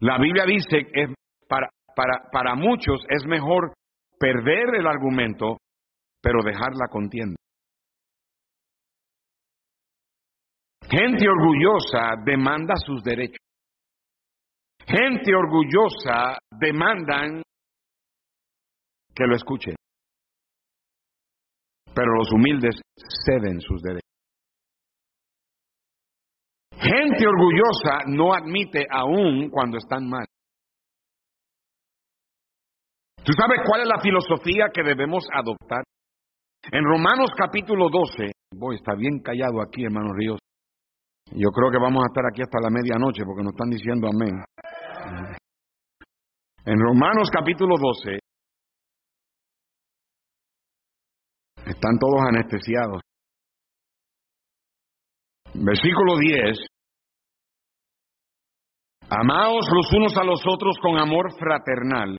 La 0.00 0.18
Biblia 0.18 0.44
dice 0.44 0.90
que 0.92 1.14
para, 1.48 1.68
para, 1.94 2.28
para 2.32 2.56
muchos 2.56 3.00
es 3.08 3.24
mejor 3.26 3.74
perder 4.18 4.74
el 4.74 4.88
argumento, 4.88 5.58
pero 6.20 6.42
dejar 6.42 6.72
la 6.72 6.88
contienda. 6.90 7.36
Gente 10.92 11.26
orgullosa 11.26 12.22
demanda 12.22 12.74
sus 12.84 13.02
derechos. 13.02 13.38
Gente 14.86 15.34
orgullosa 15.34 16.36
demandan 16.60 17.42
que 19.14 19.24
lo 19.26 19.34
escuchen. 19.34 19.74
Pero 21.94 22.14
los 22.14 22.30
humildes 22.30 22.78
ceden 23.24 23.58
sus 23.62 23.80
derechos. 23.80 24.02
Gente 26.72 27.26
orgullosa 27.26 28.04
no 28.08 28.34
admite 28.34 28.86
aún 28.90 29.48
cuando 29.48 29.78
están 29.78 30.06
mal. 30.10 30.26
¿Tú 33.24 33.32
sabes 33.32 33.60
cuál 33.66 33.80
es 33.80 33.88
la 33.88 34.00
filosofía 34.02 34.66
que 34.74 34.82
debemos 34.82 35.26
adoptar? 35.32 35.84
En 36.70 36.84
Romanos 36.84 37.30
capítulo 37.34 37.88
12, 37.88 38.32
voy, 38.56 38.76
está 38.76 38.94
bien 38.94 39.20
callado 39.20 39.62
aquí, 39.62 39.84
hermano 39.84 40.12
Ríos. 40.12 40.38
Yo 41.34 41.48
creo 41.50 41.70
que 41.70 41.78
vamos 41.78 42.04
a 42.04 42.08
estar 42.08 42.24
aquí 42.26 42.42
hasta 42.42 42.60
la 42.60 42.68
medianoche 42.68 43.24
porque 43.24 43.42
nos 43.42 43.52
están 43.52 43.70
diciendo 43.70 44.08
amén. 44.08 44.44
En 46.64 46.78
Romanos 46.78 47.28
capítulo 47.32 47.76
12, 47.78 48.18
están 51.66 51.98
todos 51.98 52.20
anestesiados. 52.28 53.00
Versículo 55.54 56.18
10. 56.18 56.58
Amaos 59.08 59.66
los 59.74 59.92
unos 59.92 60.16
a 60.16 60.24
los 60.24 60.42
otros 60.46 60.76
con 60.82 60.98
amor 60.98 61.32
fraternal. 61.38 62.16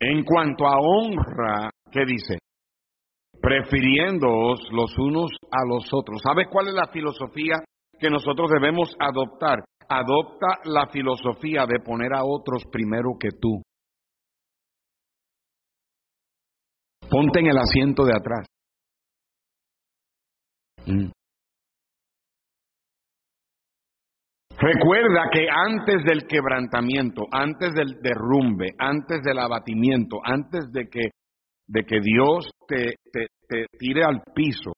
En 0.00 0.24
cuanto 0.24 0.66
a 0.66 0.78
honra, 0.78 1.70
¿qué 1.90 2.04
dice? 2.06 2.38
Prefiriéndoos 3.40 4.68
los 4.70 4.96
unos 4.98 5.30
a 5.50 5.66
los 5.68 5.92
otros. 5.92 6.20
¿Sabes 6.22 6.46
cuál 6.50 6.68
es 6.68 6.74
la 6.74 6.88
filosofía 6.88 7.58
que 7.98 8.10
nosotros 8.10 8.50
debemos 8.50 8.94
adoptar? 8.98 9.64
Adopta 9.88 10.60
la 10.64 10.86
filosofía 10.88 11.64
de 11.66 11.80
poner 11.80 12.14
a 12.14 12.24
otros 12.24 12.64
primero 12.70 13.16
que 13.18 13.30
tú. 13.30 13.62
Ponte 17.10 17.40
en 17.40 17.46
el 17.46 17.56
asiento 17.56 18.04
de 18.04 18.12
atrás. 18.12 18.46
Mm. 20.86 21.10
Recuerda 24.60 25.30
que 25.32 25.46
antes 25.48 26.04
del 26.04 26.26
quebrantamiento, 26.26 27.22
antes 27.30 27.72
del 27.74 28.00
derrumbe, 28.02 28.70
antes 28.78 29.22
del 29.22 29.38
abatimiento, 29.38 30.18
antes 30.24 30.70
de 30.72 30.88
que, 30.88 31.10
de 31.68 31.84
que 31.84 32.00
Dios 32.00 32.50
te, 32.66 32.96
te, 33.12 33.28
te 33.48 33.66
tire 33.78 34.02
al 34.02 34.20
piso, 34.34 34.72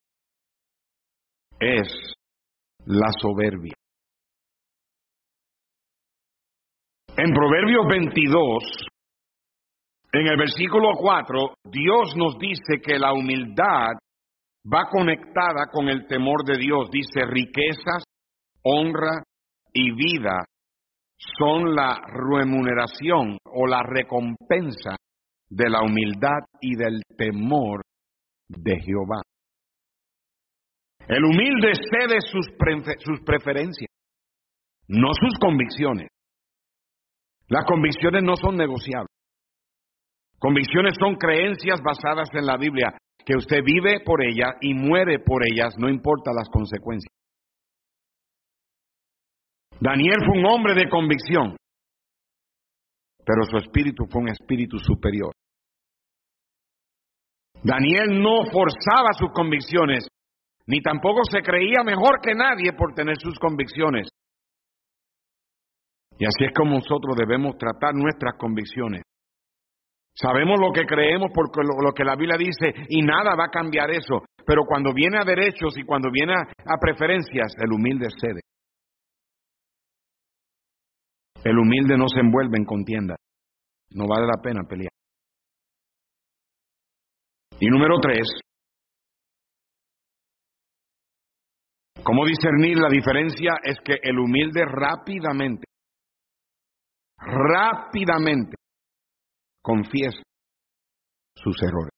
es 1.58 1.88
la 2.86 3.10
soberbia. 3.20 3.74
En 7.16 7.32
Proverbios 7.32 7.86
22, 7.88 8.86
en 10.12 10.26
el 10.26 10.36
versículo 10.38 10.90
4, 10.96 11.54
Dios 11.70 12.16
nos 12.16 12.38
dice 12.38 12.80
que 12.82 12.98
la 12.98 13.12
humildad 13.12 13.92
va 14.64 14.88
conectada 14.90 15.66
con 15.70 15.88
el 15.88 16.06
temor 16.06 16.44
de 16.44 16.56
Dios. 16.58 16.90
Dice 16.90 17.26
riquezas, 17.26 18.04
honra 18.62 19.22
y 19.72 19.92
vida 19.92 20.44
son 21.38 21.74
la 21.74 22.00
remuneración 22.06 23.38
o 23.44 23.66
la 23.66 23.82
recompensa 23.82 24.96
de 25.48 25.68
la 25.68 25.82
humildad 25.82 26.38
y 26.60 26.76
del 26.76 27.02
temor 27.16 27.82
de 28.48 28.80
Jehová. 28.80 29.20
El 31.10 31.24
humilde 31.24 31.72
cede 31.90 32.20
sus, 32.20 32.46
sus 33.04 33.20
preferencias, 33.26 33.90
no 34.86 35.08
sus 35.12 35.36
convicciones. 35.40 36.06
Las 37.48 37.64
convicciones 37.64 38.22
no 38.22 38.36
son 38.36 38.56
negociables. 38.56 39.10
Convicciones 40.38 40.94
son 41.00 41.16
creencias 41.16 41.80
basadas 41.82 42.28
en 42.32 42.46
la 42.46 42.56
Biblia, 42.56 42.96
que 43.26 43.34
usted 43.34 43.58
vive 43.64 44.04
por 44.04 44.22
ellas 44.24 44.52
y 44.60 44.72
muere 44.72 45.18
por 45.18 45.42
ellas, 45.44 45.74
no 45.78 45.88
importa 45.88 46.30
las 46.32 46.48
consecuencias. 46.48 47.12
Daniel 49.80 50.18
fue 50.24 50.38
un 50.38 50.46
hombre 50.46 50.74
de 50.74 50.88
convicción, 50.88 51.56
pero 53.26 53.42
su 53.50 53.56
espíritu 53.56 54.04
fue 54.08 54.22
un 54.22 54.28
espíritu 54.28 54.78
superior. 54.78 55.32
Daniel 57.64 58.22
no 58.22 58.44
forzaba 58.44 59.12
sus 59.18 59.32
convicciones, 59.32 60.06
ni 60.70 60.80
tampoco 60.80 61.22
se 61.28 61.42
creía 61.42 61.82
mejor 61.84 62.20
que 62.22 62.32
nadie 62.32 62.72
por 62.74 62.94
tener 62.94 63.16
sus 63.18 63.36
convicciones. 63.40 64.06
Y 66.16 66.24
así 66.26 66.44
es 66.44 66.52
como 66.54 66.76
nosotros 66.76 67.16
debemos 67.16 67.58
tratar 67.58 67.92
nuestras 67.92 68.36
convicciones. 68.38 69.02
Sabemos 70.14 70.60
lo 70.60 70.70
que 70.70 70.86
creemos 70.86 71.30
porque 71.34 71.62
lo, 71.62 71.92
que 71.92 72.04
la 72.04 72.14
Biblia 72.14 72.36
dice 72.38 72.86
y 72.88 73.02
nada 73.02 73.34
va 73.34 73.46
a 73.46 73.50
cambiar 73.50 73.90
eso. 73.90 74.22
Pero 74.46 74.62
cuando 74.64 74.94
viene 74.94 75.18
a 75.18 75.24
derechos 75.24 75.76
y 75.76 75.82
cuando 75.82 76.08
viene 76.12 76.34
a, 76.34 76.76
preferencias, 76.80 77.52
el 77.58 77.72
humilde 77.72 78.06
cede. 78.20 78.40
El 81.42 81.58
humilde 81.58 81.96
no 81.96 82.06
se 82.06 82.20
envuelve 82.20 82.58
en 82.58 82.64
contienda. 82.64 83.16
No 83.90 84.06
vale 84.06 84.26
la 84.26 84.40
pena 84.40 84.62
pelear. 84.68 84.92
Y 87.58 87.66
número 87.66 87.98
tres, 88.00 88.28
¿cómo 92.04 92.24
discernir 92.26 92.76
la 92.78 92.88
diferencia? 92.88 93.52
Es 93.62 93.78
que 93.84 93.94
el 94.02 94.18
humilde 94.18 94.64
rápidamente, 94.66 95.64
rápidamente 97.18 98.56
confiesa 99.62 100.22
sus 101.36 101.56
errores. 101.62 101.90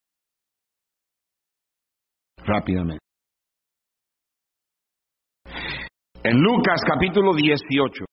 Rápidamente. 2.45 3.03
En 6.25 6.39
Lucas 6.39 6.81
capítulo 6.87 7.35
18, 7.35 8.05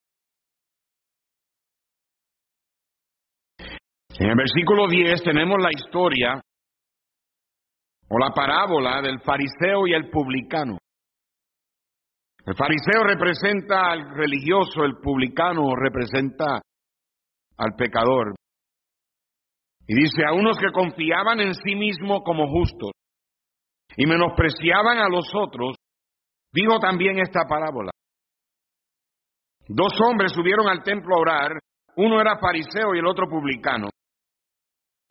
en 4.20 4.30
el 4.30 4.36
versículo 4.36 4.88
10 4.88 5.24
tenemos 5.24 5.58
la 5.62 5.70
historia 5.72 6.42
o 8.10 8.18
la 8.18 8.32
parábola 8.32 9.02
del 9.02 9.20
fariseo 9.22 9.88
y 9.88 9.94
el 9.94 10.10
publicano. 10.10 10.78
El 12.50 12.56
fariseo 12.56 13.04
representa 13.04 13.92
al 13.92 14.10
religioso, 14.10 14.84
el 14.84 14.98
publicano 14.98 15.76
representa 15.76 16.60
al 17.56 17.76
pecador. 17.78 18.34
Y 19.86 19.94
dice 19.94 20.26
a 20.28 20.34
unos 20.34 20.58
que 20.58 20.72
confiaban 20.74 21.42
en 21.42 21.54
sí 21.54 21.76
mismo 21.76 22.24
como 22.24 22.48
justos 22.48 22.90
y 23.96 24.04
menospreciaban 24.08 24.98
a 24.98 25.10
los 25.10 25.30
otros, 25.36 25.76
dijo 26.52 26.80
también 26.80 27.20
esta 27.20 27.42
parábola. 27.48 27.92
Dos 29.68 29.94
hombres 30.02 30.32
subieron 30.32 30.68
al 30.70 30.82
templo 30.82 31.18
a 31.18 31.22
orar, 31.22 31.52
uno 31.98 32.20
era 32.20 32.40
fariseo 32.40 32.96
y 32.96 32.98
el 32.98 33.06
otro 33.06 33.28
publicano. 33.30 33.90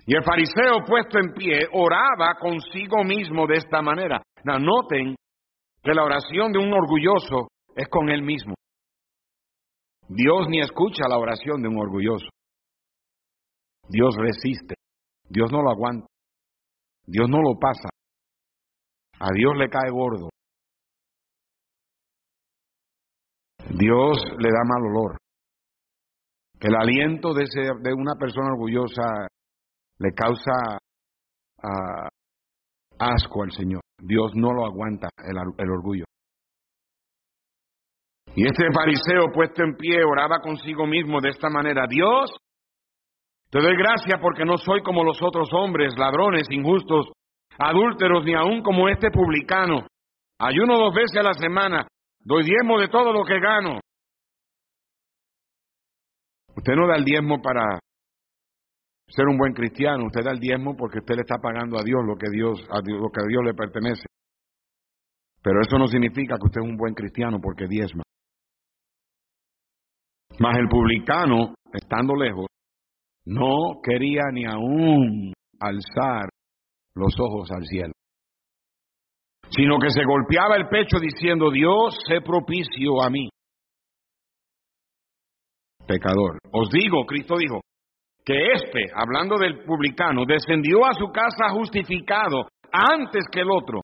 Y 0.07 0.17
el 0.17 0.25
fariseo 0.25 0.85
puesto 0.85 1.21
en 1.21 1.33
pie 1.35 1.69
oraba 1.73 2.35
consigo 2.41 3.05
mismo 3.05 3.47
de 3.47 3.59
esta 3.59 3.81
manera. 3.81 4.23
noten 4.43 5.15
que 5.83 5.93
la 5.93 6.05
oración 6.05 6.53
de 6.53 6.59
un 6.59 6.73
orgulloso 6.73 7.49
es 7.75 7.89
con 7.89 8.11
él 8.11 8.23
mismo. 8.23 8.55
Dios 10.09 10.49
ni 10.49 10.61
escucha 10.61 11.07
la 11.09 11.19
oración 11.19 11.63
de 11.63 11.69
un 11.69 11.79
orgulloso. 11.79 12.29
Dios 13.89 14.15
resiste. 14.17 14.75
Dios 15.29 15.51
no 15.53 15.63
lo 15.63 15.71
aguanta. 15.71 16.07
Dios 17.07 17.29
no 17.29 17.39
lo 17.43 17.59
pasa. 17.59 17.89
A 19.21 19.29
Dios 19.35 19.53
le 19.57 19.69
cae 19.69 19.91
gordo. 19.91 20.31
Dios 23.71 24.19
le 24.39 24.51
da 24.51 24.65
mal 24.65 24.83
olor. 24.91 25.19
El 26.61 26.75
aliento 26.75 27.35
de, 27.35 27.45
de 27.45 27.95
una 27.95 28.15
persona 28.19 28.53
orgullosa 28.53 29.29
le 29.99 30.13
causa 30.13 30.79
ah, 31.63 32.09
asco 32.99 33.43
al 33.43 33.53
Señor. 33.53 33.81
Dios 34.01 34.33
no 34.35 34.53
lo 34.53 34.65
aguanta 34.65 35.09
el, 35.19 35.71
orgullo. 35.71 36.05
Y 38.35 38.47
este 38.47 38.67
fariseo 38.73 39.33
puesto 39.33 39.65
en 39.65 39.75
pie 39.77 40.05
oraba 40.05 40.41
consigo 40.41 40.87
mismo 40.87 41.21
de 41.21 41.31
esta 41.31 41.49
manera, 41.51 41.87
Dios, 41.89 42.31
te 43.51 43.61
doy 43.61 43.77
gracias 43.77 44.21
porque 44.21 44.45
no 44.45 44.57
soy 44.59 44.83
como 44.83 45.03
los 45.03 45.21
otros 45.23 45.49
hombres, 45.53 45.95
ladrones, 45.99 46.47
injustos, 46.51 47.09
adúlteros, 47.59 48.25
ni 48.25 48.35
aun 48.35 48.63
como 48.63 48.89
este 48.89 49.11
publicano. 49.11 49.87
Ayuno 50.39 50.79
dos 50.79 50.95
veces 50.95 51.17
a 51.19 51.23
la 51.23 51.35
semana, 51.35 51.89
doy 52.21 52.45
diezmo 52.45 52.79
de 52.79 52.89
todo 52.89 53.13
lo 53.13 53.25
que 53.25 53.41
gano. 53.41 53.81
Usted 56.55 56.75
no 56.75 56.87
da 56.87 56.97
el 56.97 57.05
diezmo 57.05 57.41
para 57.41 57.81
ser 59.09 59.27
un 59.27 59.39
buen 59.39 59.53
cristiano, 59.53 60.07
usted 60.07 60.23
da 60.23 60.31
el 60.31 60.39
diezmo 60.39 60.77
porque 60.77 60.99
usted 60.99 61.15
le 61.17 61.23
está 61.23 61.37
pagando 61.39 61.79
a 61.79 61.83
Dios 61.83 62.01
lo 62.05 62.17
que 62.17 62.31
Dios, 62.31 62.61
a 62.71 62.81
Dios, 62.81 63.01
lo 63.01 63.11
que 63.11 63.21
a 63.23 63.27
Dios 63.27 63.43
le 63.45 63.55
pertenece. 63.55 64.07
Pero 65.43 65.61
eso 65.61 65.79
no 65.79 65.87
significa 65.87 66.37
que 66.37 66.47
usted 66.47 66.61
es 66.61 66.69
un 66.69 66.77
buen 66.77 66.95
cristiano 66.95 67.41
porque 67.41 67.67
diezma. 67.67 68.03
Mas 70.39 70.59
el 70.59 70.69
publicano, 70.69 71.55
estando 71.73 72.15
lejos, 72.15 72.47
no 73.25 73.81
quería 73.83 74.25
ni 74.33 74.45
aún 74.45 75.33
alzar 75.59 76.29
los 76.95 77.15
ojos 77.19 77.51
al 77.51 77.65
cielo, 77.65 77.93
sino 79.51 79.79
que 79.79 79.91
se 79.91 80.05
golpeaba 80.05 80.57
el 80.57 80.69
pecho 80.69 80.99
diciendo, 81.01 81.51
Dios, 81.51 81.97
sé 82.07 82.21
propicio 82.21 83.03
a 83.03 83.11
mí, 83.11 83.29
pecador. 85.87 86.39
Os 86.53 86.69
digo, 86.71 87.05
Cristo 87.07 87.37
dijo, 87.39 87.61
que 88.29 88.53
éste, 88.53 88.93
hablando 88.95 89.39
del 89.39 89.65
publicano, 89.65 90.27
descendió 90.27 90.85
a 90.85 90.93
su 90.93 91.07
casa 91.07 91.49
justificado 91.49 92.47
antes 92.71 93.25
que 93.33 93.41
el 93.41 93.51
otro. 93.51 93.81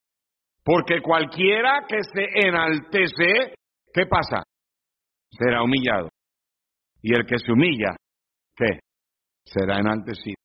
Porque 0.62 1.00
cualquiera 1.00 1.86
que 1.88 2.02
se 2.02 2.46
enaltece, 2.46 3.54
¿qué 3.90 4.04
pasa? 4.04 4.42
Será 5.30 5.62
humillado. 5.62 6.10
Y 7.00 7.14
el 7.14 7.24
que 7.24 7.38
se 7.38 7.52
humilla, 7.52 7.96
¿qué? 8.54 8.80
Será 9.46 9.78
enaltecido. 9.78 10.36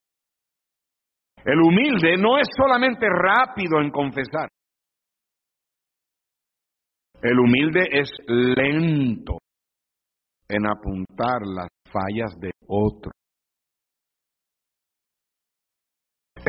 El 1.43 1.59
humilde 1.59 2.15
no 2.15 2.37
es 2.37 2.47
solamente 2.55 3.05
rápido 3.05 3.81
en 3.81 3.91
confesar. 3.91 4.47
El 7.21 7.37
humilde 7.37 7.81
es 7.91 8.09
lento 8.27 9.39
en 10.47 10.65
apuntar 10.67 11.41
las 11.45 11.67
fallas 11.91 12.39
de 12.39 12.51
otro. 12.65 13.11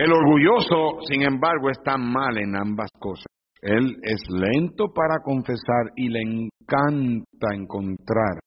El 0.00 0.10
orgulloso, 0.14 1.02
sin 1.06 1.24
embargo, 1.24 1.68
está 1.68 1.98
mal 1.98 2.38
en 2.38 2.56
ambas 2.56 2.88
cosas. 2.98 3.26
Él 3.60 3.98
es 4.02 4.22
lento 4.30 4.86
para 4.94 5.18
confesar 5.22 5.92
y 5.94 6.08
le 6.08 6.22
encanta 6.22 7.48
encontrar 7.52 8.40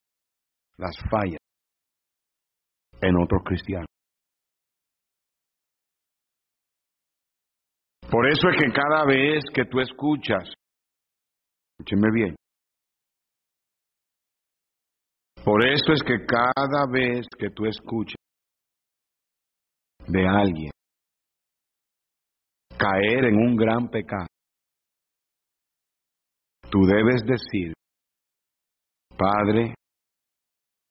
las 0.78 0.98
fallas 1.12 1.38
en 3.00 3.16
otros 3.22 3.44
cristianos. 3.46 3.86
Por 8.10 8.28
eso 8.28 8.50
es 8.50 8.60
que 8.60 8.72
cada 8.72 9.06
vez 9.06 9.44
que 9.54 9.66
tú 9.66 9.80
escuchas, 9.80 10.52
escúcheme 11.78 12.12
bien, 12.12 12.36
por 15.46 15.64
eso 15.64 15.94
es 15.94 16.02
que 16.02 16.26
cada 16.26 16.88
vez 16.92 17.28
que 17.38 17.52
tú 17.52 17.68
escuchas 17.68 18.18
de 20.08 20.28
alguien 20.28 20.74
caer 22.78 23.26
en 23.26 23.36
un 23.36 23.56
gran 23.56 23.90
pecado, 23.90 24.28
tú 26.70 26.82
debes 26.86 27.24
decir, 27.26 27.74
Padre, 29.18 29.76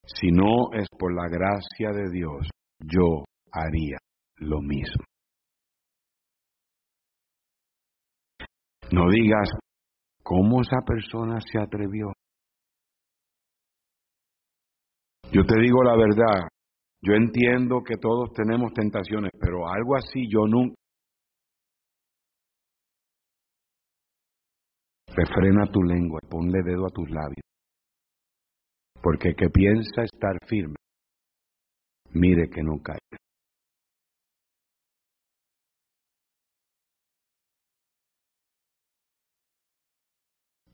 si 0.06 0.30
no 0.30 0.72
es 0.72 0.86
por 0.98 1.14
la 1.14 1.28
gracia 1.28 1.90
de 1.92 2.10
Dios, 2.10 2.48
yo 2.80 3.24
haría 3.52 3.98
lo 4.36 4.60
mismo. 4.60 5.04
No 8.90 9.08
digas, 9.10 9.48
¿cómo 10.22 10.60
esa 10.60 10.80
persona 10.86 11.40
se 11.40 11.58
atrevió? 11.58 12.12
Yo 15.32 15.44
te 15.46 15.58
digo 15.58 15.82
la 15.82 15.96
verdad, 15.96 16.48
yo 17.00 17.14
entiendo 17.14 17.82
que 17.82 17.96
todos 17.96 18.30
tenemos 18.34 18.72
tentaciones, 18.74 19.30
pero 19.40 19.66
algo 19.66 19.96
así 19.96 20.28
yo 20.30 20.46
nunca, 20.46 20.74
Refrena 25.14 25.66
tu 25.70 25.82
lengua, 25.82 26.20
ponle 26.28 26.62
dedo 26.62 26.86
a 26.86 26.90
tus 26.90 27.10
labios. 27.10 27.44
Porque 29.02 29.34
que 29.34 29.48
piensa 29.50 30.04
estar 30.04 30.38
firme, 30.46 30.76
mire 32.12 32.48
que 32.48 32.62
no 32.62 32.80
caiga. 32.82 33.18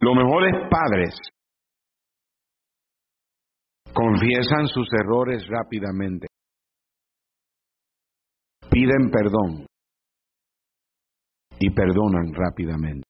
Los 0.01 0.15
mejores 0.15 0.55
padres 0.71 1.19
confiesan 3.93 4.69
sus 4.69 4.87
errores 4.93 5.45
rápidamente, 5.49 6.29
piden 8.71 9.11
perdón 9.11 9.67
y 11.59 11.71
perdonan 11.71 12.33
rápidamente. 12.33 13.08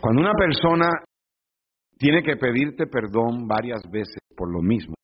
Cuando 0.00 0.22
una 0.22 0.32
persona 0.34 0.88
tiene 1.98 2.22
que 2.22 2.36
pedirte 2.36 2.86
perdón 2.86 3.48
varias 3.48 3.82
veces 3.90 4.18
por 4.36 4.52
lo 4.52 4.62
mismo, 4.62 4.94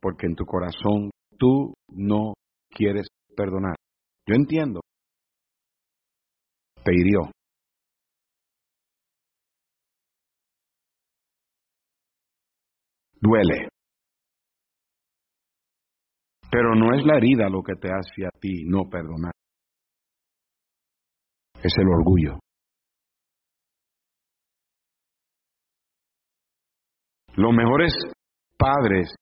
porque 0.00 0.26
en 0.26 0.34
tu 0.34 0.44
corazón 0.44 1.10
tú 1.38 1.74
no 1.88 2.32
quieres 2.70 3.06
perdonar. 3.36 3.74
Yo 4.26 4.34
entiendo. 4.34 4.80
Te 6.82 6.92
hirió. 6.94 7.30
Duele. 13.20 13.68
Pero 16.50 16.74
no 16.74 16.94
es 16.94 17.04
la 17.04 17.16
herida 17.16 17.48
lo 17.48 17.62
que 17.62 17.74
te 17.74 17.88
hace 17.88 18.26
a 18.26 18.30
ti 18.38 18.64
no 18.66 18.88
perdonar. 18.88 19.32
Es 21.62 21.72
el 21.78 21.88
orgullo. 21.88 22.43
Los 27.36 27.52
mejores 27.52 27.92
padres 28.56 29.12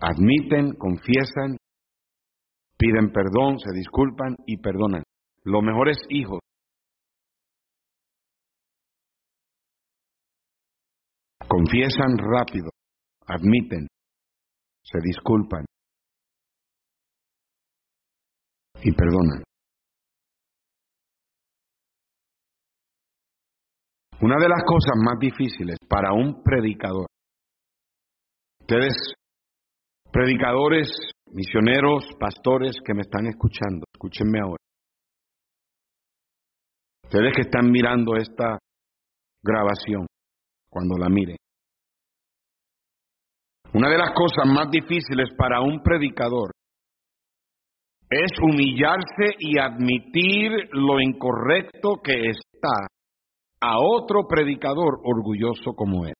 admiten, 0.00 0.74
confiesan, 0.76 1.56
piden 2.76 3.12
perdón, 3.12 3.58
se 3.60 3.70
disculpan 3.72 4.34
y 4.46 4.56
perdonan. 4.56 5.04
Los 5.44 5.62
mejores 5.62 5.98
hijos 6.08 6.40
confiesan 11.46 12.18
rápido, 12.18 12.70
admiten, 13.26 13.86
se 14.82 14.98
disculpan 15.02 15.64
y 18.82 18.92
perdonan. 18.92 19.44
Una 24.20 24.36
de 24.40 24.48
las 24.48 24.62
cosas 24.64 24.94
más 25.04 25.18
difíciles 25.18 25.76
para 25.88 26.12
un 26.12 26.42
predicador, 26.42 27.06
ustedes, 28.60 28.94
predicadores, 30.10 30.88
misioneros, 31.32 32.06
pastores 32.18 32.76
que 32.84 32.94
me 32.94 33.02
están 33.02 33.26
escuchando, 33.26 33.84
escúchenme 33.92 34.38
ahora. 34.40 34.62
Ustedes 37.04 37.32
que 37.34 37.42
están 37.42 37.70
mirando 37.70 38.16
esta 38.16 38.58
grabación, 39.42 40.06
cuando 40.70 40.96
la 40.96 41.08
miren. 41.08 41.36
Una 43.74 43.90
de 43.90 43.98
las 43.98 44.12
cosas 44.12 44.46
más 44.46 44.70
difíciles 44.70 45.30
para 45.36 45.60
un 45.60 45.82
predicador 45.82 46.52
es 48.08 48.30
humillarse 48.40 49.34
y 49.40 49.58
admitir 49.58 50.52
lo 50.72 51.00
incorrecto 51.00 52.00
que 52.02 52.30
está 52.30 52.86
a 53.66 53.78
otro 53.78 54.26
predicador 54.28 55.00
orgulloso 55.04 55.72
como 55.74 56.04
él. 56.04 56.12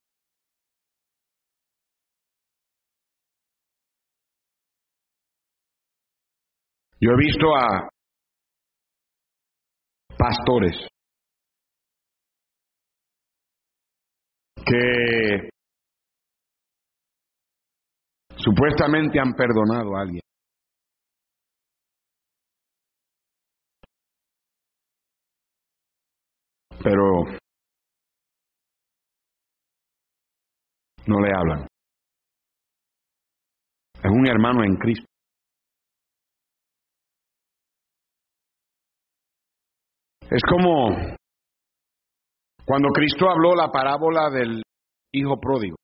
Yo 6.99 7.11
he 7.11 7.17
visto 7.19 7.55
a 7.55 7.87
pastores 10.17 10.89
que 14.65 15.51
supuestamente 18.37 19.21
han 19.21 19.35
perdonado 19.35 19.95
a 19.97 20.01
alguien. 20.01 20.24
Pero 26.85 27.25
no 31.07 31.21
le 31.21 31.31
hablan. 31.35 31.67
Es 33.95 34.11
un 34.11 34.27
hermano 34.27 34.63
en 34.65 34.77
Cristo. 34.77 35.07
Es 40.31 40.43
como 40.47 41.17
cuando 42.67 42.89
Cristo 42.91 43.31
habló 43.31 43.55
la 43.55 43.71
parábola 43.71 44.29
del 44.31 44.63
hijo 45.13 45.39
pródigo. 45.41 45.77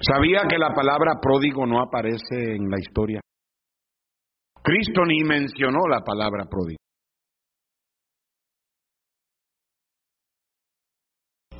¿Sabía 0.00 0.42
que 0.48 0.56
la 0.56 0.72
palabra 0.74 1.20
pródigo 1.20 1.66
no 1.66 1.82
aparece 1.82 2.54
en 2.54 2.70
la 2.70 2.78
historia? 2.78 3.20
Cristo 4.66 5.04
ni 5.06 5.22
mencionó 5.22 5.86
la 5.88 6.00
palabra 6.00 6.44
pródigo. 6.50 6.78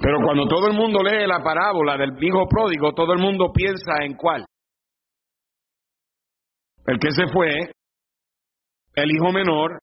Pero 0.00 0.18
cuando 0.24 0.48
todo 0.48 0.66
el 0.66 0.76
mundo 0.76 1.04
lee 1.04 1.24
la 1.24 1.40
parábola 1.40 1.96
del 1.96 2.20
hijo 2.20 2.48
pródigo, 2.48 2.94
todo 2.94 3.12
el 3.12 3.20
mundo 3.20 3.52
piensa 3.52 4.02
en 4.02 4.16
cuál. 4.16 4.44
El 6.84 6.98
que 6.98 7.12
se 7.12 7.28
fue, 7.32 7.70
el 8.96 9.10
hijo 9.12 9.30
menor, 9.32 9.78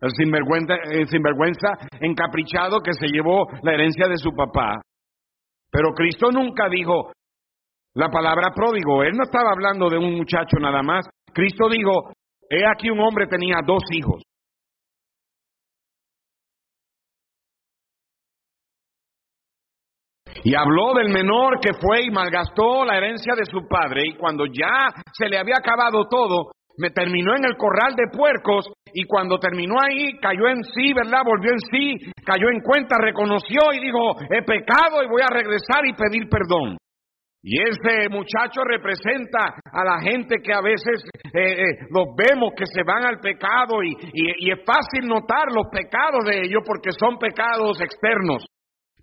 el 0.00 0.10
sinvergüenza, 0.16 0.74
el 0.90 1.06
sinvergüenza 1.08 1.68
encaprichado 2.00 2.80
que 2.80 2.94
se 2.94 3.08
llevó 3.08 3.44
la 3.62 3.74
herencia 3.74 4.08
de 4.08 4.16
su 4.16 4.30
papá. 4.30 4.80
Pero 5.70 5.92
Cristo 5.92 6.30
nunca 6.30 6.70
dijo 6.70 7.12
la 7.92 8.08
palabra 8.08 8.54
pródigo. 8.54 9.02
Él 9.02 9.12
no 9.16 9.24
estaba 9.24 9.50
hablando 9.50 9.90
de 9.90 9.98
un 9.98 10.14
muchacho 10.14 10.56
nada 10.58 10.82
más. 10.82 11.06
Cristo 11.34 11.68
dijo, 11.68 12.13
He 12.50 12.62
aquí 12.66 12.90
un 12.90 13.00
hombre 13.00 13.26
tenía 13.26 13.56
dos 13.66 13.82
hijos. 13.92 14.22
Y 20.42 20.54
habló 20.54 20.92
del 20.94 21.08
menor 21.08 21.58
que 21.58 21.72
fue 21.72 22.02
y 22.02 22.10
malgastó 22.10 22.84
la 22.84 22.98
herencia 22.98 23.34
de 23.34 23.46
su 23.46 23.66
padre 23.66 24.02
y 24.04 24.16
cuando 24.16 24.44
ya 24.44 24.92
se 25.12 25.28
le 25.28 25.38
había 25.38 25.56
acabado 25.56 26.06
todo, 26.10 26.52
me 26.76 26.90
terminó 26.90 27.34
en 27.34 27.44
el 27.46 27.56
corral 27.56 27.94
de 27.96 28.14
puercos 28.14 28.66
y 28.92 29.04
cuando 29.04 29.38
terminó 29.38 29.76
ahí 29.80 30.18
cayó 30.20 30.48
en 30.48 30.62
sí, 30.64 30.92
¿verdad? 30.92 31.22
Volvió 31.24 31.50
en 31.50 31.60
sí, 31.70 32.12
cayó 32.26 32.48
en 32.50 32.60
cuenta, 32.60 32.96
reconoció 32.98 33.72
y 33.72 33.80
dijo, 33.80 34.20
he 34.30 34.42
pecado 34.42 35.02
y 35.02 35.08
voy 35.08 35.22
a 35.22 35.32
regresar 35.32 35.86
y 35.86 35.94
pedir 35.94 36.28
perdón. 36.28 36.76
Y 37.46 37.60
ese 37.60 38.08
muchacho 38.08 38.64
representa 38.64 39.52
a 39.70 39.84
la 39.84 40.00
gente 40.00 40.36
que 40.42 40.54
a 40.54 40.62
veces 40.62 41.04
eh, 41.34 41.60
eh, 41.60 41.86
los 41.90 42.16
vemos 42.16 42.54
que 42.56 42.64
se 42.64 42.82
van 42.82 43.04
al 43.04 43.20
pecado 43.20 43.82
y, 43.84 43.92
es 44.50 44.64
fácil 44.64 45.06
notar 45.06 45.52
los 45.52 45.66
pecados 45.70 46.24
de 46.24 46.40
ellos 46.40 46.62
porque 46.64 46.88
son 46.98 47.18
pecados 47.18 47.82
externos. 47.82 48.46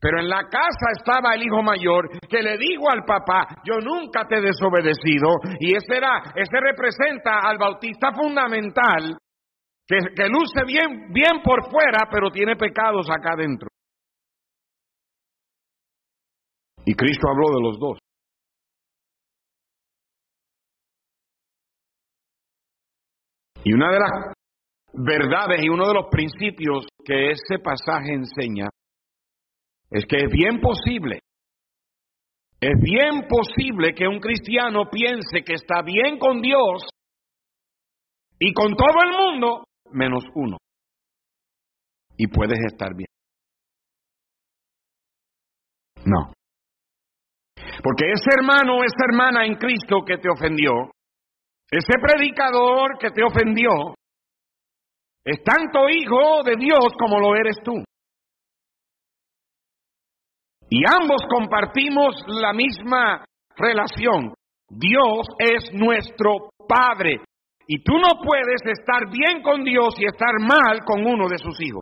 Pero 0.02 0.20
en 0.20 0.28
la 0.28 0.42
casa 0.50 0.90
estaba 0.98 1.36
el 1.36 1.44
hijo 1.44 1.62
mayor 1.62 2.10
que 2.28 2.42
le 2.42 2.58
dijo 2.58 2.90
al 2.90 3.06
papá, 3.06 3.46
yo 3.64 3.78
nunca 3.78 4.26
te 4.28 4.38
he 4.38 4.42
desobedecido. 4.42 5.38
Y 5.60 5.76
ese, 5.76 5.98
era, 5.98 6.24
ese 6.34 6.58
representa 6.60 7.42
al 7.44 7.60
bautista 7.60 8.12
fundamental 8.12 9.18
que, 9.86 10.00
que 10.16 10.28
luce 10.30 10.66
bien, 10.66 11.14
bien 11.14 11.44
por 11.44 11.70
fuera, 11.70 12.10
pero 12.10 12.32
tiene 12.32 12.56
pecados 12.56 13.06
acá 13.12 13.34
adentro. 13.34 13.68
Y 16.88 16.96
Cristo 16.96 17.30
habló 17.30 17.56
de 17.56 17.62
los 17.62 17.80
dos. 17.80 18.01
Y 23.64 23.74
una 23.74 23.92
de 23.92 24.00
las 24.00 24.34
verdades 24.94 25.64
y 25.64 25.70
uno 25.70 25.88
de 25.88 25.94
los 25.94 26.06
principios 26.10 26.86
que 27.06 27.32
ese 27.32 27.60
pasaje 27.64 28.14
enseña 28.14 28.68
es 29.90 30.06
que 30.06 30.18
es 30.18 30.32
bien 30.32 30.60
posible, 30.60 31.20
es 32.60 32.80
bien 32.80 33.28
posible 33.28 33.94
que 33.94 34.08
un 34.08 34.20
cristiano 34.20 34.90
piense 34.90 35.44
que 35.44 35.54
está 35.54 35.82
bien 35.82 36.20
con 36.20 36.42
Dios 36.42 36.88
y 38.40 38.54
con 38.54 38.76
todo 38.76 39.02
el 39.04 39.18
mundo 39.18 39.64
menos 39.92 40.24
uno. 40.36 40.58
Y 42.18 42.28
puedes 42.28 42.60
estar 42.72 42.96
bien. 42.96 43.08
No. 46.06 46.34
Porque 47.84 48.12
ese 48.12 48.30
hermano 48.38 48.78
o 48.78 48.84
esa 48.84 49.06
hermana 49.10 49.46
en 49.46 49.56
Cristo 49.56 50.04
que 50.06 50.18
te 50.18 50.30
ofendió, 50.30 50.92
ese 51.72 51.94
predicador 52.02 52.98
que 53.00 53.12
te 53.12 53.24
ofendió 53.24 53.96
es 55.24 55.42
tanto 55.44 55.88
hijo 55.90 56.44
de 56.44 56.56
Dios 56.58 56.94
como 57.00 57.20
lo 57.20 57.36
eres 57.36 57.58
tú. 57.64 57.82
Y 60.70 60.84
ambos 60.86 61.22
compartimos 61.30 62.24
la 62.28 62.52
misma 62.54 63.24
relación. 63.56 64.34
Dios 64.70 65.28
es 65.40 65.72
nuestro 65.74 66.50
Padre. 66.68 67.22
Y 67.68 67.82
tú 67.84 67.94
no 67.94 68.22
puedes 68.22 68.62
estar 68.66 69.10
bien 69.10 69.42
con 69.42 69.64
Dios 69.64 69.96
y 69.98 70.06
estar 70.06 70.40
mal 70.40 70.80
con 70.86 71.06
uno 71.06 71.30
de 71.30 71.38
sus 71.38 71.60
hijos. 71.62 71.82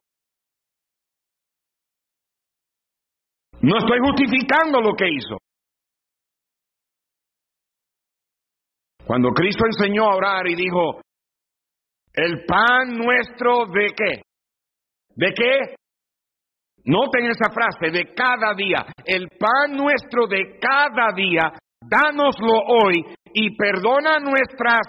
No 3.61 3.77
estoy 3.77 3.99
justificando 3.99 4.81
lo 4.81 4.93
que 4.95 5.09
hizo. 5.09 5.38
Cuando 9.09 9.29
Cristo 9.31 9.65
enseñó 9.65 10.03
a 10.03 10.15
orar 10.17 10.47
y 10.47 10.53
dijo, 10.53 11.01
el 12.13 12.45
pan 12.45 12.95
nuestro 12.95 13.65
de 13.65 13.87
qué? 13.97 14.21
¿De 15.15 15.33
qué? 15.33 15.75
Noten 16.85 17.25
esa 17.25 17.49
frase, 17.51 17.89
de 17.89 18.13
cada 18.13 18.53
día. 18.53 18.85
El 19.03 19.27
pan 19.29 19.75
nuestro 19.75 20.27
de 20.27 20.59
cada 20.59 21.11
día, 21.15 21.51
dánoslo 21.81 22.53
hoy 22.67 23.03
y 23.33 23.57
perdona 23.57 24.19
nuestras 24.19 24.85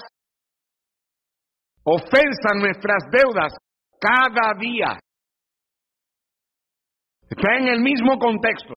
ofensas, 1.82 2.56
nuestras 2.56 3.04
deudas, 3.10 3.54
cada 3.98 4.52
día. 4.58 4.98
Está 7.26 7.56
en 7.56 7.68
el 7.68 7.80
mismo 7.80 8.18
contexto. 8.18 8.74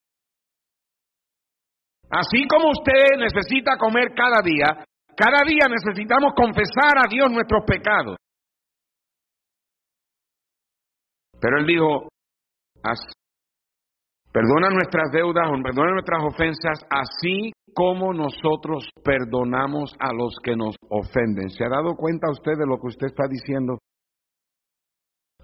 Así 2.10 2.48
como 2.48 2.70
usted 2.70 3.18
necesita 3.18 3.76
comer 3.78 4.14
cada 4.16 4.42
día, 4.42 4.86
cada 5.16 5.44
día 5.46 5.68
necesitamos 5.70 6.34
confesar 6.36 6.98
a 6.98 7.08
Dios 7.10 7.32
nuestros 7.32 7.64
pecados. 7.66 8.18
Pero 11.40 11.60
Él 11.60 11.66
dijo, 11.66 12.08
perdona 14.32 14.70
nuestras 14.70 15.12
deudas, 15.12 15.50
perdona 15.62 15.92
nuestras 15.92 16.24
ofensas, 16.24 16.86
así 16.90 17.52
como 17.74 18.14
nosotros 18.14 18.90
perdonamos 19.04 19.94
a 20.00 20.14
los 20.14 20.36
que 20.42 20.56
nos 20.56 20.76
ofenden. 20.90 21.50
¿Se 21.50 21.66
ha 21.66 21.70
dado 21.70 21.96
cuenta 21.96 22.30
usted 22.32 22.54
de 22.58 22.66
lo 22.66 22.78
que 22.78 22.88
usted 22.88 23.08
está 23.08 23.28
diciendo? 23.30 23.80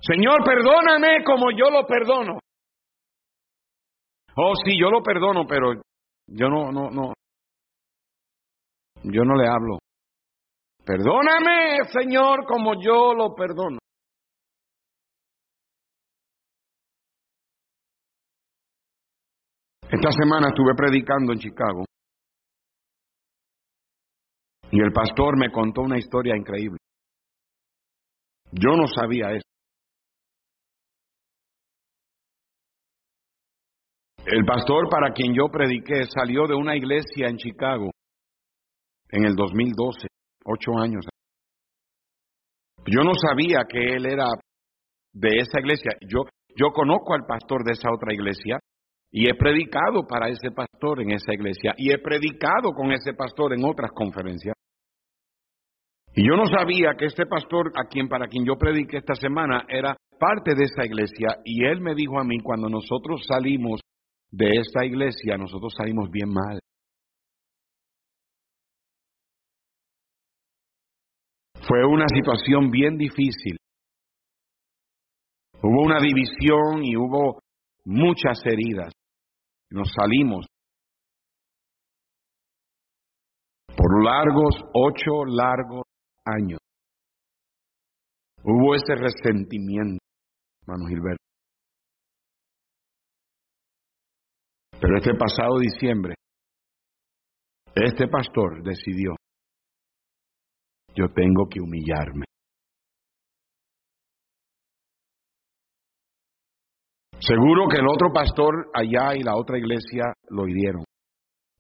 Señor, 0.01 0.43
perdóname 0.45 1.24
como 1.26 1.51
yo 1.51 1.70
lo 1.70 1.86
perdono. 1.86 2.39
Oh, 4.36 4.53
sí, 4.63 4.80
yo 4.80 4.89
lo 4.89 5.03
perdono, 5.03 5.45
pero 5.45 5.74
yo 6.28 6.47
no, 6.47 6.72
no, 6.72 6.89
no, 6.89 7.13
yo 9.04 9.24
no 9.24 9.36
le 9.36 9.47
hablo. 9.47 9.80
Perdóname, 10.86 11.78
Señor, 11.91 12.45
como 12.45 12.74
yo 12.82 13.14
lo 13.14 13.36
perdono. 13.36 13.78
Esta 19.91 20.12
semana 20.12 20.50
estuve 20.50 20.76
predicando 20.76 21.34
en 21.34 21.39
Chicago 21.39 21.84
y 24.72 24.80
el 24.80 24.91
pastor 24.91 25.38
me 25.38 25.52
contó 25.52 25.82
una 25.82 25.97
historia 25.97 26.36
increíble. 26.36 26.78
Yo 28.52 28.76
no 28.76 28.88
sabía 28.88 29.32
eso. 29.32 29.43
El 34.26 34.45
pastor 34.45 34.89
para 34.89 35.12
quien 35.12 35.34
yo 35.34 35.47
prediqué 35.52 36.06
salió 36.06 36.45
de 36.45 36.54
una 36.54 36.76
iglesia 36.76 37.28
en 37.28 37.38
Chicago 37.38 37.89
en 39.12 39.26
el 39.26 39.36
2012, 39.36 40.07
ocho 40.45 40.78
años. 40.78 41.05
Yo 42.86 43.01
no 43.03 43.14
sabía 43.14 43.66
que 43.68 43.95
él 43.95 44.05
era 44.05 44.28
de 45.14 45.30
esa 45.38 45.60
iglesia. 45.60 45.91
Yo, 46.07 46.24
yo 46.55 46.72
conozco 46.74 47.14
al 47.14 47.26
pastor 47.26 47.64
de 47.64 47.74
esa 47.74 47.91
otra 47.91 48.14
iglesia 48.14 48.60
y 49.12 49.30
he 49.30 49.36
predicado 49.36 50.05
para 50.07 50.30
ese 50.30 50.51
pastor 50.51 51.01
en 51.01 51.12
esa 51.12 51.34
iglesia 51.34 51.74
y 51.78 51.91
he 51.91 51.99
predicado 51.99 52.72
con 52.74 52.91
ese 52.91 53.14
pastor 53.14 53.53
en 53.53 53.66
otras 53.66 53.91
conferencias. 53.91 54.55
Y 56.16 56.28
yo 56.28 56.36
no 56.36 56.45
sabía 56.45 56.95
que 56.97 57.05
este 57.05 57.26
pastor 57.26 57.72
a 57.76 57.88
quien 57.88 58.07
para 58.07 58.28
quien 58.28 58.45
yo 58.45 58.55
prediqué 58.57 58.97
esta 58.97 59.16
semana 59.16 59.66
era 59.68 59.95
parte 60.20 60.53
de 60.55 60.66
esa 60.66 60.86
iglesia 60.86 61.38
y 61.45 61.66
él 61.66 61.82
me 61.82 61.95
dijo 61.95 62.20
a 62.20 62.24
mí 62.24 62.39
cuando 62.41 62.70
nosotros 62.70 63.26
salimos 63.28 63.82
de 64.32 64.49
esta 64.57 64.86
iglesia, 64.86 65.38
nosotros 65.38 65.74
salimos 65.78 66.10
bien 66.12 66.30
mal. 66.30 66.60
Fue 71.70 71.86
una 71.86 72.05
situación 72.07 72.72
bien 72.72 72.97
difícil. 72.97 73.55
Hubo 75.61 75.84
una 75.84 75.99
división 75.99 76.84
y 76.84 76.97
hubo 76.97 77.41
muchas 77.86 78.43
heridas. 78.43 78.91
Nos 79.70 79.91
salimos 79.93 80.47
por 83.78 84.03
largos, 84.03 84.55
ocho 84.74 85.26
largos 85.28 85.84
años. 86.26 86.57
Hubo 88.43 88.74
ese 88.74 88.95
resentimiento, 88.95 90.03
hermano 90.63 90.88
Gilberto. 90.88 91.24
Pero 94.82 94.97
este 94.97 95.13
pasado 95.13 95.59
diciembre, 95.59 96.15
este 97.76 98.07
pastor 98.07 98.63
decidió, 98.63 99.18
yo 100.95 101.05
tengo 101.13 101.47
que 101.49 101.59
humillarme. 101.59 102.25
Seguro 107.19 107.67
que 107.69 107.79
el 107.79 107.87
otro 107.87 108.11
pastor 108.13 108.71
allá 108.73 109.15
y 109.15 109.23
la 109.23 109.35
otra 109.35 109.57
iglesia 109.57 110.13
lo 110.29 110.47
hirieron, 110.47 110.83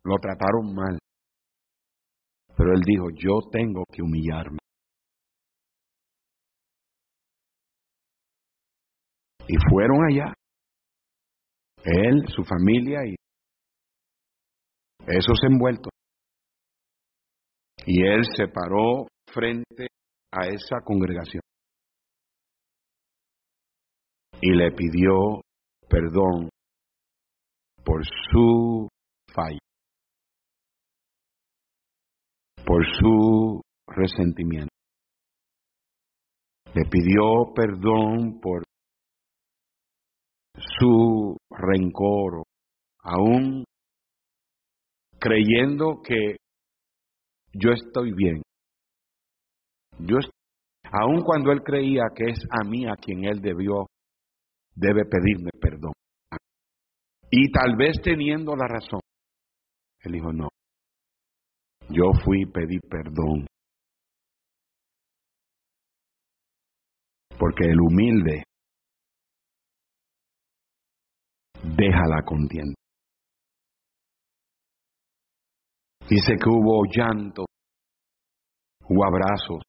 lo 0.03 0.15
trataron 0.17 0.73
mal. 0.73 0.97
Pero 2.55 2.73
él 2.73 2.81
dijo, 2.85 3.09
yo 3.15 3.49
tengo 3.51 3.83
que 3.91 4.01
humillarme. 4.01 4.57
Y 9.47 9.55
fueron 9.69 10.05
allá. 10.09 10.33
Él, 11.83 12.23
su 12.27 12.43
familia 12.43 12.99
y 13.05 13.15
esos 15.07 15.37
envueltos. 15.49 15.91
Y 17.85 18.05
él 18.05 18.23
se 18.35 18.47
paró 18.47 19.07
frente 19.33 19.87
a 20.31 20.47
esa 20.47 20.81
congregación 20.83 21.41
y 24.41 24.51
le 24.51 24.71
pidió 24.71 25.41
perdón 25.89 26.49
por 27.83 28.03
su 28.05 28.87
falla, 29.33 29.59
por 32.65 32.85
su 32.85 33.61
resentimiento. 33.87 34.69
Le 36.73 36.83
pidió 36.89 37.53
perdón 37.55 38.39
por 38.39 38.63
su 40.55 41.37
rencor, 41.49 42.43
aún 42.99 43.65
creyendo 45.19 46.01
que 46.03 46.37
yo 47.53 47.71
estoy 47.71 48.13
bien. 48.13 48.41
Yo, 49.99 50.17
aun 50.91 51.23
cuando 51.23 51.51
él 51.51 51.61
creía 51.61 52.03
que 52.15 52.31
es 52.31 52.39
a 52.49 52.63
mí 52.67 52.87
a 52.87 52.95
quien 52.95 53.25
él 53.25 53.41
debió, 53.41 53.87
debe 54.73 55.03
pedirme 55.05 55.51
perdón. 55.59 55.91
Y 57.29 57.51
tal 57.51 57.75
vez 57.75 57.97
teniendo 58.01 58.55
la 58.55 58.67
razón, 58.67 59.01
él 60.01 60.13
dijo, 60.13 60.31
no, 60.31 60.47
yo 61.89 62.11
fui 62.23 62.43
y 62.43 62.45
pedí 62.45 62.79
perdón. 62.79 63.45
Porque 67.37 67.65
el 67.65 67.79
humilde 67.79 68.43
deja 71.63 72.07
la 72.07 72.23
contienda. 72.23 72.75
Dice 76.09 76.33
que 76.41 76.49
hubo 76.49 76.85
llanto, 76.91 77.45
hubo 78.87 79.05
abrazos 79.05 79.68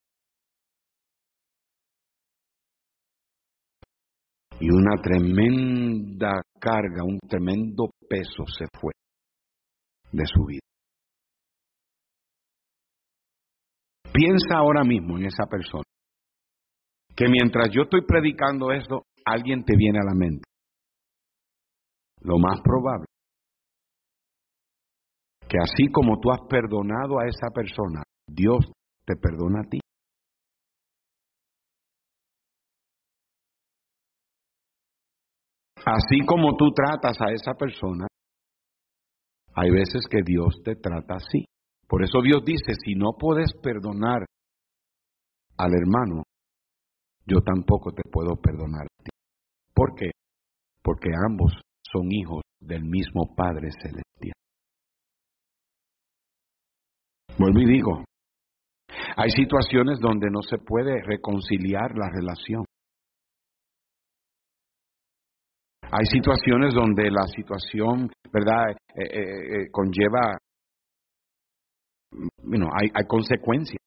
y 4.61 4.71
una 4.71 5.01
tremenda 5.03 6.43
carga, 6.61 7.03
un 7.05 7.19
tremendo 7.19 7.91
peso 8.09 8.45
se 8.47 8.67
fue 8.79 8.93
de 10.13 10.25
su 10.27 10.45
vida. 10.45 10.61
Piensa 14.13 14.57
ahora 14.57 14.85
mismo 14.85 15.17
en 15.17 15.27
esa 15.27 15.47
persona, 15.47 15.85
que 17.17 17.27
mientras 17.29 17.71
yo 17.73 17.83
estoy 17.83 18.03
predicando 18.07 18.71
eso, 18.73 19.05
alguien 19.25 19.65
te 19.65 19.77
viene 19.77 19.99
a 19.99 20.05
la 20.05 20.15
mente. 20.15 20.45
Lo 22.23 22.39
más 22.39 22.61
probable 22.61 23.07
que 25.51 25.59
así 25.59 25.91
como 25.91 26.21
tú 26.21 26.31
has 26.31 26.41
perdonado 26.49 27.19
a 27.19 27.27
esa 27.27 27.49
persona, 27.53 28.03
Dios 28.29 28.71
te 29.05 29.17
perdona 29.17 29.63
a 29.63 29.69
ti. 29.69 29.81
Así 35.87 36.21
como 36.27 36.57
tú 36.57 36.73
tratas 36.75 37.17
a 37.21 37.33
esa 37.33 37.55
persona, 37.55 38.07
hay 39.55 39.71
veces 39.71 40.05
que 40.11 40.23
Dios 40.25 40.61
te 40.65 40.77
trata 40.77 41.15
así. 41.17 41.45
Por 41.89 42.05
eso 42.05 42.21
Dios 42.23 42.45
dice, 42.45 42.75
si 42.85 42.95
no 42.95 43.13
puedes 43.19 43.53
perdonar 43.63 44.25
al 45.57 45.73
hermano, 45.75 46.23
yo 47.27 47.41
tampoco 47.41 47.93
te 47.93 48.03
puedo 48.11 48.37
perdonar 48.37 48.87
a 48.87 49.03
ti. 49.03 49.11
¿Por 49.75 49.95
qué? 49.95 50.11
Porque 50.83 51.11
ambos 51.27 51.53
son 51.83 52.13
hijos 52.13 52.43
del 52.61 52.85
mismo 52.85 53.35
Padre 53.35 53.71
Celestial. 53.73 54.35
Vuelvo 57.39 57.61
y 57.61 57.67
digo, 57.67 58.05
hay 59.17 59.31
situaciones 59.31 59.99
donde 60.01 60.31
no 60.31 60.43
se 60.43 60.59
puede 60.59 61.03
reconciliar 61.03 61.97
la 61.97 62.09
relación. 62.11 62.65
Hay 65.93 66.07
situaciones 66.07 66.73
donde 66.73 67.11
la 67.11 67.27
situación, 67.27 68.11
¿verdad?, 68.33 68.71
eh, 68.95 69.03
eh, 69.03 69.63
eh, 69.63 69.71
conlleva, 69.73 70.39
bueno, 72.43 72.69
hay, 72.73 72.89
hay 72.95 73.07
consecuencias. 73.07 73.79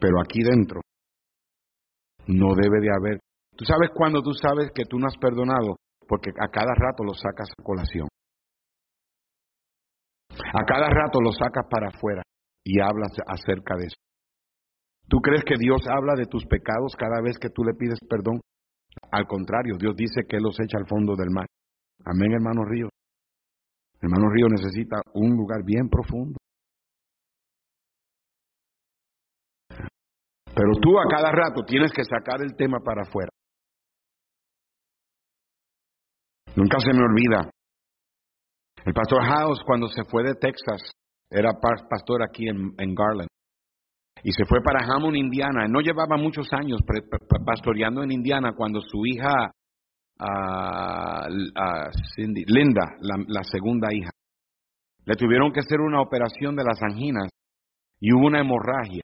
Pero 0.00 0.20
aquí 0.20 0.42
dentro 0.42 0.80
no 2.26 2.54
debe 2.54 2.80
de 2.80 2.90
haber. 2.90 3.20
Tú 3.56 3.64
sabes 3.64 3.90
cuando 3.94 4.22
tú 4.22 4.32
sabes 4.32 4.70
que 4.74 4.84
tú 4.84 4.98
no 4.98 5.06
has 5.06 5.16
perdonado, 5.18 5.76
porque 6.06 6.30
a 6.30 6.48
cada 6.48 6.74
rato 6.74 7.04
lo 7.04 7.14
sacas 7.14 7.50
a 7.50 7.62
colación. 7.62 8.08
A 10.30 10.64
cada 10.66 10.88
rato 10.88 11.20
lo 11.20 11.32
sacas 11.32 11.66
para 11.70 11.88
afuera 11.88 12.22
y 12.64 12.80
hablas 12.80 13.12
acerca 13.26 13.76
de 13.76 13.86
eso. 13.86 13.96
¿Tú 15.08 15.18
crees 15.18 15.44
que 15.44 15.56
Dios 15.58 15.86
habla 15.88 16.14
de 16.16 16.26
tus 16.26 16.44
pecados 16.46 16.94
cada 16.98 17.22
vez 17.22 17.38
que 17.38 17.48
tú 17.48 17.62
le 17.62 17.74
pides 17.74 17.98
perdón? 18.08 18.40
Al 19.10 19.26
contrario, 19.26 19.76
Dios 19.78 19.94
dice 19.96 20.22
que 20.28 20.38
los 20.40 20.58
echa 20.60 20.78
al 20.78 20.86
fondo 20.86 21.14
del 21.16 21.30
mar. 21.30 21.46
Amén, 22.04 22.32
hermano 22.32 22.64
Río. 22.64 22.88
Hermano 24.00 24.28
Río 24.30 24.48
necesita 24.48 25.00
un 25.14 25.36
lugar 25.36 25.62
bien 25.64 25.88
profundo. 25.88 26.38
Pero 30.54 30.72
tú 30.80 30.98
a 30.98 31.08
cada 31.08 31.30
rato 31.32 31.62
tienes 31.66 31.92
que 31.92 32.04
sacar 32.04 32.40
el 32.42 32.54
tema 32.56 32.78
para 32.80 33.02
afuera. 33.02 33.30
Nunca 36.54 36.78
se 36.80 36.92
me 36.92 37.04
olvida 37.04 37.50
el 38.86 38.94
pastor 38.94 39.20
House, 39.20 39.64
cuando 39.66 39.88
se 39.88 40.04
fue 40.04 40.22
de 40.22 40.34
Texas, 40.34 40.80
era 41.28 41.50
pastor 41.60 42.22
aquí 42.22 42.48
en, 42.48 42.94
Garland, 42.94 43.28
y 44.26 44.32
se 44.32 44.44
fue 44.44 44.60
para 44.60 44.84
Hammond, 44.84 45.14
Indiana. 45.14 45.68
No 45.68 45.80
llevaba 45.80 46.16
muchos 46.16 46.52
años 46.52 46.80
pastoreando 47.46 48.02
en 48.02 48.10
Indiana 48.10 48.54
cuando 48.56 48.80
su 48.80 49.06
hija 49.06 49.52
Cindy, 52.16 52.42
Linda, 52.48 52.96
la, 53.00 53.44
segunda 53.44 53.94
hija. 53.94 54.10
Le 55.04 55.14
tuvieron 55.14 55.52
que 55.52 55.60
hacer 55.60 55.80
una 55.80 56.00
operación 56.00 56.56
de 56.56 56.64
las 56.64 56.82
anginas 56.82 57.30
y 58.00 58.12
hubo 58.12 58.26
una 58.26 58.40
hemorragia, 58.40 59.02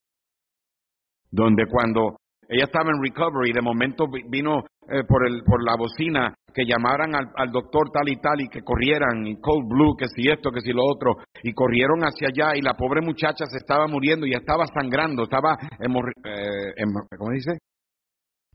donde 1.31 1.66
cuando 1.70 2.16
ella 2.48 2.64
estaba 2.64 2.90
en 2.90 3.02
recovery, 3.02 3.52
de 3.52 3.62
momento 3.62 4.06
vino 4.28 4.60
eh, 4.89 5.05
por, 5.06 5.27
el, 5.27 5.43
por 5.44 5.62
la 5.64 5.77
bocina 5.77 6.35
que 6.52 6.64
llamaran 6.66 7.14
al, 7.14 7.31
al, 7.36 7.51
doctor 7.51 7.90
tal 7.90 8.09
y 8.09 8.16
tal 8.16 8.40
y 8.40 8.48
que 8.48 8.62
corrieran, 8.62 9.27
y 9.27 9.40
cold 9.40 9.69
blue, 9.69 9.97
que 9.97 10.06
si 10.09 10.28
esto, 10.28 10.51
que 10.51 10.60
si 10.60 10.73
lo 10.73 10.85
otro, 10.85 11.14
y 11.43 11.52
corrieron 11.55 12.01
hacia 12.01 12.28
allá 12.28 12.56
y 12.56 12.60
la 12.60 12.74
pobre 12.74 13.01
muchacha 13.01 13.47
se 13.47 13.56
estaba 13.56 13.86
muriendo 13.86 14.27
y 14.27 14.35
estaba 14.35 14.66
sangrando, 14.66 15.24
estaba, 15.24 15.56
eh, 15.81 16.85
¿cómo 17.16 17.31
dice? 17.32 17.59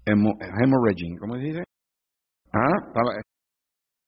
hemorrhaging, 0.06 1.18
¿cómo 1.18 1.36
dice? 1.36 1.64
¿Ah? 2.54 2.88
Estaba 2.88 3.12
eh, 3.18 3.24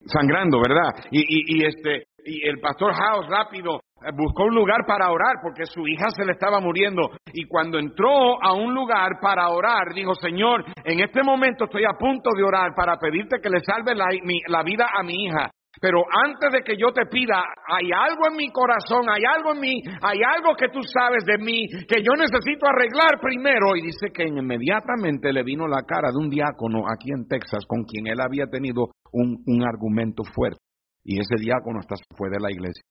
sangrando, 0.06 0.60
¿verdad? 0.62 0.92
Y, 1.12 1.20
y, 1.20 1.58
y 1.58 1.66
este, 1.66 2.04
y 2.26 2.48
el 2.48 2.60
pastor 2.60 2.94
House 2.94 3.28
rápido 3.28 3.80
buscó 4.16 4.44
un 4.44 4.56
lugar 4.56 4.86
para 4.88 5.12
orar 5.12 5.38
porque 5.42 5.66
su 5.66 5.88
hija 5.88 6.10
se 6.12 6.26
le 6.26 6.34
estaba 6.34 6.60
muriendo. 6.60 7.10
Y 7.34 7.46
cuando 7.46 7.80
entró 7.80 8.42
a 8.44 8.54
un 8.54 8.74
lugar 8.74 9.20
para 9.22 9.50
orar, 9.50 9.94
dijo, 9.94 10.14
Señor, 10.16 10.66
en 10.84 11.00
este 11.00 11.24
momento 11.24 11.66
estoy 11.66 11.84
a 11.86 11.98
punto 11.98 12.32
de 12.36 12.44
orar 12.44 12.74
para 12.76 12.98
pedirte 12.98 13.40
que 13.42 13.50
le 13.50 13.60
salve 13.60 13.96
la, 13.96 14.08
la 14.48 14.64
vida 14.64 14.88
a 14.94 15.04
mi 15.04 15.26
hija. 15.26 15.50
Pero 15.82 16.04
antes 16.12 16.52
de 16.52 16.62
que 16.62 16.76
yo 16.76 16.92
te 16.92 17.06
pida, 17.06 17.42
hay 17.68 17.92
algo 17.96 18.28
en 18.30 18.36
mi 18.36 18.52
corazón, 18.52 19.08
hay 19.10 19.24
algo 19.24 19.54
en 19.54 19.62
mí, 19.62 19.82
hay 20.02 20.20
algo 20.24 20.56
que 20.56 20.68
tú 20.68 20.82
sabes 20.84 21.24
de 21.26 21.38
mí 21.38 21.68
que 21.88 22.04
yo 22.04 22.14
necesito 22.18 22.68
arreglar 22.68 23.22
primero. 23.22 23.76
Y 23.76 23.84
dice 23.84 24.12
que 24.14 24.28
inmediatamente 24.28 25.32
le 25.32 25.44
vino 25.44 25.68
la 25.68 25.84
cara 25.84 26.12
de 26.12 26.18
un 26.18 26.30
diácono 26.30 26.84
aquí 26.90 27.12
en 27.12 27.28
Texas 27.28 27.64
con 27.66 27.84
quien 27.84 28.08
él 28.08 28.20
había 28.20 28.48
tenido 28.48 28.90
un, 29.14 29.42
un 29.46 29.64
argumento 29.64 30.24
fuerte. 30.24 30.60
Y 31.04 31.20
ese 31.20 31.36
diácono 31.40 31.80
hasta 31.80 31.96
se 31.96 32.04
fue 32.16 32.30
de 32.30 32.40
la 32.40 32.52
iglesia. 32.52 32.84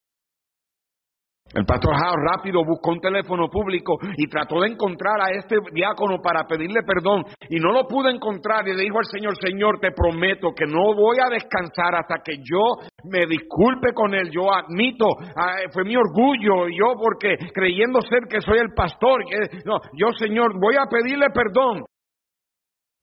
El 1.55 1.65
pastor 1.65 1.95
Howe 1.95 2.23
rápido 2.31 2.63
buscó 2.63 2.91
un 2.91 3.01
teléfono 3.01 3.49
público 3.49 3.97
y 4.17 4.29
trató 4.29 4.61
de 4.61 4.69
encontrar 4.69 5.19
a 5.21 5.31
este 5.31 5.57
diácono 5.73 6.21
para 6.21 6.45
pedirle 6.45 6.83
perdón 6.83 7.25
y 7.49 7.57
no 7.57 7.73
lo 7.73 7.87
pudo 7.89 8.11
encontrar 8.11 8.69
y 8.69 8.77
le 8.77 8.83
dijo 8.83 8.99
al 8.99 9.07
Señor, 9.07 9.35
Señor, 9.41 9.81
te 9.81 9.93
prometo 9.93 10.53
que 10.55 10.67
no 10.67 10.95
voy 10.95 11.17
a 11.25 11.31
descansar 11.31 11.95
hasta 11.95 12.17
que 12.23 12.37
yo 12.37 12.77
me 13.05 13.27
disculpe 13.27 13.95
con 13.95 14.15
él. 14.15 14.31
Yo 14.31 14.53
admito, 14.53 15.07
ah, 15.37 15.57
fue 15.73 15.85
mi 15.85 15.97
orgullo, 15.97 16.69
yo 16.69 16.93
porque 17.01 17.37
creyendo 17.55 18.03
ser 18.03 18.29
que 18.29 18.41
soy 18.43 18.59
el 18.59 18.75
pastor, 18.75 19.23
no, 19.65 19.81
yo 19.95 20.13
Señor, 20.19 20.53
voy 20.61 20.77
a 20.77 20.87
pedirle 20.91 21.29
perdón. 21.33 21.85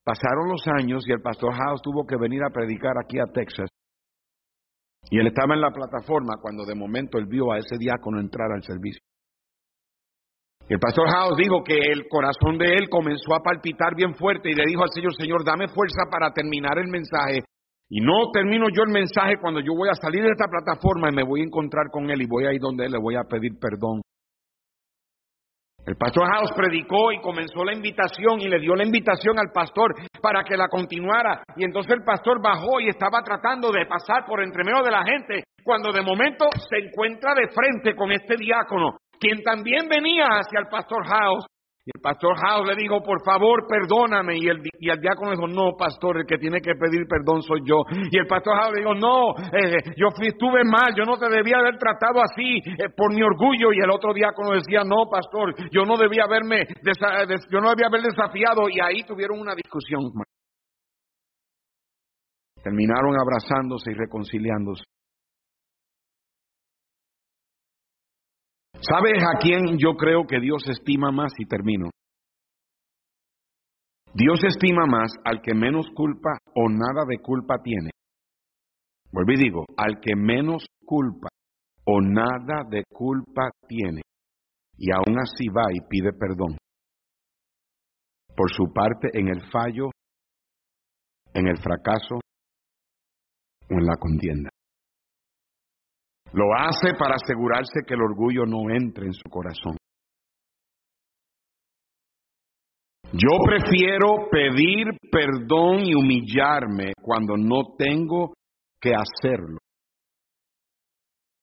Pasaron 0.04 0.48
los 0.48 0.62
años 0.68 1.02
y 1.08 1.12
el 1.12 1.20
pastor 1.20 1.52
House 1.52 1.82
tuvo 1.82 2.06
que 2.06 2.16
venir 2.16 2.40
a 2.44 2.50
predicar 2.50 2.92
aquí 3.02 3.18
a 3.18 3.26
Texas 3.32 3.68
y 5.10 5.18
él 5.18 5.26
estaba 5.26 5.54
en 5.54 5.60
la 5.60 5.70
plataforma 5.70 6.34
cuando 6.40 6.64
de 6.64 6.74
momento 6.74 7.18
él 7.18 7.26
vio 7.26 7.52
a 7.52 7.58
ese 7.58 7.76
diácono 7.78 8.20
entrar 8.20 8.50
al 8.52 8.62
servicio. 8.62 9.02
El 10.68 10.80
pastor 10.80 11.08
House 11.08 11.36
dijo 11.36 11.62
que 11.62 11.78
el 11.78 12.08
corazón 12.08 12.58
de 12.58 12.74
él 12.74 12.88
comenzó 12.88 13.34
a 13.34 13.42
palpitar 13.42 13.94
bien 13.94 14.14
fuerte 14.14 14.50
y 14.50 14.54
le 14.54 14.64
dijo 14.66 14.82
al 14.82 14.90
Señor, 14.90 15.14
Señor, 15.14 15.44
dame 15.44 15.68
fuerza 15.68 16.10
para 16.10 16.32
terminar 16.32 16.76
el 16.78 16.88
mensaje. 16.88 17.44
Y 17.88 18.00
no 18.00 18.32
termino 18.32 18.66
yo 18.74 18.82
el 18.82 18.92
mensaje 18.92 19.36
cuando 19.40 19.60
yo 19.60 19.72
voy 19.76 19.88
a 19.88 19.94
salir 19.94 20.24
de 20.24 20.30
esta 20.30 20.48
plataforma 20.48 21.08
y 21.08 21.14
me 21.14 21.22
voy 21.22 21.40
a 21.40 21.44
encontrar 21.44 21.86
con 21.92 22.10
él 22.10 22.20
y 22.20 22.26
voy 22.26 22.46
a 22.46 22.52
ir 22.52 22.60
donde 22.60 22.86
él 22.86 22.92
le 22.92 22.98
voy 22.98 23.14
a 23.14 23.22
pedir 23.22 23.52
perdón. 23.60 24.02
El 25.86 25.94
pastor 25.94 26.26
House 26.26 26.50
predicó 26.56 27.12
y 27.12 27.20
comenzó 27.20 27.64
la 27.64 27.72
invitación 27.72 28.40
y 28.40 28.48
le 28.48 28.58
dio 28.58 28.74
la 28.74 28.84
invitación 28.84 29.38
al 29.38 29.52
pastor 29.54 29.94
para 30.20 30.42
que 30.42 30.56
la 30.56 30.66
continuara. 30.66 31.44
Y 31.56 31.62
entonces 31.62 31.92
el 31.92 32.02
pastor 32.02 32.42
bajó 32.42 32.80
y 32.80 32.88
estaba 32.88 33.22
tratando 33.22 33.70
de 33.70 33.86
pasar 33.86 34.26
por 34.26 34.42
entre 34.42 34.64
medio 34.64 34.82
de 34.82 34.90
la 34.90 35.04
gente 35.04 35.44
cuando 35.62 35.92
de 35.92 36.02
momento 36.02 36.46
se 36.68 36.78
encuentra 36.78 37.34
de 37.34 37.48
frente 37.48 37.94
con 37.94 38.10
este 38.10 38.36
diácono, 38.36 38.98
quien 39.20 39.42
también 39.44 39.88
venía 39.88 40.26
hacia 40.26 40.58
el 40.58 40.66
pastor 40.66 41.06
House 41.06 41.46
y 41.86 41.90
el 41.94 42.02
pastor 42.02 42.34
House 42.36 42.66
le 42.66 42.74
dijo, 42.74 43.00
por 43.00 43.22
favor, 43.22 43.64
perdóname. 43.68 44.38
Y 44.38 44.48
el, 44.48 44.58
y 44.80 44.90
el 44.90 45.00
diácono 45.00 45.30
dijo, 45.30 45.46
no, 45.46 45.76
pastor, 45.78 46.18
el 46.18 46.26
que 46.26 46.36
tiene 46.36 46.60
que 46.60 46.74
pedir 46.74 47.06
perdón 47.06 47.42
soy 47.42 47.60
yo. 47.64 47.84
Y 48.10 48.18
el 48.18 48.26
pastor 48.26 48.58
House 48.58 48.74
le 48.74 48.80
dijo, 48.80 48.94
no, 48.96 49.30
eh, 49.54 49.94
yo 49.94 50.08
estuve 50.20 50.64
mal, 50.64 50.96
yo 50.98 51.04
no 51.04 51.16
te 51.16 51.30
debía 51.30 51.58
haber 51.58 51.78
tratado 51.78 52.18
así 52.20 52.58
eh, 52.58 52.90
por 52.90 53.14
mi 53.14 53.22
orgullo. 53.22 53.72
Y 53.72 53.78
el 53.78 53.90
otro 53.90 54.12
diácono 54.12 54.58
decía, 54.58 54.82
no, 54.82 55.06
pastor, 55.08 55.54
yo 55.70 55.84
no 55.84 55.96
debía 55.96 56.24
haberme, 56.24 56.66
yo 56.66 57.60
no 57.60 57.70
debía 57.70 57.86
haber 57.86 58.02
desafiado. 58.02 58.68
Y 58.68 58.80
ahí 58.82 59.04
tuvieron 59.06 59.38
una 59.38 59.54
discusión. 59.54 60.10
Terminaron 62.64 63.14
abrazándose 63.14 63.92
y 63.92 63.94
reconciliándose. 63.94 64.82
¿Sabes 68.88 69.20
a 69.22 69.38
quién 69.40 69.78
yo 69.78 69.96
creo 69.96 70.26
que 70.28 70.38
Dios 70.38 70.62
estima 70.68 71.10
más? 71.10 71.32
Y 71.38 71.46
termino. 71.46 71.90
Dios 74.14 74.38
estima 74.44 74.86
más 74.86 75.12
al 75.24 75.42
que 75.42 75.54
menos 75.54 75.86
culpa 75.94 76.38
o 76.54 76.68
nada 76.68 77.04
de 77.08 77.18
culpa 77.18 77.56
tiene. 77.62 77.90
Vuelvo 79.10 79.32
y 79.32 79.36
digo, 79.36 79.64
al 79.76 80.00
que 80.00 80.14
menos 80.14 80.66
culpa 80.84 81.28
o 81.84 82.00
nada 82.00 82.62
de 82.70 82.84
culpa 82.88 83.50
tiene. 83.66 84.02
Y 84.78 84.92
aún 84.92 85.18
así 85.18 85.48
va 85.48 85.64
y 85.72 85.80
pide 85.88 86.12
perdón. 86.12 86.56
Por 88.36 88.52
su 88.52 88.72
parte 88.72 89.08
en 89.14 89.28
el 89.28 89.50
fallo, 89.50 89.90
en 91.34 91.48
el 91.48 91.56
fracaso 91.58 92.16
o 92.16 93.74
en 93.74 93.84
la 93.84 93.96
contienda. 93.96 94.50
Lo 96.36 96.52
hace 96.54 96.92
para 96.98 97.14
asegurarse 97.14 97.80
que 97.86 97.94
el 97.94 98.02
orgullo 98.02 98.44
no 98.44 98.68
entre 98.68 99.06
en 99.06 99.14
su 99.14 99.26
corazón. 99.30 99.74
Yo 103.10 103.38
prefiero 103.42 104.28
pedir 104.30 104.98
perdón 105.10 105.86
y 105.86 105.94
humillarme 105.94 106.92
cuando 107.00 107.38
no 107.38 107.74
tengo 107.78 108.34
que 108.78 108.92
hacerlo 108.92 109.56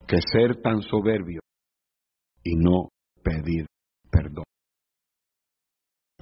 que 0.07 0.17
ser 0.31 0.61
tan 0.61 0.81
soberbio 0.83 1.39
y 2.43 2.55
no 2.55 2.89
pedir 3.23 3.65
perdón. 4.11 4.43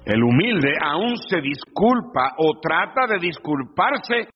El 0.06 0.22
humilde 0.22 0.72
aún 0.82 1.18
se 1.18 1.42
disculpa 1.42 2.36
o 2.38 2.58
trata 2.58 3.06
de 3.06 3.18
disculparse 3.18 4.30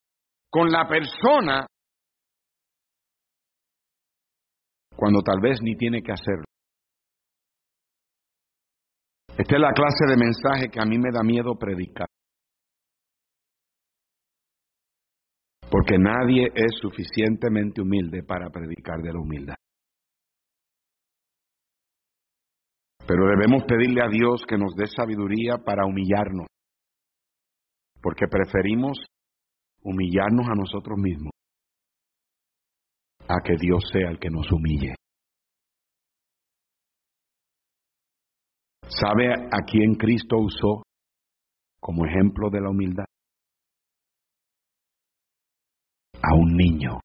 con 0.50 0.68
la 0.68 0.86
persona 0.86 1.66
cuando 4.96 5.20
tal 5.20 5.40
vez 5.40 5.58
ni 5.62 5.76
tiene 5.76 6.02
que 6.02 6.12
hacerlo. 6.12 6.44
Esta 9.38 9.54
es 9.54 9.60
la 9.60 9.72
clase 9.72 10.06
de 10.08 10.16
mensaje 10.16 10.70
que 10.70 10.80
a 10.80 10.86
mí 10.86 10.98
me 10.98 11.12
da 11.12 11.22
miedo 11.22 11.54
predicar. 11.58 12.08
Porque 15.70 15.98
nadie 15.98 16.46
es 16.54 16.78
suficientemente 16.80 17.82
humilde 17.82 18.22
para 18.22 18.48
predicar 18.48 19.02
de 19.02 19.12
la 19.12 19.20
humildad. 19.20 19.56
Pero 23.06 23.26
debemos 23.26 23.64
pedirle 23.64 24.02
a 24.02 24.08
Dios 24.08 24.42
que 24.48 24.56
nos 24.56 24.74
dé 24.74 24.86
sabiduría 24.86 25.58
para 25.58 25.84
humillarnos. 25.84 26.46
Porque 28.00 28.26
preferimos 28.26 28.98
humillarnos 29.82 30.46
a 30.48 30.54
nosotros 30.54 30.98
mismos 30.98 31.35
a 33.28 33.42
que 33.44 33.54
Dios 33.58 33.82
sea 33.92 34.10
el 34.10 34.18
que 34.18 34.30
nos 34.30 34.50
humille. 34.52 34.94
¿Sabe 38.88 39.32
a 39.34 39.64
quién 39.66 39.94
Cristo 39.94 40.36
usó 40.38 40.82
como 41.80 42.06
ejemplo 42.06 42.50
de 42.50 42.60
la 42.60 42.70
humildad? 42.70 43.04
A 46.22 46.34
un 46.34 46.56
niño. 46.56 47.00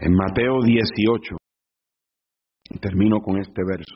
En 0.00 0.12
Mateo 0.14 0.62
18, 0.62 1.36
y 2.70 2.78
termino 2.78 3.20
con 3.20 3.38
este 3.40 3.62
verso, 3.64 3.94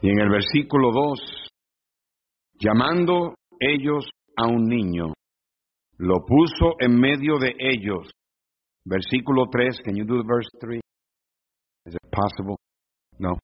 y 0.00 0.08
en 0.10 0.20
el 0.20 0.30
versículo 0.30 0.92
2, 0.92 1.50
llamando 2.60 3.34
ellos 3.60 4.08
a 4.36 4.46
un 4.46 4.64
niño, 4.64 5.12
lo 5.98 6.24
puso 6.24 6.76
en 6.80 6.98
medio 6.98 7.38
de 7.38 7.54
ellos. 7.58 8.10
Versículo 8.84 9.46
3, 9.50 9.80
can 9.84 9.96
you 9.96 10.04
do 10.04 10.22
verse 10.24 10.48
3? 10.60 10.80
Is 11.86 11.94
it 11.94 12.10
possible? 12.10 12.56
No. 13.18 13.36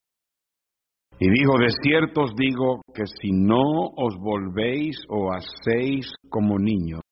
Y 1.19 1.31
dijo, 1.31 1.59
de 1.59 1.69
cierto 1.83 2.23
os 2.23 2.35
digo 2.35 2.83
que 2.93 3.07
si 3.07 3.31
no 3.31 3.89
os 3.97 4.17
volvéis 4.19 4.97
o 5.09 5.33
hacéis 5.33 6.13
como 6.29 6.59
niños, 6.59 7.03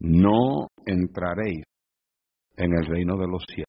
no 0.00 0.68
entraréis 0.84 1.64
en 2.56 2.72
el 2.72 2.86
reino 2.86 3.16
de 3.16 3.26
los 3.26 3.44
cielos. 3.46 3.66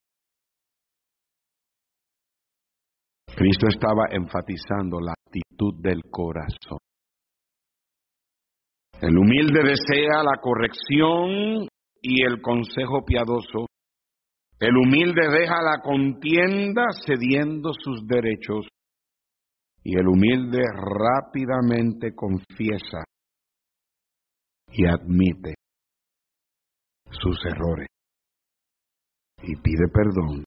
Cristo 3.35 3.67
estaba 3.67 4.05
enfatizando 4.09 4.99
la 4.99 5.13
actitud 5.13 5.75
del 5.79 6.01
corazón. 6.09 6.79
El 8.99 9.15
humilde 9.15 9.61
desea 9.61 10.23
la 10.23 10.41
corrección 10.41 11.67
y 12.01 12.23
el 12.23 12.41
consejo 12.41 13.05
piadoso. 13.05 13.67
El 14.59 14.75
humilde 14.75 15.21
deja 15.29 15.61
la 15.61 15.81
contienda 15.83 16.83
cediendo 17.05 17.73
sus 17.73 18.07
derechos. 18.07 18.67
Y 19.83 19.99
el 19.99 20.07
humilde 20.07 20.63
rápidamente 20.73 22.15
confiesa 22.15 23.03
y 24.71 24.85
admite 24.87 25.53
sus 27.11 27.37
errores 27.45 27.87
y 29.43 29.55
pide 29.61 29.87
perdón 29.93 30.43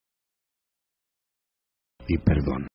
y 2.06 2.18
perdón. 2.18 2.66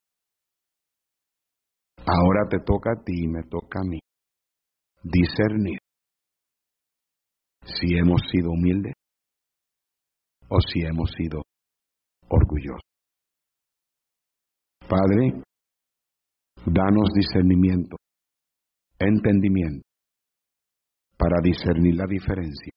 Ahora 2.08 2.48
te 2.50 2.60
toca 2.60 2.94
a 2.94 3.04
ti 3.04 3.26
y 3.26 3.28
me 3.28 3.44
toca 3.44 3.82
a 3.82 3.88
mí 3.88 4.00
discernir 5.06 5.78
si 7.64 7.96
hemos 7.96 8.22
sido 8.32 8.50
humildes 8.50 8.94
o 10.50 10.60
si 10.62 10.82
hemos 10.82 11.12
sido 11.12 11.44
orgullosos. 12.28 12.82
Padre, 14.88 15.44
danos 16.66 17.10
discernimiento, 17.14 17.98
entendimiento, 19.00 19.84
para 21.18 21.40
discernir 21.42 21.96
la 21.96 22.06
diferencia 22.08 22.75